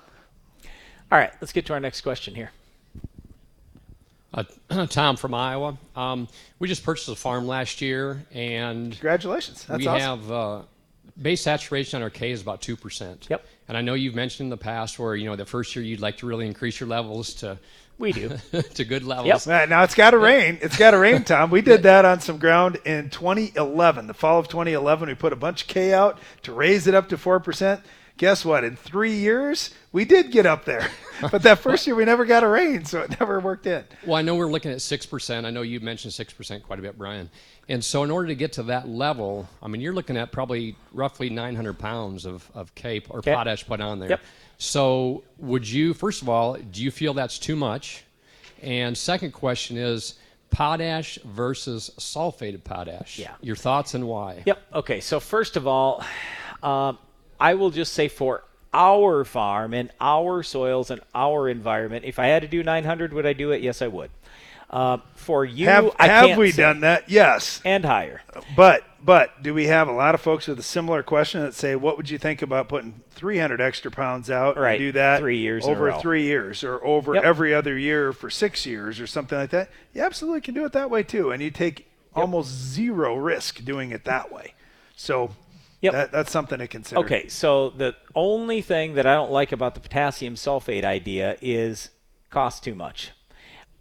All 1.11 1.17
right, 1.17 1.31
let's 1.41 1.53
get 1.53 1.65
to 1.67 1.73
our 1.73 1.79
next 1.79 2.01
question 2.01 2.35
here. 2.35 2.51
Uh, 4.33 4.43
Tom 4.87 5.15
from 5.15 5.33
Iowa. 5.33 5.77
Um, 5.95 6.27
we 6.59 6.67
just 6.67 6.83
purchased 6.83 7.09
a 7.09 7.15
farm 7.15 7.47
last 7.47 7.81
year, 7.81 8.23
and 8.31 8.91
congratulations! 8.91 9.65
That's 9.65 9.79
we 9.79 9.87
awesome. 9.87 10.21
have 10.21 10.31
uh, 10.31 10.61
base 11.21 11.41
saturation 11.41 11.97
on 11.97 12.03
our 12.03 12.09
K 12.09 12.31
is 12.31 12.41
about 12.41 12.61
two 12.61 12.75
percent. 12.75 13.27
Yep. 13.29 13.45
And 13.67 13.77
I 13.77 13.81
know 13.81 13.93
you've 13.93 14.15
mentioned 14.15 14.47
in 14.47 14.49
the 14.49 14.57
past 14.57 14.99
where 14.99 15.15
you 15.15 15.25
know 15.25 15.35
the 15.35 15.45
first 15.45 15.75
year 15.75 15.83
you'd 15.83 16.01
like 16.01 16.17
to 16.17 16.25
really 16.25 16.47
increase 16.47 16.79
your 16.79 16.89
levels 16.89 17.33
to 17.35 17.57
we 17.97 18.11
do 18.11 18.37
to 18.73 18.83
good 18.83 19.03
levels. 19.03 19.47
Right, 19.47 19.69
now 19.69 19.83
it's 19.83 19.95
got 19.95 20.11
to 20.11 20.17
rain. 20.17 20.57
It's 20.61 20.77
got 20.77 20.91
to 20.91 20.97
rain, 20.97 21.23
Tom. 21.25 21.49
We 21.51 21.61
did 21.61 21.83
that 21.83 22.05
on 22.05 22.19
some 22.19 22.37
ground 22.37 22.79
in 22.85 23.09
2011, 23.09 24.07
the 24.07 24.13
fall 24.13 24.39
of 24.39 24.47
2011. 24.47 25.09
We 25.09 25.15
put 25.15 25.33
a 25.33 25.37
bunch 25.37 25.63
of 25.63 25.67
K 25.67 25.93
out 25.93 26.19
to 26.43 26.53
raise 26.53 26.87
it 26.87 26.95
up 26.95 27.09
to 27.09 27.17
four 27.17 27.39
percent. 27.39 27.81
Guess 28.17 28.45
what? 28.45 28.63
In 28.63 28.75
three 28.75 29.15
years, 29.15 29.71
we 29.91 30.05
did 30.05 30.31
get 30.31 30.45
up 30.45 30.65
there, 30.65 30.87
but 31.31 31.41
that 31.43 31.59
first 31.59 31.87
year 31.87 31.95
we 31.95 32.05
never 32.05 32.25
got 32.25 32.43
a 32.43 32.47
rain, 32.47 32.85
so 32.85 33.01
it 33.01 33.19
never 33.19 33.39
worked 33.39 33.65
in. 33.65 33.83
Well, 34.05 34.15
I 34.15 34.21
know 34.21 34.35
we're 34.35 34.51
looking 34.51 34.71
at 34.71 34.81
six 34.81 35.05
percent. 35.05 35.45
I 35.47 35.49
know 35.49 35.63
you 35.63 35.79
mentioned 35.79 36.13
six 36.13 36.31
percent 36.31 36.63
quite 36.63 36.77
a 36.79 36.81
bit, 36.83 36.97
Brian. 36.97 37.29
And 37.69 37.83
so, 37.83 38.03
in 38.03 38.11
order 38.11 38.27
to 38.27 38.35
get 38.35 38.53
to 38.53 38.63
that 38.63 38.87
level, 38.87 39.47
I 39.63 39.67
mean, 39.67 39.81
you're 39.81 39.93
looking 39.93 40.17
at 40.17 40.31
probably 40.31 40.75
roughly 40.91 41.29
900 41.29 41.79
pounds 41.79 42.25
of, 42.25 42.49
of 42.53 42.75
cape 42.75 43.07
or 43.09 43.19
Okay. 43.19 43.33
potash 43.33 43.65
put 43.65 43.79
on 43.79 43.99
there. 43.99 44.09
Yep. 44.09 44.21
So, 44.57 45.23
would 45.37 45.67
you, 45.67 45.93
first 45.93 46.21
of 46.21 46.27
all, 46.29 46.55
do 46.55 46.83
you 46.83 46.91
feel 46.91 47.13
that's 47.13 47.39
too 47.39 47.55
much? 47.55 48.03
And 48.61 48.97
second 48.97 49.31
question 49.31 49.77
is 49.77 50.15
potash 50.49 51.17
versus 51.25 51.89
sulfated 51.97 52.63
potash. 52.63 53.17
Yeah. 53.17 53.31
Your 53.41 53.55
thoughts 53.55 53.93
and 53.93 54.07
why? 54.07 54.43
Yep. 54.45 54.61
Okay. 54.73 54.99
So 54.99 55.19
first 55.19 55.57
of 55.57 55.65
all, 55.67 56.03
um, 56.61 56.97
I 57.39 57.53
will 57.55 57.71
just 57.71 57.93
say 57.93 58.07
for 58.07 58.43
our 58.73 59.23
farm 59.23 59.73
and 59.73 59.91
our 60.01 60.41
soils 60.43 60.89
and 60.89 61.01
our 61.13 61.47
environment, 61.49 62.05
if 62.05 62.17
I 62.19 62.27
had 62.27 62.41
to 62.41 62.47
do 62.47 62.63
900, 62.63 63.13
would 63.13 63.25
I 63.25 63.33
do 63.33 63.51
it? 63.51 63.61
Yes, 63.61 63.81
I 63.81 63.87
would. 63.87 64.09
Uh, 64.69 64.97
for 65.13 65.45
you, 65.45 65.67
have 65.67 65.93
have 65.99 66.35
we 66.35 66.49
say. 66.49 66.63
done 66.63 66.79
that? 66.79 67.07
Yes. 67.07 67.61
And 67.63 67.85
higher. 67.85 68.21
But 68.55 68.83
but 69.05 69.43
do 69.43 69.53
we 69.53 69.65
have 69.67 69.87
a 69.87 69.91
lot 69.91 70.15
of 70.15 70.21
folks 70.21 70.47
with 70.47 70.57
a 70.57 70.63
similar 70.63 71.03
question 71.03 71.41
that 71.41 71.53
say, 71.53 71.75
what 71.75 71.95
would 71.97 72.09
you 72.09 72.17
think 72.17 72.41
about 72.41 72.69
putting 72.69 73.01
300 73.11 73.61
extra 73.61 73.91
pounds 73.91 74.31
out 74.31 74.57
Right. 74.57 74.71
and 74.71 74.79
do 74.79 74.91
that 74.93 75.19
Three 75.19 75.37
years 75.37 75.67
over 75.67 75.91
three 75.99 76.23
years 76.23 76.63
or 76.63 76.83
over 76.83 77.13
Yep. 77.13 77.23
every 77.23 77.53
other 77.53 77.77
year 77.77 78.13
for 78.13 78.31
six 78.31 78.65
years 78.65 78.99
or 78.99 79.05
something 79.05 79.37
like 79.37 79.51
that? 79.51 79.69
You 79.93 80.01
absolutely 80.01 80.41
can 80.41 80.55
do 80.55 80.65
it 80.65 80.71
that 80.71 80.89
way 80.89 81.03
too, 81.03 81.29
and 81.31 81.43
you 81.43 81.51
take 81.51 81.85
almost 82.15 82.49
zero 82.49 83.15
risk 83.15 83.63
doing 83.63 83.91
it 83.91 84.05
that 84.05 84.31
way. 84.31 84.55
So 84.95 85.35
that, 85.91 86.11
that's 86.11 86.31
something 86.31 86.59
to 86.59 86.67
consider. 86.67 87.01
Okay, 87.01 87.27
so 87.27 87.69
the 87.71 87.95
only 88.15 88.61
thing 88.61 88.93
that 88.95 89.05
I 89.05 89.13
don't 89.15 89.31
like 89.31 89.51
about 89.51 89.73
the 89.75 89.81
potassium 89.81 90.35
sulfate 90.35 90.83
idea 90.85 91.37
is 91.41 91.89
cost 92.29 92.63
too 92.63 92.75
much. 92.75 93.11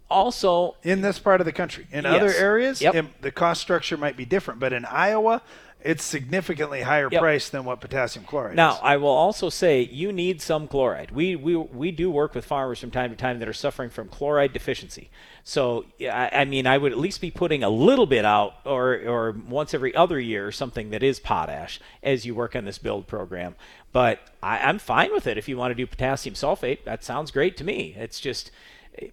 Also, 0.09 0.75
in 0.83 1.01
this 1.01 1.17
part 1.17 1.41
of 1.41 1.45
the 1.45 1.51
country, 1.51 1.87
in 1.91 2.03
Yes. 2.03 2.13
other 2.15 2.33
areas, 2.33 2.81
Yep. 2.81 3.05
the 3.21 3.31
cost 3.31 3.61
structure 3.61 3.97
might 3.97 4.15
be 4.15 4.25
different, 4.25 4.59
but 4.59 4.71
in 4.73 4.85
Iowa, 4.85 5.41
it's 5.83 6.03
significantly 6.03 6.81
higher 6.81 7.09
Yep. 7.11 7.21
price 7.21 7.49
than 7.49 7.65
what 7.65 7.81
potassium 7.81 8.25
chloride 8.25 8.55
Now, 8.55 8.73
is. 8.75 8.79
I 8.81 8.97
will 8.97 9.09
also 9.09 9.49
say 9.49 9.81
you 9.81 10.11
need 10.11 10.41
some 10.41 10.67
chloride. 10.67 11.11
We, 11.11 11.35
we, 11.35 11.55
we 11.55 11.91
do 11.91 12.09
work 12.09 12.33
with 12.33 12.45
farmers 12.45 12.79
from 12.79 12.89
time 12.91 13.09
to 13.09 13.15
time 13.15 13.39
that 13.39 13.47
are 13.47 13.53
suffering 13.53 13.89
from 13.89 14.07
chloride 14.07 14.53
deficiency. 14.53 15.09
So, 15.43 15.85
I, 16.01 16.29
I 16.33 16.45
mean, 16.45 16.65
I 16.65 16.77
would 16.77 16.91
at 16.91 16.97
least 16.97 17.19
be 17.21 17.31
putting 17.31 17.63
a 17.63 17.69
little 17.69 18.05
bit 18.05 18.23
out 18.25 18.55
or, 18.65 18.93
or 19.05 19.31
once 19.31 19.73
every 19.73 19.93
other 19.93 20.19
year 20.19 20.51
something 20.51 20.89
that 20.91 21.03
is 21.03 21.19
potash 21.19 21.79
as 22.01 22.25
you 22.25 22.33
work 22.33 22.55
on 22.55 22.65
this 22.65 22.77
build 22.77 23.07
program. 23.07 23.55
But 23.91 24.19
I, 24.41 24.59
I'm 24.59 24.79
fine 24.79 25.11
with 25.11 25.27
it 25.27 25.37
if 25.37 25.47
you 25.49 25.57
want 25.57 25.71
to 25.71 25.75
do 25.75 25.85
potassium 25.85 26.35
sulfate. 26.35 26.85
That 26.85 27.03
sounds 27.03 27.29
great 27.29 27.57
to 27.57 27.63
me. 27.63 27.93
It's 27.97 28.19
just 28.19 28.51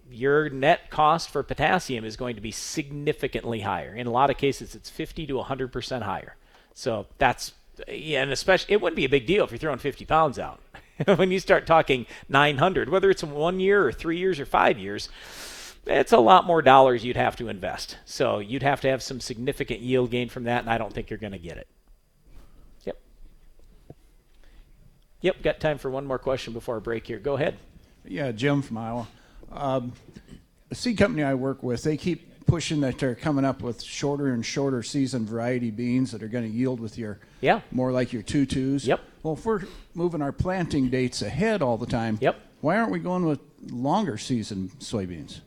your 0.09 0.49
net 0.49 0.89
cost 0.89 1.29
for 1.29 1.43
potassium 1.43 2.05
is 2.05 2.15
going 2.15 2.35
to 2.35 2.41
be 2.41 2.51
significantly 2.51 3.61
higher. 3.61 3.95
In 3.95 4.07
a 4.07 4.11
lot 4.11 4.29
of 4.29 4.37
cases, 4.37 4.75
it's 4.75 4.89
50 4.89 5.27
to 5.27 5.33
100% 5.35 6.01
higher. 6.03 6.35
So 6.73 7.07
that's 7.17 7.53
yeah, 7.87 8.21
and 8.21 8.31
especially 8.31 8.73
it 8.73 8.81
wouldn't 8.81 8.97
be 8.97 9.05
a 9.05 9.09
big 9.09 9.25
deal 9.25 9.43
if 9.43 9.51
you're 9.51 9.59
throwing 9.59 9.79
50 9.79 10.05
pounds 10.05 10.39
out. 10.39 10.59
when 11.15 11.31
you 11.31 11.39
start 11.39 11.65
talking 11.65 12.05
900, 12.29 12.89
whether 12.89 13.09
it's 13.09 13.23
in 13.23 13.31
one 13.31 13.59
year 13.59 13.85
or 13.85 13.91
three 13.91 14.17
years 14.17 14.39
or 14.39 14.45
five 14.45 14.77
years, 14.77 15.09
it's 15.85 16.11
a 16.11 16.19
lot 16.19 16.45
more 16.45 16.61
dollars 16.61 17.03
you'd 17.03 17.15
have 17.15 17.35
to 17.37 17.47
invest. 17.47 17.97
So 18.05 18.39
you'd 18.39 18.63
have 18.63 18.81
to 18.81 18.89
have 18.89 19.01
some 19.01 19.19
significant 19.19 19.79
yield 19.79 20.11
gain 20.11 20.29
from 20.29 20.43
that, 20.43 20.61
and 20.61 20.69
I 20.69 20.77
don't 20.77 20.93
think 20.93 21.09
you're 21.09 21.19
going 21.19 21.31
to 21.31 21.39
get 21.39 21.57
it. 21.57 21.67
Yep. 22.85 22.97
Yep. 25.21 25.41
Got 25.41 25.59
time 25.59 25.77
for 25.77 25.89
one 25.89 26.05
more 26.05 26.19
question 26.19 26.53
before 26.53 26.75
our 26.75 26.81
break 26.81 27.07
here. 27.07 27.19
Go 27.19 27.35
ahead. 27.35 27.57
Yeah, 28.05 28.31
Jim 28.31 28.61
from 28.61 28.77
Iowa. 28.77 29.07
Um, 29.51 29.93
the 30.69 30.75
seed 30.75 30.97
company 30.97 31.23
I 31.23 31.33
work 31.33 31.63
with, 31.63 31.83
they 31.83 31.97
keep 31.97 32.30
pushing 32.45 32.81
that 32.81 32.97
they're 32.97 33.15
coming 33.15 33.45
up 33.45 33.61
with 33.61 33.81
shorter 33.81 34.33
and 34.33 34.45
shorter 34.45 34.83
season 34.83 35.25
variety 35.25 35.71
beans 35.71 36.11
that 36.11 36.23
are 36.23 36.27
going 36.27 36.43
to 36.43 36.55
yield 36.55 36.79
with 36.79 36.97
your 36.97 37.19
yeah 37.39 37.61
more 37.71 37.91
like 37.91 38.11
your 38.13 38.23
two 38.23 38.45
twos. 38.45 38.85
Yep. 38.85 38.99
Well, 39.23 39.33
if 39.33 39.45
we're 39.45 39.61
moving 39.93 40.21
our 40.21 40.31
planting 40.31 40.89
dates 40.89 41.21
ahead 41.21 41.61
all 41.61 41.77
the 41.77 41.85
time, 41.85 42.17
yep. 42.21 42.39
Why 42.61 42.77
aren't 42.77 42.91
we 42.91 42.99
going 42.99 43.25
with 43.25 43.39
longer 43.71 44.17
season 44.17 44.69
soybeans? 44.79 45.41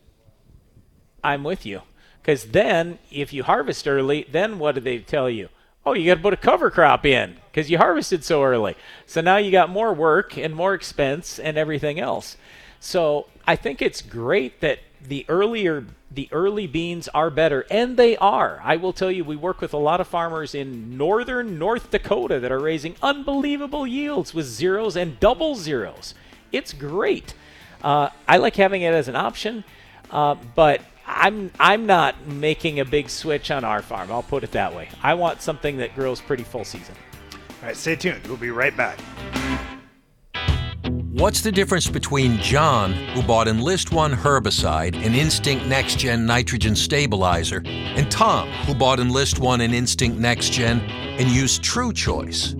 I'm 1.22 1.44
with 1.44 1.64
you. 1.64 1.82
Because 2.20 2.46
then, 2.46 2.98
if 3.10 3.32
you 3.32 3.44
harvest 3.44 3.86
early, 3.86 4.26
then 4.30 4.58
what 4.58 4.74
do 4.74 4.80
they 4.80 4.98
tell 4.98 5.30
you? 5.30 5.48
Oh, 5.86 5.92
you 5.94 6.06
got 6.06 6.16
to 6.16 6.22
put 6.22 6.32
a 6.32 6.38
cover 6.38 6.70
crop 6.70 7.06
in 7.06 7.36
because 7.50 7.70
you 7.70 7.78
harvested 7.78 8.24
so 8.24 8.42
early. 8.42 8.74
So 9.06 9.20
now 9.20 9.36
you 9.36 9.50
got 9.50 9.68
more 9.68 9.92
work 9.92 10.36
and 10.36 10.54
more 10.54 10.74
expense 10.74 11.38
and 11.38 11.56
everything 11.56 12.00
else. 12.00 12.36
So 12.80 13.28
I 13.46 13.56
think 13.56 13.80
it's 13.80 14.02
great 14.02 14.60
that 14.60 14.80
the 15.08 15.24
earlier 15.28 15.84
the 16.10 16.28
early 16.30 16.66
beans 16.66 17.08
are 17.08 17.30
better, 17.30 17.66
and 17.70 17.96
they 17.96 18.16
are. 18.16 18.60
I 18.62 18.76
will 18.76 18.92
tell 18.92 19.10
you, 19.10 19.24
we 19.24 19.36
work 19.36 19.60
with 19.60 19.74
a 19.74 19.78
lot 19.78 20.00
of 20.00 20.06
farmers 20.06 20.54
in 20.54 20.96
northern 20.96 21.58
North 21.58 21.90
Dakota 21.90 22.38
that 22.40 22.52
are 22.52 22.60
raising 22.60 22.94
unbelievable 23.02 23.86
yields 23.86 24.32
with 24.32 24.46
zeros 24.46 24.96
and 24.96 25.18
double 25.18 25.56
zeros. 25.56 26.14
It's 26.52 26.72
great. 26.72 27.34
Uh, 27.82 28.10
I 28.28 28.36
like 28.36 28.56
having 28.56 28.82
it 28.82 28.94
as 28.94 29.08
an 29.08 29.16
option, 29.16 29.64
uh, 30.10 30.36
but 30.54 30.82
I'm 31.06 31.50
I'm 31.58 31.86
not 31.86 32.26
making 32.26 32.80
a 32.80 32.84
big 32.84 33.10
switch 33.10 33.50
on 33.50 33.64
our 33.64 33.82
farm. 33.82 34.10
I'll 34.10 34.22
put 34.22 34.44
it 34.44 34.52
that 34.52 34.74
way. 34.74 34.88
I 35.02 35.14
want 35.14 35.42
something 35.42 35.78
that 35.78 35.94
grows 35.94 36.20
pretty 36.20 36.44
full 36.44 36.64
season. 36.64 36.94
All 37.32 37.68
right, 37.68 37.76
stay 37.76 37.96
tuned. 37.96 38.26
We'll 38.26 38.36
be 38.36 38.50
right 38.50 38.76
back. 38.76 38.98
What's 41.14 41.42
the 41.42 41.52
difference 41.52 41.86
between 41.86 42.38
John, 42.38 42.92
who 42.92 43.22
bought 43.22 43.46
Enlist 43.46 43.92
One 43.92 44.12
herbicide 44.12 44.96
and 44.96 45.14
Instinct 45.14 45.64
Next 45.64 45.96
Gen 45.96 46.26
nitrogen 46.26 46.74
stabilizer, 46.74 47.62
and 47.64 48.10
Tom, 48.10 48.48
who 48.66 48.74
bought 48.74 48.98
Enlist 48.98 49.38
One 49.38 49.60
and 49.60 49.72
Instinct 49.72 50.18
Next 50.18 50.50
Gen 50.50 50.80
and 50.80 51.28
used 51.28 51.62
True 51.62 51.92
Choice? 51.92 52.56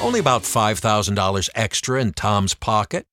Only 0.00 0.18
about 0.18 0.44
$5,000 0.44 1.50
extra 1.54 2.00
in 2.00 2.14
Tom's 2.14 2.54
pocket. 2.54 3.06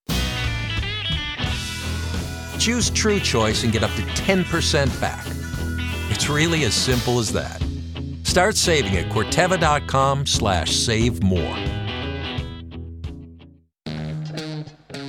Choose 2.58 2.88
True 2.88 3.20
Choice 3.20 3.62
and 3.62 3.70
get 3.70 3.82
up 3.82 3.94
to 3.96 4.02
10% 4.02 5.00
back. 5.02 5.26
It's 6.10 6.30
really 6.30 6.64
as 6.64 6.72
simple 6.72 7.18
as 7.18 7.30
that. 7.34 7.62
Start 8.22 8.56
saving 8.56 8.96
at 8.96 9.12
Corteva.com 9.12 10.24
slash 10.24 10.74
save 10.74 11.22
more. 11.22 11.58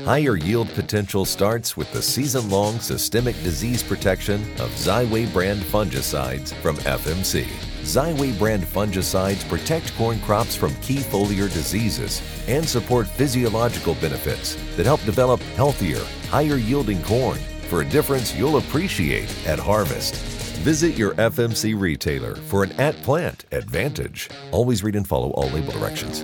Higher 0.07 0.37
yield 0.37 0.69
potential 0.69 1.25
starts 1.25 1.75
with 1.75 1.91
the 1.91 2.01
season 2.01 2.49
long 2.49 2.79
systemic 2.79 3.35
disease 3.43 3.83
protection 3.83 4.41
of 4.53 4.69
Xyway 4.69 5.33
brand 5.33 5.61
fungicides 5.61 6.53
from 6.61 6.77
FMC. 6.77 7.43
Xyway 7.81 8.39
brand 8.39 8.63
fungicides 8.63 9.45
protect 9.49 9.93
corn 9.97 10.21
crops 10.21 10.55
from 10.55 10.73
key 10.75 10.99
foliar 10.99 11.51
diseases 11.51 12.21
and 12.47 12.65
support 12.65 13.05
physiological 13.05 13.95
benefits 13.95 14.55
that 14.77 14.85
help 14.85 15.03
develop 15.03 15.41
healthier, 15.57 16.01
higher 16.29 16.55
yielding 16.55 17.03
corn 17.03 17.39
for 17.67 17.81
a 17.81 17.89
difference 17.89 18.33
you'll 18.33 18.59
appreciate 18.59 19.29
at 19.45 19.59
harvest. 19.59 20.15
Visit 20.63 20.97
your 20.97 21.15
FMC 21.15 21.77
retailer 21.77 22.35
for 22.35 22.63
an 22.63 22.71
at 22.79 22.95
plant 23.03 23.43
advantage. 23.51 24.29
Always 24.51 24.83
read 24.83 24.95
and 24.95 25.05
follow 25.05 25.31
all 25.31 25.49
label 25.49 25.73
directions. 25.73 26.23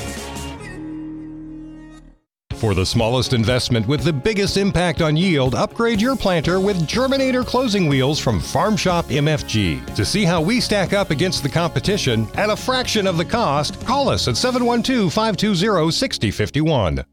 For 2.61 2.75
the 2.75 2.85
smallest 2.85 3.33
investment 3.33 3.87
with 3.87 4.03
the 4.03 4.13
biggest 4.13 4.55
impact 4.55 5.01
on 5.01 5.17
yield, 5.17 5.55
upgrade 5.55 5.99
your 5.99 6.15
planter 6.15 6.59
with 6.59 6.87
Germinator 6.87 7.43
closing 7.43 7.87
wheels 7.87 8.19
from 8.19 8.39
Farm 8.39 8.77
Shop 8.77 9.05
MFG. 9.07 9.95
To 9.95 10.05
see 10.05 10.25
how 10.25 10.43
we 10.43 10.61
stack 10.61 10.93
up 10.93 11.09
against 11.09 11.41
the 11.41 11.49
competition 11.49 12.27
at 12.35 12.51
a 12.51 12.55
fraction 12.55 13.07
of 13.07 13.17
the 13.17 13.25
cost, 13.25 13.83
call 13.87 14.09
us 14.09 14.27
at 14.27 14.37
712 14.37 15.11
520 15.11 15.89
6051. 15.89 17.03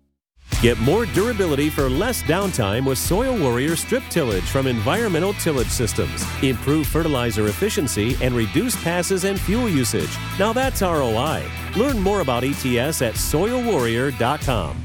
Get 0.61 0.79
more 0.81 1.07
durability 1.07 1.71
for 1.71 1.89
less 1.89 2.23
downtime 2.25 2.85
with 2.85 2.99
Soil 2.99 3.35
Warrior 3.41 3.75
strip 3.75 4.03
tillage 4.11 4.45
from 4.45 4.67
Environmental 4.67 5.33
Tillage 5.33 5.71
Systems. 5.71 6.27
Improve 6.43 6.87
fertilizer 6.87 7.47
efficiency 7.49 8.19
and 8.21 8.35
reduce 8.35 8.77
passes 8.85 9.25
and 9.25 9.41
fuel 9.41 9.71
usage. 9.71 10.15
Now 10.39 10.53
that's 10.53 10.83
ROI. 10.83 11.43
Learn 11.75 11.99
more 12.01 12.21
about 12.21 12.45
ETS 12.45 13.01
at 13.01 13.15
soilwarrior.com. 13.15 14.85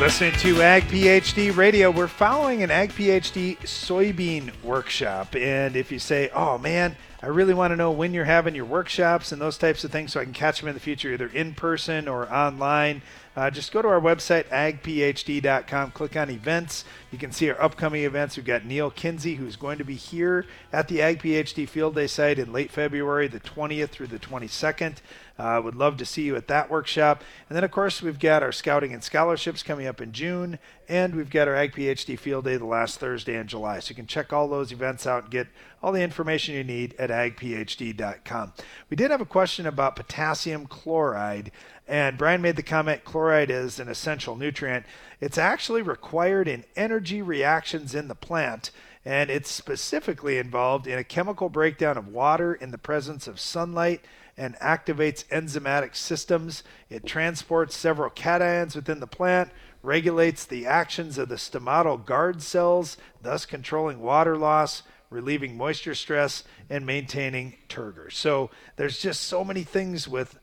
Listening 0.00 0.32
to 0.38 0.62
Ag 0.62 0.84
PhD 0.84 1.54
Radio. 1.54 1.90
We're 1.90 2.08
following 2.08 2.62
an 2.62 2.70
Ag 2.70 2.88
PhD 2.88 3.58
soybean 3.58 4.50
workshop. 4.62 5.36
And 5.36 5.76
if 5.76 5.92
you 5.92 5.98
say, 5.98 6.30
oh 6.30 6.56
man, 6.56 6.96
I 7.22 7.26
really 7.26 7.52
want 7.52 7.72
to 7.72 7.76
know 7.76 7.90
when 7.90 8.14
you're 8.14 8.24
having 8.24 8.54
your 8.54 8.64
workshops 8.64 9.30
and 9.30 9.42
those 9.42 9.58
types 9.58 9.84
of 9.84 9.92
things 9.92 10.12
so 10.12 10.20
I 10.20 10.24
can 10.24 10.32
catch 10.32 10.60
them 10.60 10.70
in 10.70 10.74
the 10.74 10.80
future, 10.80 11.12
either 11.12 11.26
in 11.26 11.52
person 11.52 12.08
or 12.08 12.32
online, 12.32 13.02
uh, 13.36 13.50
just 13.50 13.72
go 13.72 13.82
to 13.82 13.88
our 13.88 14.00
website, 14.00 14.48
agphd.com, 14.48 15.90
click 15.90 16.16
on 16.16 16.30
events. 16.30 16.86
You 17.12 17.18
can 17.18 17.30
see 17.30 17.50
our 17.50 17.60
upcoming 17.60 18.04
events. 18.04 18.38
We've 18.38 18.46
got 18.46 18.64
Neal 18.64 18.90
Kinsey, 18.90 19.34
who's 19.34 19.56
going 19.56 19.76
to 19.78 19.84
be 19.84 19.96
here 19.96 20.46
at 20.72 20.88
the 20.88 21.02
Ag 21.02 21.20
PhD 21.20 21.68
Field 21.68 21.94
Day 21.94 22.06
site 22.06 22.38
in 22.38 22.54
late 22.54 22.70
February, 22.70 23.28
the 23.28 23.38
20th 23.38 23.90
through 23.90 24.06
the 24.06 24.18
22nd. 24.18 24.96
Uh, 25.40 25.58
would 25.58 25.74
love 25.74 25.96
to 25.96 26.04
see 26.04 26.22
you 26.22 26.36
at 26.36 26.48
that 26.48 26.70
workshop. 26.70 27.22
And 27.48 27.56
then, 27.56 27.64
of 27.64 27.70
course, 27.70 28.02
we've 28.02 28.18
got 28.18 28.42
our 28.42 28.52
scouting 28.52 28.92
and 28.92 29.02
scholarships 29.02 29.62
coming 29.62 29.86
up 29.86 30.02
in 30.02 30.12
June, 30.12 30.58
and 30.86 31.14
we've 31.14 31.30
got 31.30 31.48
our 31.48 31.56
Ag 31.56 31.72
PhD 31.72 32.18
Field 32.18 32.44
Day 32.44 32.58
the 32.58 32.66
last 32.66 33.00
Thursday 33.00 33.36
in 33.36 33.46
July. 33.46 33.78
So 33.78 33.92
you 33.92 33.96
can 33.96 34.06
check 34.06 34.34
all 34.34 34.48
those 34.48 34.70
events 34.70 35.06
out 35.06 35.22
and 35.22 35.32
get 35.32 35.46
all 35.82 35.92
the 35.92 36.02
information 36.02 36.54
you 36.54 36.62
need 36.62 36.94
at 36.98 37.08
agphd.com. 37.08 38.52
We 38.90 38.98
did 38.98 39.10
have 39.10 39.22
a 39.22 39.26
question 39.26 39.64
about 39.64 39.96
potassium 39.96 40.66
chloride, 40.66 41.52
and 41.88 42.18
Brian 42.18 42.42
made 42.42 42.56
the 42.56 42.62
comment 42.62 43.04
chloride 43.04 43.50
is 43.50 43.80
an 43.80 43.88
essential 43.88 44.36
nutrient. 44.36 44.84
It's 45.22 45.38
actually 45.38 45.80
required 45.80 46.48
in 46.48 46.64
energy 46.76 47.22
reactions 47.22 47.94
in 47.94 48.08
the 48.08 48.14
plant 48.14 48.70
and 49.02 49.30
it's 49.30 49.50
specifically 49.50 50.36
involved 50.36 50.86
in 50.86 50.98
a 50.98 51.04
chemical 51.04 51.48
breakdown 51.48 51.96
of 51.96 52.08
water 52.08 52.52
in 52.52 52.70
the 52.70 52.76
presence 52.76 53.26
of 53.26 53.40
sunlight 53.40 54.04
and 54.40 54.56
activates 54.56 55.26
enzymatic 55.26 55.94
systems. 55.94 56.64
It 56.88 57.04
transports 57.04 57.76
several 57.76 58.08
cations 58.08 58.74
within 58.74 58.98
the 58.98 59.06
plant, 59.06 59.50
regulates 59.82 60.46
the 60.46 60.66
actions 60.66 61.18
of 61.18 61.28
the 61.28 61.34
stomatal 61.34 62.02
guard 62.02 62.40
cells, 62.40 62.96
thus 63.20 63.44
controlling 63.44 64.00
water 64.00 64.38
loss, 64.38 64.82
relieving 65.10 65.58
moisture 65.58 65.94
stress, 65.94 66.42
and 66.70 66.86
maintaining 66.86 67.58
turgor. 67.68 68.10
So 68.10 68.50
there's 68.76 68.98
just 68.98 69.24
so 69.24 69.44
many 69.44 69.62
things 69.62 70.08
with 70.08 70.38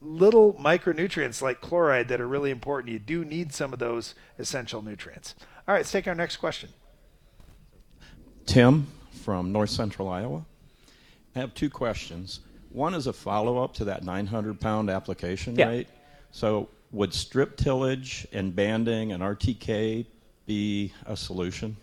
little 0.00 0.54
micronutrients 0.54 1.40
like 1.40 1.60
chloride 1.60 2.08
that 2.08 2.20
are 2.20 2.26
really 2.26 2.50
important. 2.50 2.92
You 2.92 2.98
do 2.98 3.24
need 3.24 3.54
some 3.54 3.72
of 3.72 3.78
those 3.78 4.16
essential 4.40 4.82
nutrients. 4.82 5.36
All 5.68 5.74
right, 5.74 5.78
let's 5.78 5.92
take 5.92 6.08
our 6.08 6.14
next 6.16 6.38
question. 6.38 6.70
Tim 8.46 8.88
from 9.12 9.52
North 9.52 9.70
Central 9.70 10.08
Iowa. 10.08 10.44
I 11.36 11.38
have 11.38 11.54
two 11.54 11.70
questions. 11.70 12.40
One 12.70 12.94
is 12.94 13.06
a 13.06 13.12
follow 13.12 13.62
up 13.62 13.74
to 13.74 13.84
that 13.86 14.04
900 14.04 14.60
pound 14.60 14.90
application 14.90 15.56
Yeah. 15.56 15.68
rate. 15.68 15.88
So, 16.30 16.68
would 16.92 17.12
strip 17.14 17.56
tillage 17.56 18.26
and 18.32 18.54
banding 18.54 19.12
and 19.12 19.22
RTK 19.22 20.06
be 20.46 20.92
a 21.06 21.16
solution? 21.16 21.76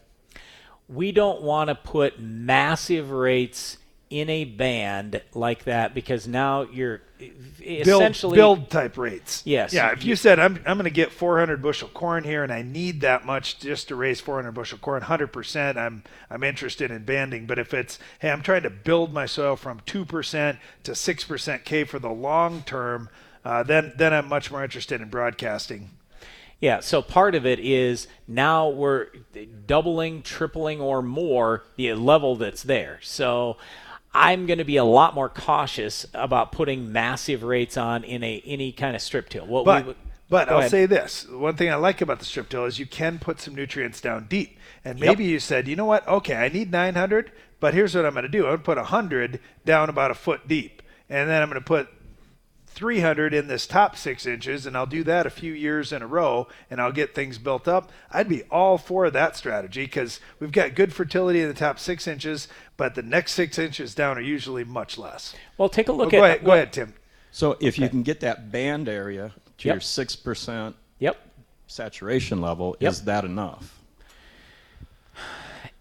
we 0.87 1.11
don't 1.11 1.41
want 1.41 1.67
to 1.67 1.73
put 1.73 2.19
massive 2.19 3.09
rates 3.09 3.79
in 4.11 4.29
a 4.29 4.43
band 4.45 5.19
like 5.33 5.63
that 5.63 5.95
because 5.95 6.27
now 6.27 6.61
you're 6.61 7.01
build, 7.59 8.01
essentially 8.01 8.35
build 8.35 8.69
type 8.69 8.97
rates. 8.97 9.41
Yes. 9.45 9.73
Yeah. 9.73 9.91
If 9.91 10.03
you 10.03 10.15
said 10.15 10.39
I'm 10.39 10.59
I'm 10.65 10.77
going 10.77 10.85
to 10.85 10.89
get 10.89 11.11
400 11.11 11.61
bushel 11.61 11.89
corn 11.89 12.23
here 12.23 12.43
and 12.43 12.51
I 12.51 12.61
need 12.61 13.01
that 13.01 13.25
much 13.25 13.59
just 13.59 13.87
to 13.89 13.95
raise 13.95 14.19
400 14.19 14.51
bushel 14.51 14.77
corn, 14.77 15.01
100 15.01 15.27
percent, 15.27 15.77
I'm 15.77 16.03
I'm 16.29 16.43
interested 16.43 16.91
in 16.91 17.03
banding. 17.03 17.45
But 17.45 17.59
if 17.59 17.73
it's 17.73 17.99
hey, 18.19 18.31
I'm 18.31 18.41
trying 18.41 18.63
to 18.63 18.69
build 18.69 19.13
my 19.13 19.25
soil 19.25 19.55
from 19.55 19.81
two 19.85 20.05
percent 20.05 20.59
to 20.83 20.95
six 20.95 21.23
percent 21.23 21.65
K 21.65 21.83
for 21.83 21.99
the 21.99 22.11
long 22.11 22.63
term, 22.63 23.09
uh, 23.43 23.63
then 23.63 23.93
then 23.97 24.13
I'm 24.13 24.27
much 24.27 24.51
more 24.51 24.63
interested 24.63 25.01
in 25.01 25.09
broadcasting. 25.09 25.91
Yeah, 26.61 26.79
so 26.79 27.01
part 27.01 27.35
of 27.35 27.45
it 27.45 27.59
is 27.59 28.07
now 28.27 28.69
we're 28.69 29.07
doubling, 29.67 30.21
tripling, 30.21 30.79
or 30.79 31.01
more 31.01 31.63
the 31.75 31.93
level 31.93 32.37
that's 32.37 32.63
there. 32.63 32.99
So 33.03 33.57
I'm 34.15 34.45
going 34.45 34.59
to 34.59 34.63
be 34.63 34.77
a 34.77 34.83
lot 34.85 35.13
more 35.13 35.27
cautious 35.29 36.05
about 36.13 36.51
putting 36.53 36.91
massive 36.91 37.43
rates 37.43 37.75
on 37.77 38.03
in 38.03 38.23
a 38.23 38.41
any 38.45 38.71
kind 38.71 38.95
of 38.95 39.01
strip 39.01 39.29
till. 39.29 39.45
What 39.45 39.65
we 39.65 39.71
But 39.73 39.85
would- 39.85 39.95
but 40.27 40.49
I'll 40.49 40.59
ahead. 40.59 40.71
say 40.71 40.85
this: 40.87 41.27
one 41.29 41.55
thing 41.55 41.69
I 41.69 41.75
like 41.75 42.01
about 42.01 42.17
the 42.19 42.25
strip 42.25 42.49
till 42.49 42.65
is 42.65 42.79
you 42.79 42.87
can 42.87 43.19
put 43.19 43.39
some 43.39 43.53
nutrients 43.53 44.01
down 44.01 44.25
deep. 44.27 44.57
And 44.83 44.97
Yep. 44.99 45.07
maybe 45.07 45.25
you 45.25 45.39
said, 45.39 45.67
you 45.67 45.75
know 45.75 45.85
what? 45.85 46.07
Okay, 46.07 46.35
I 46.35 46.49
need 46.49 46.71
900, 46.71 47.31
but 47.59 47.73
here's 47.75 47.93
what 47.93 48.05
I'm 48.05 48.13
going 48.13 48.23
to 48.23 48.29
do: 48.29 48.39
I'm 48.45 48.51
going 48.51 48.57
to 48.59 48.63
put 48.63 48.77
100 48.77 49.39
down 49.65 49.89
about 49.89 50.09
a 50.11 50.15
foot 50.15 50.47
deep, 50.47 50.81
and 51.09 51.29
then 51.29 51.41
I'm 51.43 51.49
going 51.49 51.61
to 51.61 51.65
put 51.65 51.89
300 52.75 53.33
in 53.33 53.47
this 53.47 53.65
top 53.65 53.95
six 53.95 54.25
inches, 54.25 54.65
and 54.65 54.75
I'll 54.75 54.85
do 54.85 55.03
that 55.05 55.25
a 55.25 55.29
few 55.29 55.53
years 55.53 55.93
in 55.93 56.01
a 56.01 56.07
row, 56.07 56.47
and 56.69 56.81
I'll 56.81 56.91
get 56.91 57.15
things 57.15 57.37
built 57.37 57.67
up. 57.69 57.89
I'd 58.11 58.27
be 58.27 58.43
all 58.51 58.77
for 58.77 59.09
that 59.09 59.37
strategy 59.37 59.85
because 59.85 60.19
we've 60.39 60.51
got 60.51 60.75
good 60.75 60.93
fertility 60.93 61.41
in 61.41 61.47
the 61.47 61.53
top 61.53 61.79
six 61.79 62.05
inches, 62.05 62.49
but 62.75 62.93
the 62.93 63.01
next 63.01 63.31
six 63.31 63.57
inches 63.57 63.95
down 63.95 64.17
are 64.17 64.21
usually 64.21 64.65
much 64.65 64.97
less. 64.97 65.33
Well, 65.57 65.69
take 65.69 65.87
a 65.87 65.93
look 65.93 66.13
Oh, 66.13 66.17
at 66.17 66.19
go 66.19 66.23
ahead, 66.25 66.41
go 66.41 66.47
what- 66.49 66.55
ahead, 66.57 66.73
Tim. 66.73 66.93
So, 67.31 67.57
if 67.59 67.77
you 67.79 67.89
can 67.89 68.03
get 68.03 68.19
that 68.21 68.51
band 68.51 68.87
area 68.87 69.33
to 69.57 69.67
Yep. 69.67 69.73
your 69.75 69.81
6% 69.81 70.75
yep. 70.99 71.17
saturation 71.67 72.39
level, 72.41 72.75
Yep. 72.79 72.91
is 72.91 73.01
that 73.05 73.23
enough? 73.25 73.79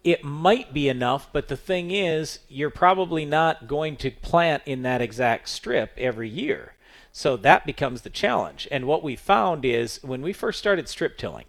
it 0.03 0.23
might 0.23 0.71
be 0.71 0.87
enough, 0.87 1.27
but 1.33 1.47
the 1.47 1.57
thing 1.57 1.89
is, 1.89 2.37
you're 2.47 2.69
probably 2.69 3.25
not 3.25 3.67
going 3.67 3.95
to 3.97 4.11
plant 4.11 4.61
in 4.67 4.83
that 4.83 5.01
exact 5.01 5.49
strip 5.49 5.91
every 5.97 6.29
year. 6.29 6.73
So 7.17 7.37
that 7.37 7.65
becomes 7.65 8.01
the 8.01 8.09
challenge. 8.09 8.67
And 8.71 8.87
what 8.87 9.01
we 9.01 9.15
found 9.15 9.63
is 9.63 10.03
when 10.03 10.21
we 10.21 10.33
first 10.33 10.59
started 10.59 10.89
strip 10.89 11.17
tilling, 11.17 11.45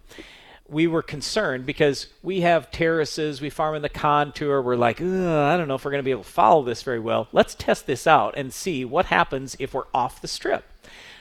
we 0.68 0.86
were 0.86 1.02
concerned 1.02 1.66
because 1.66 2.06
we 2.22 2.42
have 2.42 2.70
terraces, 2.70 3.40
we 3.40 3.50
farm 3.50 3.74
in 3.74 3.82
the 3.82 3.88
contour. 3.88 4.62
We're 4.62 4.76
like, 4.76 5.00
I 5.00 5.56
don't 5.56 5.66
know 5.66 5.74
if 5.74 5.84
we're 5.84 5.90
going 5.90 6.04
to 6.04 6.04
be 6.04 6.12
able 6.12 6.22
to 6.22 6.30
follow 6.30 6.62
this 6.62 6.84
very 6.84 7.00
well. 7.00 7.26
Let's 7.32 7.56
test 7.56 7.88
this 7.88 8.06
out 8.06 8.34
and 8.36 8.54
see 8.54 8.84
what 8.84 9.06
happens 9.06 9.56
if 9.58 9.74
we're 9.74 9.88
off 9.92 10.22
the 10.22 10.28
strip. 10.28 10.64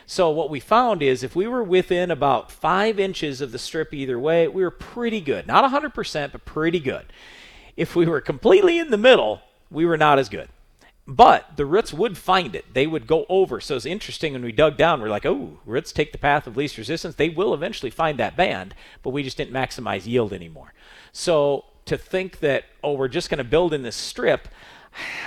So 0.05 0.29
what 0.29 0.51
we 0.51 0.59
found 0.59 1.01
is 1.01 1.23
if 1.23 1.35
we 1.35 1.47
were 1.47 1.63
within 1.63 2.11
about 2.11 2.51
five 2.51 2.99
inches 2.99 3.41
of 3.41 3.51
the 3.51 3.57
strip 3.57 3.95
either 3.95 4.19
way, 4.19 4.47
we 4.47 4.61
were 4.61 4.69
pretty 4.69 5.21
good. 5.21 5.47
Not 5.47 5.71
100%, 5.71 6.31
but 6.31 6.45
pretty 6.45 6.79
good. 6.79 7.07
If 7.75 7.95
we 7.95 8.05
were 8.05 8.21
completely 8.21 8.77
in 8.77 8.91
the 8.91 8.97
middle, 8.97 9.41
we 9.71 9.87
were 9.87 9.97
not 9.97 10.19
as 10.19 10.29
good. 10.29 10.49
But 11.07 11.55
the 11.55 11.65
roots 11.67 11.93
would 11.93 12.17
find 12.17 12.55
it. 12.55 12.73
They 12.73 12.87
would 12.87 13.05
go 13.05 13.27
over. 13.29 13.61
So 13.61 13.75
it's 13.75 13.85
interesting 13.85 14.33
when 14.33 14.43
we 14.43 14.51
dug 14.51 14.75
down, 14.75 15.01
we're 15.01 15.09
like, 15.09 15.25
oh, 15.25 15.59
roots 15.65 15.91
take 15.91 16.11
the 16.11 16.17
path 16.17 16.47
of 16.47 16.57
least 16.57 16.77
resistance. 16.77 17.15
They 17.15 17.29
will 17.29 17.53
eventually 17.53 17.91
find 17.91 18.17
that 18.17 18.35
band, 18.35 18.73
but 19.03 19.11
we 19.11 19.21
just 19.21 19.37
didn't 19.37 19.53
maximize 19.53 20.07
yield 20.07 20.33
anymore. 20.33 20.73
So 21.11 21.65
to 21.85 21.97
think 21.97 22.39
that, 22.39 22.65
oh, 22.83 22.93
we're 22.93 23.07
just 23.07 23.29
going 23.29 23.37
to 23.37 23.43
build 23.43 23.71
in 23.71 23.83
this 23.83 23.95
strip, 23.95 24.47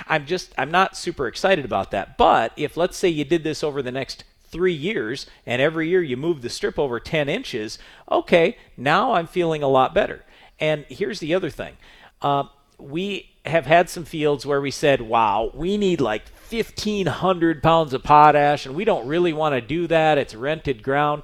I'm 0.07 0.25
just, 0.25 0.53
I'm 0.57 0.71
not 0.71 0.97
super 0.97 1.27
excited 1.27 1.63
about 1.63 1.91
that. 1.91 2.17
But 2.17 2.51
if 2.57 2.75
let's 2.75 2.97
say 2.97 3.07
you 3.07 3.23
did 3.23 3.45
this 3.45 3.63
over 3.63 3.81
the 3.81 3.91
next 3.91 4.25
three 4.49 4.73
years 4.73 5.27
and 5.45 5.61
every 5.61 5.87
year 5.87 6.01
you 6.01 6.17
move 6.17 6.41
the 6.41 6.49
strip 6.49 6.77
over 6.77 6.99
10 6.99 7.29
inches, 7.29 7.79
okay, 8.11 8.57
now 8.75 9.13
I'm 9.13 9.27
feeling 9.27 9.63
a 9.63 9.67
lot 9.69 9.93
better. 9.93 10.25
And 10.59 10.85
here's 10.89 11.21
the 11.21 11.33
other 11.33 11.49
thing. 11.49 11.77
Uh, 12.21 12.45
we 12.79 13.29
have 13.45 13.65
had 13.65 13.89
some 13.89 14.05
fields 14.05 14.45
where 14.45 14.61
we 14.61 14.71
said, 14.71 15.01
wow, 15.01 15.51
we 15.53 15.77
need 15.77 16.01
like 16.01 16.23
1,500 16.49 17.61
pounds 17.61 17.93
of 17.93 18.03
potash, 18.03 18.65
and 18.65 18.75
we 18.75 18.85
don't 18.85 19.07
really 19.07 19.33
want 19.33 19.53
to 19.53 19.61
do 19.61 19.87
that. 19.87 20.17
It's 20.17 20.35
rented 20.35 20.83
ground. 20.83 21.23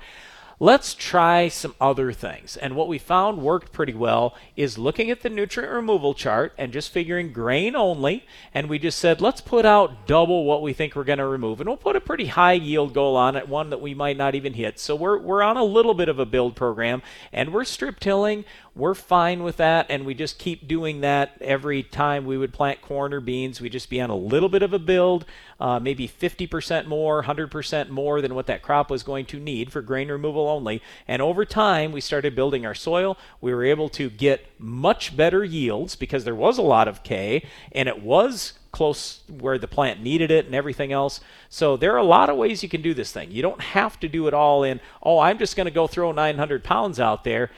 Let's 0.57 0.95
try 0.95 1.49
some 1.49 1.75
other 1.81 2.13
things. 2.13 2.55
And 2.55 2.77
what 2.77 2.87
we 2.87 2.97
found 2.97 3.41
worked 3.41 3.73
pretty 3.73 3.93
well 3.93 4.35
is 4.55 4.77
looking 4.77 5.11
at 5.11 5.21
the 5.21 5.29
nutrient 5.29 5.73
removal 5.73 6.13
chart 6.13 6.53
and 6.57 6.71
just 6.71 6.93
figuring 6.93 7.33
grain 7.33 7.75
only. 7.75 8.25
And 8.53 8.69
we 8.69 8.79
just 8.79 8.97
said, 8.97 9.19
let's 9.19 9.41
put 9.41 9.65
out 9.65 10.07
double 10.07 10.45
what 10.45 10.61
we 10.61 10.71
think 10.71 10.95
we're 10.95 11.03
going 11.03 11.19
to 11.19 11.27
remove. 11.27 11.59
And 11.59 11.67
we'll 11.67 11.75
put 11.75 11.97
a 11.97 12.01
pretty 12.01 12.27
high 12.27 12.53
yield 12.53 12.93
goal 12.93 13.17
on 13.17 13.35
it, 13.35 13.49
one 13.49 13.69
that 13.71 13.81
we 13.81 13.93
might 13.93 14.15
not 14.15 14.33
even 14.33 14.53
hit. 14.53 14.79
So 14.79 14.95
we're, 14.95 15.17
we're 15.19 15.43
on 15.43 15.57
a 15.57 15.63
little 15.63 15.93
bit 15.93 16.07
of 16.07 16.19
a 16.19 16.25
build 16.25 16.55
program 16.55 17.01
and 17.33 17.51
we're 17.51 17.65
strip 17.65 17.99
tilling. 17.99 18.45
We're 18.77 18.93
fine 18.93 19.41
with 19.41 19.55
that. 19.57 19.85
And 19.89 20.05
we 20.05 20.13
just 20.13 20.37
keep 20.37 20.67
doing 20.67 20.99
that 20.99 21.37
every 21.39 21.81
time 21.81 22.25
we 22.25 22.37
would 22.37 22.51
plant 22.51 22.81
corn 22.81 23.13
or 23.13 23.21
beans. 23.21 23.61
We 23.61 23.69
just 23.69 23.89
be 23.89 24.01
on 24.01 24.09
a 24.09 24.15
little 24.17 24.49
bit 24.49 24.63
of 24.63 24.73
a 24.73 24.79
build, 24.79 25.25
uh, 25.61 25.79
maybe 25.79 26.09
50% 26.09 26.85
more, 26.85 27.23
100% 27.23 27.89
more 27.89 28.19
than 28.19 28.35
what 28.35 28.47
that 28.47 28.61
crop 28.61 28.89
was 28.89 29.01
going 29.01 29.25
to 29.27 29.39
need 29.39 29.71
for 29.71 29.81
grain 29.81 30.09
removal 30.09 30.49
only. 30.49 30.81
And 31.07 31.21
over 31.21 31.45
time, 31.45 31.93
we 31.93 32.01
started 32.01 32.35
building 32.35 32.65
our 32.65 32.75
soil. 32.75 33.17
We 33.39 33.53
were 33.53 33.63
able 33.63 33.87
to 33.89 34.09
get 34.09 34.45
much 34.59 35.15
better 35.15 35.45
yields 35.45 35.95
because 35.95 36.25
there 36.25 36.35
was 36.35 36.57
a 36.57 36.61
lot 36.61 36.89
of 36.89 37.01
K 37.01 37.47
and 37.71 37.87
it 37.87 38.01
was 38.01 38.53
close 38.73 39.21
where 39.29 39.57
the 39.57 39.69
plant 39.69 40.03
needed 40.03 40.29
it 40.29 40.47
and 40.47 40.53
everything 40.53 40.91
else. 40.91 41.21
So 41.47 41.77
there 41.77 41.93
are 41.93 41.97
a 41.97 42.03
lot 42.03 42.29
of 42.29 42.35
ways 42.35 42.61
you 42.61 42.67
can 42.67 42.81
do 42.81 42.93
this 42.93 43.13
thing. 43.13 43.31
You 43.31 43.41
don't 43.41 43.61
have 43.61 43.97
to 44.01 44.09
do 44.09 44.27
it 44.27 44.33
all 44.33 44.65
in, 44.65 44.81
oh, 45.01 45.19
I'm 45.19 45.37
just 45.37 45.55
going 45.55 45.63
to 45.65 45.71
go 45.71 45.87
throw 45.87 46.11
900 46.11 46.61
pounds 46.61 46.99
out 46.99 47.23
there 47.23 47.51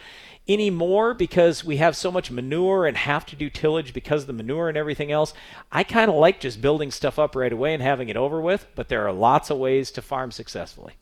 anymore 0.47 1.13
because 1.13 1.63
we 1.63 1.77
have 1.77 1.95
so 1.95 2.11
much 2.11 2.31
manure 2.31 2.85
and 2.85 2.95
have 2.97 3.25
to 3.27 3.35
do 3.35 3.49
tillage 3.49 3.93
because 3.93 4.21
of 4.23 4.27
the 4.27 4.33
manure 4.33 4.69
and 4.69 4.77
everything 4.77 5.11
else. 5.11 5.33
I 5.71 5.83
kind 5.83 6.09
of 6.09 6.15
like 6.17 6.39
just 6.39 6.61
building 6.61 6.91
stuff 6.91 7.19
up 7.19 7.35
right 7.35 7.51
away 7.51 7.73
and 7.73 7.83
having 7.83 8.09
it 8.09 8.17
over 8.17 8.39
with, 8.39 8.67
but 8.75 8.87
there 8.87 9.05
are 9.07 9.13
lots 9.13 9.49
of 9.49 9.57
ways 9.57 9.91
to 9.91 10.01
farm 10.01 10.31
successfully. 10.31 10.93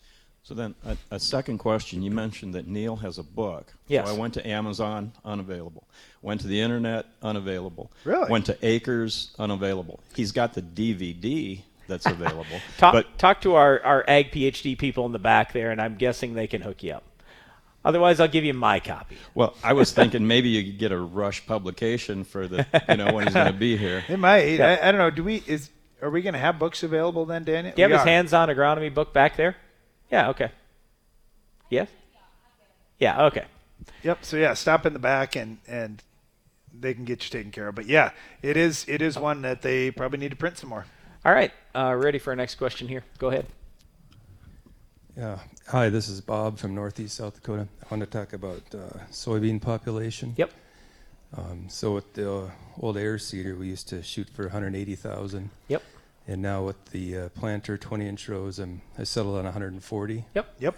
So 0.45 0.53
then, 0.53 0.75
a, 0.85 0.95
a 1.09 1.19
second 1.19 1.57
question. 1.57 2.03
You 2.03 2.11
mentioned 2.11 2.53
that 2.53 2.67
Neal 2.67 2.97
has 2.97 3.17
a 3.17 3.23
book. 3.23 3.73
Yes. 3.87 4.07
So 4.07 4.13
I 4.13 4.17
went 4.17 4.35
to 4.35 4.47
Amazon, 4.47 5.11
unavailable. 5.25 5.87
Went 6.21 6.41
to 6.41 6.47
the 6.47 6.61
internet, 6.61 7.07
unavailable. 7.23 7.91
Really? 8.03 8.29
Went 8.29 8.45
to 8.45 8.57
Acres, 8.61 9.31
unavailable. 9.39 10.01
He's 10.15 10.31
got 10.31 10.53
the 10.53 10.61
DVD 10.61 11.61
that's 11.87 12.05
available. 12.05 12.59
Talk, 12.77 12.93
but 12.93 13.17
talk 13.17 13.41
to 13.41 13.55
our, 13.55 13.81
our 13.81 14.05
ag 14.07 14.31
PhD 14.31 14.77
people 14.77 15.07
in 15.07 15.13
the 15.13 15.19
back 15.19 15.51
there, 15.51 15.71
and 15.71 15.81
I'm 15.81 15.95
guessing 15.95 16.35
they 16.35 16.47
can 16.47 16.61
hook 16.61 16.83
you 16.83 16.93
up. 16.93 17.03
Otherwise, 17.85 18.19
I'll 18.19 18.27
give 18.27 18.43
you 18.43 18.53
my 18.53 18.79
copy. 18.81 19.15
well, 19.35 19.53
I 19.63 19.73
was 19.73 19.91
thinking 19.93 20.25
maybe 20.27 20.49
you 20.49 20.63
could 20.63 20.79
get 20.79 20.91
a 20.91 20.97
rush 20.97 21.45
publication 21.45 22.23
for 22.25 22.47
the, 22.47 22.65
you 22.89 22.97
know, 22.97 23.13
when 23.13 23.25
he's 23.25 23.33
going 23.35 23.45
to 23.47 23.53
be 23.57 23.77
here. 23.77 24.03
It 24.09 24.17
might. 24.17 24.41
Yeah. 24.57 24.77
I, 24.81 24.89
I 24.89 24.91
don't 24.91 24.99
know. 24.99 25.11
Do 25.11 25.23
we? 25.23 25.43
Is 25.45 25.69
are 26.01 26.09
we 26.09 26.21
going 26.23 26.33
to 26.33 26.39
have 26.39 26.57
books 26.59 26.83
available 26.83 27.25
then, 27.25 27.43
Daniel? 27.43 27.73
Do 27.75 27.81
you 27.81 27.83
have 27.83 27.91
We 27.91 27.97
his 27.97 28.01
are. 28.03 28.09
hands-on 28.09 28.49
agronomy 28.49 28.93
book 28.93 29.13
back 29.13 29.37
there? 29.37 29.55
Yeah. 30.11 30.29
Okay. 30.29 30.51
Yes. 31.69 31.87
Yeah. 32.99 33.25
Okay. 33.27 33.45
Yep. 34.03 34.25
So 34.25 34.37
yeah, 34.37 34.53
stop 34.55 34.85
in 34.85 34.93
the 34.93 34.99
back 34.99 35.35
and 35.35 35.59
and 35.67 36.01
they 36.77 36.93
can 36.93 37.05
get 37.05 37.23
you 37.23 37.29
taken 37.29 37.51
care 37.51 37.67
of. 37.67 37.75
But 37.75 37.85
yeah, 37.85 38.11
it 38.41 38.57
is 38.57 38.83
it 38.87 39.01
is 39.01 39.17
one 39.17 39.43
that 39.43 39.61
they 39.61 39.91
probably 39.91 40.19
need 40.19 40.31
to 40.31 40.35
print 40.37 40.57
some 40.57 40.69
more. 40.69 40.85
All 41.23 41.33
right. 41.33 41.51
Uh, 41.75 41.93
ready 41.95 42.17
for 42.19 42.31
our 42.31 42.35
next 42.35 42.55
question 42.55 42.87
here? 42.87 43.03
Go 43.19 43.29
ahead. 43.29 43.45
Yeah. 45.17 45.39
Hi, 45.67 45.87
this 45.87 46.09
is 46.09 46.19
Bob 46.19 46.57
from 46.57 46.75
Northeast 46.75 47.15
South 47.15 47.35
Dakota. 47.35 47.69
I 47.81 47.87
want 47.89 48.01
to 48.01 48.05
talk 48.05 48.33
about 48.33 48.63
uh, 48.73 48.99
soybean 49.11 49.61
population. 49.61 50.33
Yep. 50.35 50.51
Um, 51.37 51.67
so 51.69 51.93
with 51.93 52.13
the 52.15 52.29
uh, 52.29 52.49
old 52.81 52.97
air 52.97 53.17
seeder, 53.17 53.55
we 53.55 53.67
used 53.67 53.87
to 53.89 54.03
shoot 54.03 54.29
for 54.29 54.43
180,000. 54.43 55.51
Yep. 55.69 55.83
And 56.27 56.41
now 56.41 56.63
with 56.63 56.83
the 56.91 57.17
uh, 57.17 57.29
planter 57.29 57.77
20 57.77 58.05
inch 58.05 58.27
rows, 58.27 58.59
I'm, 58.59 58.81
I 58.99 59.05
settled 59.05 59.37
on 59.37 59.45
140. 59.45 60.25
Yep. 60.33 60.55
Yep. 60.59 60.75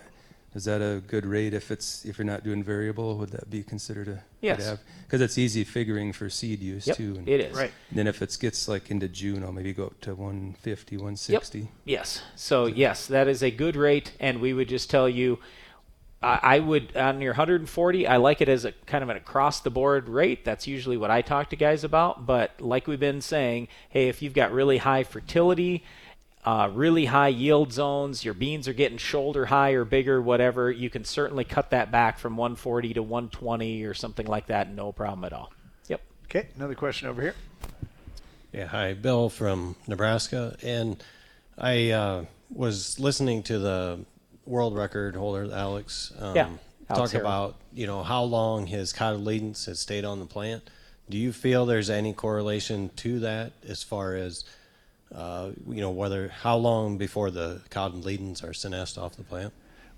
Is 0.56 0.66
that 0.66 0.82
a 0.82 1.02
good 1.06 1.26
rate 1.26 1.54
if 1.54 1.72
it's 1.72 2.06
if 2.06 2.18
you're 2.18 2.26
not 2.26 2.44
doing 2.44 2.64
variable? 2.64 3.18
Would 3.18 3.30
that 3.32 3.50
be 3.50 3.64
considered 3.64 4.08
a 4.08 4.24
Yes. 4.42 4.78
Because 5.06 5.22
it's 5.22 5.38
easy 5.38 5.64
figuring 5.64 6.14
for 6.14 6.30
seed 6.30 6.62
use 6.62 6.88
Yep, 6.88 6.98
too. 6.98 7.16
And 7.18 7.30
it 7.30 7.42
is. 7.42 7.56
Right. 7.56 7.72
Then 7.92 8.08
if 8.08 8.22
it 8.22 8.36
gets 8.40 8.68
like 8.68 8.90
into 8.90 9.08
June, 9.08 9.44
I'll 9.44 9.52
maybe 9.52 9.74
go 9.74 9.86
up 9.88 10.02
to 10.02 10.16
150, 10.16 10.98
160. 10.98 11.60
Yep. 11.60 11.68
Yes. 11.86 12.22
So 12.36 12.66
yes, 12.66 13.08
that 13.08 13.28
is 13.28 13.44
a 13.44 13.52
good 13.52 13.76
rate, 13.76 14.14
and 14.20 14.40
we 14.42 14.54
would 14.54 14.70
just 14.70 14.90
tell 14.90 15.08
you. 15.10 15.40
I 16.20 16.40
I 16.42 16.60
would 16.60 16.98
on 16.98 17.22
your 17.22 17.34
140. 17.34 18.08
I 18.08 18.18
like 18.18 18.42
it 18.42 18.50
as 18.50 18.66
a 18.66 18.72
kind 18.88 19.04
of 19.04 19.10
an 19.10 19.18
across 19.18 19.60
the 19.60 19.70
board 19.70 20.10
rate. 20.10 20.44
That's 20.44 20.66
usually 20.66 20.98
what 20.98 21.12
I 21.12 21.22
talk 21.22 21.52
to 21.52 21.56
guys 21.56 21.84
about. 21.84 22.26
But 22.26 22.60
like 22.60 22.88
we've 22.88 23.00
been 23.00 23.22
saying, 23.22 23.68
hey, 23.90 24.08
if 24.10 24.24
you've 24.24 24.34
got 24.34 24.52
really 24.52 24.78
high 24.78 25.04
fertility, 25.04 25.84
uh, 26.48 26.70
really 26.70 27.04
high 27.04 27.28
yield 27.28 27.74
zones, 27.74 28.24
your 28.24 28.34
beans 28.34 28.70
are 28.70 28.74
getting 28.74 28.98
shoulder 28.98 29.48
high 29.48 29.72
or 29.72 29.84
bigger, 29.84 30.22
whatever, 30.22 30.72
you 30.72 30.90
can 30.90 31.04
certainly 31.04 31.44
cut 31.44 31.72
that 31.72 31.92
back 31.92 32.18
from 32.18 32.38
140 32.38 32.94
to 32.94 33.04
120 33.04 33.84
or 33.84 33.94
something 33.94 34.26
like 34.26 34.48
that, 34.48 34.72
no 34.72 34.94
problem 34.94 35.26
at 35.26 35.34
all. 35.34 35.52
Yep. 35.90 36.02
Okay, 36.24 36.48
another 36.56 36.74
question 36.74 37.10
over 37.10 37.22
here. 37.22 37.36
Yeah, 38.54 38.68
hi, 38.68 38.94
Bill 38.94 39.28
from 39.28 39.76
Nebraska, 39.88 40.56
and 40.64 41.04
I 41.58 41.90
uh, 41.90 42.26
was 42.50 42.98
listening 42.98 43.44
to 43.44 43.60
the 43.60 44.06
world 44.46 44.74
record 44.74 45.18
holder, 45.18 45.54
Alex, 45.54 46.14
um, 46.18 46.34
Yeah, 46.34 46.50
Alex 46.90 47.12
talk 47.12 47.22
Harrell. 47.22 47.26
about 47.26 47.56
you 47.74 47.88
know 47.88 48.04
how 48.04 48.24
long 48.24 48.68
his 48.68 48.94
cotyledons 48.94 49.66
has 49.66 49.82
stayed 49.82 50.06
on 50.06 50.20
the 50.20 50.26
plant. 50.26 50.70
Do 51.10 51.18
you 51.18 51.34
feel 51.34 51.66
there's 51.66 51.90
any 51.90 52.14
correlation 52.14 52.90
to 52.96 53.20
that 53.20 53.52
as 53.68 53.84
far 53.84 54.16
as 54.16 54.46
uh, 55.14 55.52
you 55.68 55.82
know 55.82 55.92
whether 55.92 56.30
how 56.30 56.58
long 56.58 56.98
before 56.98 57.32
the 57.32 57.62
cotyledons 57.70 58.44
are 58.44 58.54
senesced 58.54 58.98
off 58.98 59.16
the 59.16 59.24
plant? 59.24 59.54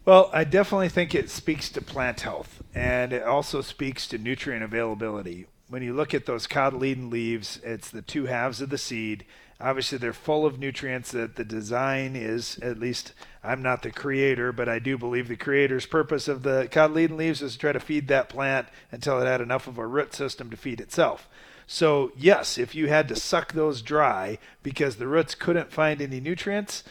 Well, 0.06 0.30
I 0.34 0.44
definitely 0.44 0.90
think 0.90 1.14
it 1.14 1.30
speaks 1.30 1.70
to 1.70 1.82
plant 1.82 2.22
health, 2.22 2.64
and 2.74 3.14
it 3.14 3.24
also 3.24 3.62
speaks 3.62 4.08
to 4.08 4.18
nutrient 4.18 4.64
availability. 4.64 5.48
When 5.68 5.84
you 5.84 5.94
look 5.94 6.14
at 6.14 6.26
those 6.26 6.48
cotyledon 6.48 7.12
leaves, 7.12 7.60
it's 7.64 7.92
the 7.92 8.02
two 8.02 8.26
halves 8.26 8.62
of 8.62 8.70
the 8.70 8.78
seed. 8.78 9.26
Obviously, 9.62 9.98
they're 9.98 10.14
full 10.14 10.46
of 10.46 10.58
nutrients. 10.58 11.12
That 11.12 11.36
the 11.36 11.44
design 11.44 12.16
is, 12.16 12.58
at 12.62 12.80
least, 12.80 13.14
I'm 13.44 13.62
not 13.62 13.84
the 13.84 13.92
creator, 13.92 14.52
but 14.52 14.70
I 14.70 14.80
do 14.80 14.98
believe 14.98 15.28
the 15.28 15.36
creator's 15.36 15.86
purpose 15.86 16.28
of 16.28 16.44
the 16.44 16.68
cotyledon 16.72 17.18
leaves 17.18 17.42
is 17.42 17.54
to 17.54 17.60
try 17.60 17.72
to 17.74 17.80
feed 17.80 18.08
that 18.08 18.30
plant 18.30 18.68
until 18.92 19.22
it 19.22 19.26
had 19.26 19.42
enough 19.42 19.68
of 19.68 19.78
a 19.78 19.86
root 19.86 20.14
system 20.14 20.50
to 20.50 20.58
feed 20.58 20.80
itself. 20.80 21.28
So, 21.72 22.12
yes, 22.18 22.58
if 22.58 22.74
you 22.74 22.88
had 22.88 23.08
to 23.10 23.16
suck 23.16 23.54
those 23.54 23.84
dry 23.84 24.40
because 24.64 24.96
the 24.96 25.06
roots 25.06 25.36
couldn't 25.36 25.72
find 25.72 26.02
any 26.02 26.20
nutrients, 26.20 26.84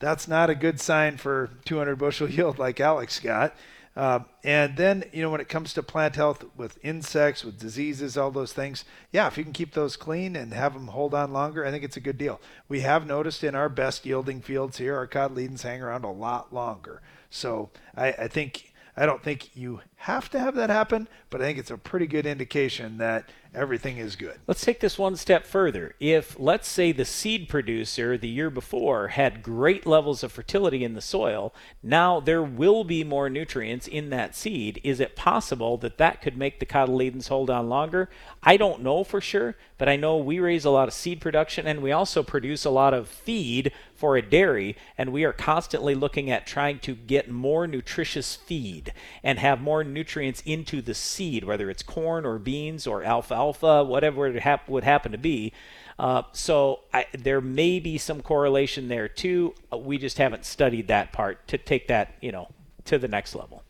that's 0.00 0.26
not 0.26 0.50
a 0.50 0.56
good 0.56 0.80
sign 0.80 1.18
for 1.18 1.50
200 1.64 1.94
bushel 1.94 2.28
yield 2.28 2.58
like 2.58 2.80
Alex 2.80 3.20
got. 3.20 3.54
Uh, 3.94 4.18
and 4.42 4.76
then, 4.76 5.04
you 5.12 5.22
know, 5.22 5.30
when 5.30 5.40
it 5.40 5.48
comes 5.48 5.72
to 5.74 5.84
plant 5.84 6.16
health 6.16 6.44
with 6.56 6.80
insects, 6.82 7.44
with 7.44 7.60
diseases, 7.60 8.16
all 8.16 8.32
those 8.32 8.52
things, 8.52 8.84
yeah, 9.12 9.28
if 9.28 9.38
you 9.38 9.44
can 9.44 9.52
keep 9.52 9.72
those 9.72 9.94
clean 9.94 10.34
and 10.34 10.52
have 10.52 10.74
them 10.74 10.88
hold 10.88 11.14
on 11.14 11.32
longer, 11.32 11.64
I 11.64 11.70
think 11.70 11.84
it's 11.84 11.96
a 11.96 12.00
good 12.00 12.18
deal. 12.18 12.40
We 12.68 12.80
have 12.80 13.06
noticed 13.06 13.44
in 13.44 13.54
our 13.54 13.68
best 13.68 14.04
yielding 14.04 14.40
fields 14.40 14.78
here, 14.78 14.96
our 14.96 15.06
cotyledons 15.06 15.62
hang 15.62 15.80
around 15.80 16.02
a 16.02 16.10
lot 16.10 16.52
longer. 16.52 17.02
So 17.30 17.70
I, 17.96 18.08
I 18.08 18.26
think, 18.26 18.72
I 18.96 19.06
don't 19.06 19.22
think 19.22 19.56
you 19.56 19.80
have 20.04 20.28
to 20.28 20.38
have 20.38 20.54
that 20.54 20.68
happen, 20.68 21.08
but 21.30 21.40
I 21.40 21.44
think 21.44 21.58
it's 21.58 21.70
a 21.70 21.78
pretty 21.78 22.06
good 22.06 22.26
indication 22.26 22.98
that 22.98 23.30
everything 23.54 23.96
is 23.96 24.16
good. 24.16 24.38
Let's 24.46 24.64
take 24.64 24.80
this 24.80 24.98
one 24.98 25.16
step 25.16 25.46
further. 25.46 25.94
If, 25.98 26.36
let's 26.38 26.68
say, 26.68 26.92
the 26.92 27.06
seed 27.06 27.48
producer 27.48 28.18
the 28.18 28.28
year 28.28 28.50
before 28.50 29.08
had 29.08 29.42
great 29.42 29.86
levels 29.86 30.22
of 30.22 30.30
fertility 30.30 30.84
in 30.84 30.92
the 30.92 31.00
soil, 31.00 31.54
now 31.82 32.20
there 32.20 32.42
will 32.42 32.84
be 32.84 33.02
more 33.02 33.30
nutrients 33.30 33.86
in 33.86 34.10
that 34.10 34.34
seed. 34.34 34.78
Is 34.84 35.00
it 35.00 35.16
possible 35.16 35.78
that 35.78 35.96
that 35.96 36.20
could 36.20 36.36
make 36.36 36.60
the 36.60 36.66
cotyledons 36.66 37.28
hold 37.28 37.48
on 37.48 37.70
longer? 37.70 38.10
I 38.42 38.58
don't 38.58 38.82
know 38.82 39.04
for 39.04 39.22
sure, 39.22 39.56
but 39.78 39.88
I 39.88 39.96
know 39.96 40.18
we 40.18 40.38
raise 40.38 40.66
a 40.66 40.70
lot 40.70 40.88
of 40.88 40.94
seed 40.94 41.20
production 41.20 41.66
and 41.66 41.80
we 41.80 41.92
also 41.92 42.22
produce 42.22 42.66
a 42.66 42.70
lot 42.70 42.92
of 42.92 43.08
feed 43.08 43.72
for 43.94 44.16
a 44.16 44.22
dairy, 44.22 44.76
and 44.98 45.12
we 45.12 45.24
are 45.24 45.32
constantly 45.32 45.94
looking 45.94 46.30
at 46.30 46.46
trying 46.46 46.78
to 46.80 46.94
get 46.94 47.30
more 47.30 47.66
nutritious 47.66 48.34
feed 48.34 48.92
and 49.22 49.38
have 49.38 49.60
more 49.62 49.84
nutrients 49.94 50.42
into 50.44 50.82
the 50.82 50.94
seed, 50.94 51.44
whether 51.44 51.70
it's 51.70 51.82
corn 51.82 52.26
or 52.26 52.38
beans 52.38 52.86
or 52.86 53.02
alfalfa, 53.04 53.84
whatever 53.84 54.26
it 54.26 54.42
hap- 54.42 54.68
would 54.68 54.84
happen 54.84 55.12
to 55.12 55.18
be. 55.18 55.52
Uh, 55.98 56.22
so 56.32 56.80
I, 56.92 57.06
there 57.16 57.40
may 57.40 57.78
be 57.80 57.98
some 57.98 58.20
correlation 58.20 58.88
there 58.88 59.08
too. 59.08 59.54
Uh, 59.72 59.78
We 59.78 59.96
just 59.96 60.18
haven't 60.18 60.44
studied 60.44 60.88
that 60.88 61.12
part 61.12 61.46
to 61.48 61.56
take 61.56 61.86
that, 61.88 62.14
you 62.20 62.32
know, 62.32 62.48
to 62.86 62.98
the 62.98 63.08
next 63.08 63.34
level. 63.34 63.62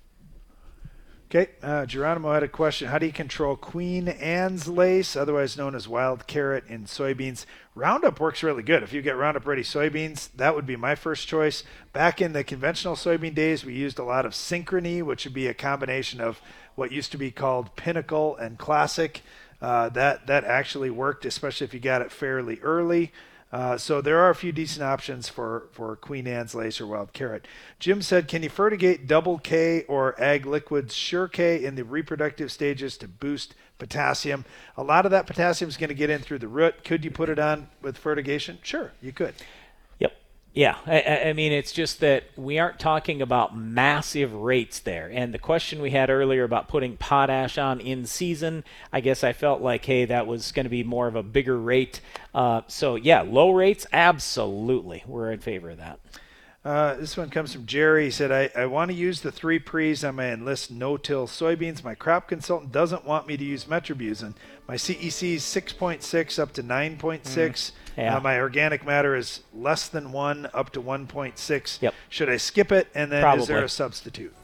Okay, 1.37 1.51
uh, 1.64 1.85
Geronimo 1.85 2.32
had 2.32 2.45
a 2.45 2.49
question. 2.49 2.87
How 2.87 2.99
do 2.99 3.07
you 3.07 3.12
control 3.12 3.57
Queen 3.57 4.07
Anne's 4.07 4.68
lace, 4.68 5.16
otherwise 5.16 5.57
known 5.57 5.74
as 5.74 5.89
wild 5.89 6.28
carrot, 6.28 6.62
in 6.68 6.85
soybeans? 6.85 7.45
Roundup 7.74 8.20
works 8.20 8.45
really 8.45 8.62
good. 8.62 8.85
If 8.85 8.93
you 8.93 9.03
get 9.03 9.16
Roundup 9.16 9.45
Ready 9.45 9.64
soybeans, 9.64 10.28
that 10.37 10.55
would 10.55 10.64
be 10.64 10.76
my 10.76 10.95
first 10.95 11.26
choice. 11.26 11.64
Back 11.93 12.22
in 12.22 12.35
the 12.35 12.45
conventional 12.45 12.95
soybean 12.95 13.35
days, 13.35 13.64
we 13.64 13.74
used 13.74 13.99
a 13.99 14.05
lot 14.05 14.26
of 14.26 14.32
Synchrony, 14.32 15.03
which 15.03 15.24
would 15.24 15.35
be 15.35 15.49
a 15.49 15.55
combination 15.55 16.20
of 16.20 16.41
what 16.76 16.93
used 16.93 17.11
to 17.11 17.18
be 17.18 17.32
called 17.32 17.74
Pinnacle 17.74 18.37
and 18.37 18.57
Classic. 18.57 19.20
Uh, 19.61 19.89
that 19.89 20.28
that 20.28 20.45
actually 20.45 20.91
worked, 20.91 21.24
especially 21.24 21.64
if 21.64 21.74
you 21.74 21.80
got 21.80 22.01
it 22.01 22.12
fairly 22.12 22.61
early. 22.61 23.11
Uh, 23.55 23.79
so 23.79 24.01
there 24.01 24.19
are 24.19 24.31
a 24.31 24.35
few 24.35 24.51
decent 24.51 24.83
options 24.83 25.29
for, 25.29 25.69
for 25.71 25.95
Queen 25.95 26.27
Anne's 26.27 26.57
lace 26.57 26.81
or 26.81 26.89
wild 26.89 27.13
carrot. 27.13 27.47
Jim 27.79 28.03
said, 28.03 28.27
can 28.27 28.43
you 28.43 28.49
fertigate 28.49 29.07
double 29.07 29.39
K 29.39 29.85
or 29.85 30.21
ag 30.21 30.45
liquids 30.45 30.93
sure 30.93 31.29
K 31.29 31.65
in 31.65 31.77
the 31.77 31.85
reproductive 31.85 32.51
stages 32.51 32.97
to 32.97 33.07
boost 33.07 33.55
potassium? 33.79 34.45
A 34.77 34.83
lot 34.83 35.05
of 35.05 35.13
that 35.13 35.29
potassium 35.29 35.69
is 35.69 35.77
going 35.77 35.87
to 35.87 35.95
get 35.95 36.11
in 36.11 36.21
through 36.21 36.41
the 36.41 36.49
root. 36.49 36.83
Could 36.83 37.05
you 37.05 37.13
put 37.13 37.29
it 37.29 37.39
on 37.39 37.69
with 37.81 37.97
fertigation? 37.97 38.59
Sure, 38.65 38.91
you 39.01 39.13
could. 39.13 39.37
Yeah, 40.55 40.77
I- 40.87 41.31
I, 41.31 41.33
mean, 41.33 41.51
it's 41.51 41.73
just 41.73 41.99
that 41.99 42.23
we 42.37 42.61
aren't 42.61 42.79
talking 42.79 43.21
about 43.21 43.59
massive 43.59 44.33
rates 44.33 44.79
there. 44.79 45.11
And 45.13 45.35
the 45.35 45.39
question 45.39 45.83
we 45.83 45.91
had 45.91 46.11
earlier 46.11 46.45
about 46.45 46.69
putting 46.69 46.97
potash 46.97 47.59
on 47.59 47.81
in 47.81 48.07
season, 48.07 48.63
I 48.93 49.01
guess 49.01 49.25
I 49.25 49.33
felt 49.33 49.63
like, 49.63 49.85
hey, 49.85 50.05
that 50.05 50.29
was 50.29 50.53
going 50.53 50.65
to 50.65 50.71
be 50.71 50.85
more 50.85 51.09
of 51.09 51.17
a 51.17 51.25
bigger 51.25 51.59
rate. 51.59 52.01
Uh, 52.33 52.61
so, 52.69 52.95
yeah, 52.95 53.23
low 53.23 53.51
rates, 53.51 53.85
absolutely. 53.93 55.03
We're 55.09 55.33
in 55.33 55.41
favor 55.41 55.71
of 55.71 55.79
that. 55.79 55.99
Uh, 56.65 56.95
this 56.95 57.17
one 57.17 57.29
comes 57.31 57.53
from 57.53 57.67
Jerry. 57.67 58.05
He 58.05 58.11
said, 58.11 58.31
I, 58.33 58.49
I 58.63 58.67
want 58.67 58.91
to 58.91 58.97
use 58.97 59.21
the 59.21 59.33
three 59.33 59.59
pre's 59.59 60.03
on 60.05 60.15
my 60.15 60.33
enlist 60.33 60.71
no-till 60.71 61.27
soybeans. 61.27 61.85
My 61.85 61.95
crop 61.95 62.29
consultant 62.29 62.73
doesn't 62.73 63.05
want 63.05 63.27
me 63.27 63.37
to 63.37 63.45
use 63.45 63.65
metribuzin. 63.65 64.35
My 64.67 64.77
CEC 64.77 65.35
is 65.35 65.43
6.6 65.43 66.39
up 66.39 66.53
to 66.53 66.63
9.6. 66.63 67.21
Mm, 67.23 67.73
yeah. 67.97 68.16
Uh, 68.16 68.20
my 68.20 68.38
organic 68.38 68.84
matter 68.84 69.14
is 69.14 69.40
less 69.55 69.88
than 69.88 70.12
1 70.12 70.49
up 70.53 70.70
to 70.70 70.80
1.6. 70.82 71.82
Yep. 71.82 71.95
Should 72.09 72.28
I 72.28 72.36
skip 72.36 72.72
it? 72.72 72.88
And 72.95 73.11
then 73.12 73.38
is 73.38 73.47
there 73.47 73.64
a 73.64 73.68
substitute? 73.68 74.34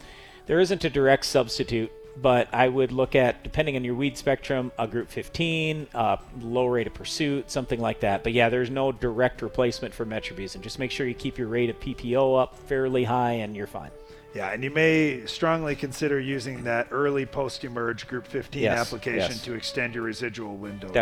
There 0.47 0.61
isn't 0.61 0.85
a 0.85 0.91
direct 0.91 1.27
substitute, 1.27 1.93
but 2.17 2.49
I 2.53 2.69
would 2.69 2.91
look 2.93 3.15
at, 3.15 3.45
depending 3.45 3.77
on 3.77 3.85
your 3.85 3.95
weed 3.95 4.17
spectrum, 4.19 4.73
a 4.79 4.87
group 4.87 5.09
15, 5.09 5.87
uh, 5.95 6.17
low 6.41 6.67
rate 6.67 6.87
of 6.87 6.95
pursuit, 6.95 7.51
something 7.51 7.81
like 7.81 8.01
that. 8.01 8.23
But 8.25 8.33
yeah, 8.33 8.49
there's 8.49 8.71
no 8.71 8.91
direct 8.93 9.43
replacement 9.43 9.95
for 9.95 10.05
metribuzin. 10.05 10.61
Just 10.61 10.79
make 10.79 10.91
sure 10.91 11.07
you 11.07 11.15
keep 11.15 11.39
your 11.39 11.49
rate 11.49 11.71
of 11.71 11.79
PPO 11.81 12.41
up 12.41 12.57
fairly 12.57 13.05
high, 13.05 13.33
and 13.33 13.55
you're 13.55 13.67
fine. 13.67 13.91
Yeah, 14.35 14.53
and 14.53 14.63
you 14.63 14.71
may 14.71 15.27
strongly 15.27 15.75
consider 15.75 16.21
using 16.21 16.63
that 16.65 16.89
early 16.91 17.27
post-emerge 17.27 18.07
group 18.07 18.27
15 18.27 18.63
Yes, 18.63 18.79
application 18.79 19.33
yes. 19.33 19.43
to 19.43 19.55
extend 19.55 19.95
your 19.95 20.05
residual 20.05 20.57
window. 20.57 20.89
too. 20.89 20.95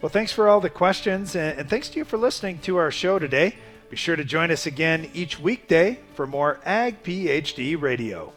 Well, 0.00 0.08
thanks 0.08 0.32
for 0.32 0.48
all 0.48 0.60
the 0.60 0.70
questions, 0.70 1.36
and 1.36 1.68
thanks 1.68 1.90
to 1.90 1.98
you 1.98 2.06
for 2.06 2.16
listening 2.16 2.60
to 2.60 2.78
our 2.78 2.90
show 2.90 3.18
today. 3.18 3.56
Be 3.90 3.96
sure 3.96 4.16
to 4.16 4.24
join 4.24 4.50
us 4.50 4.64
again 4.64 5.10
each 5.12 5.38
weekday 5.38 5.98
for 6.14 6.26
more 6.26 6.58
Ag 6.64 7.02
PhD 7.02 7.78
Radio. 7.78 8.32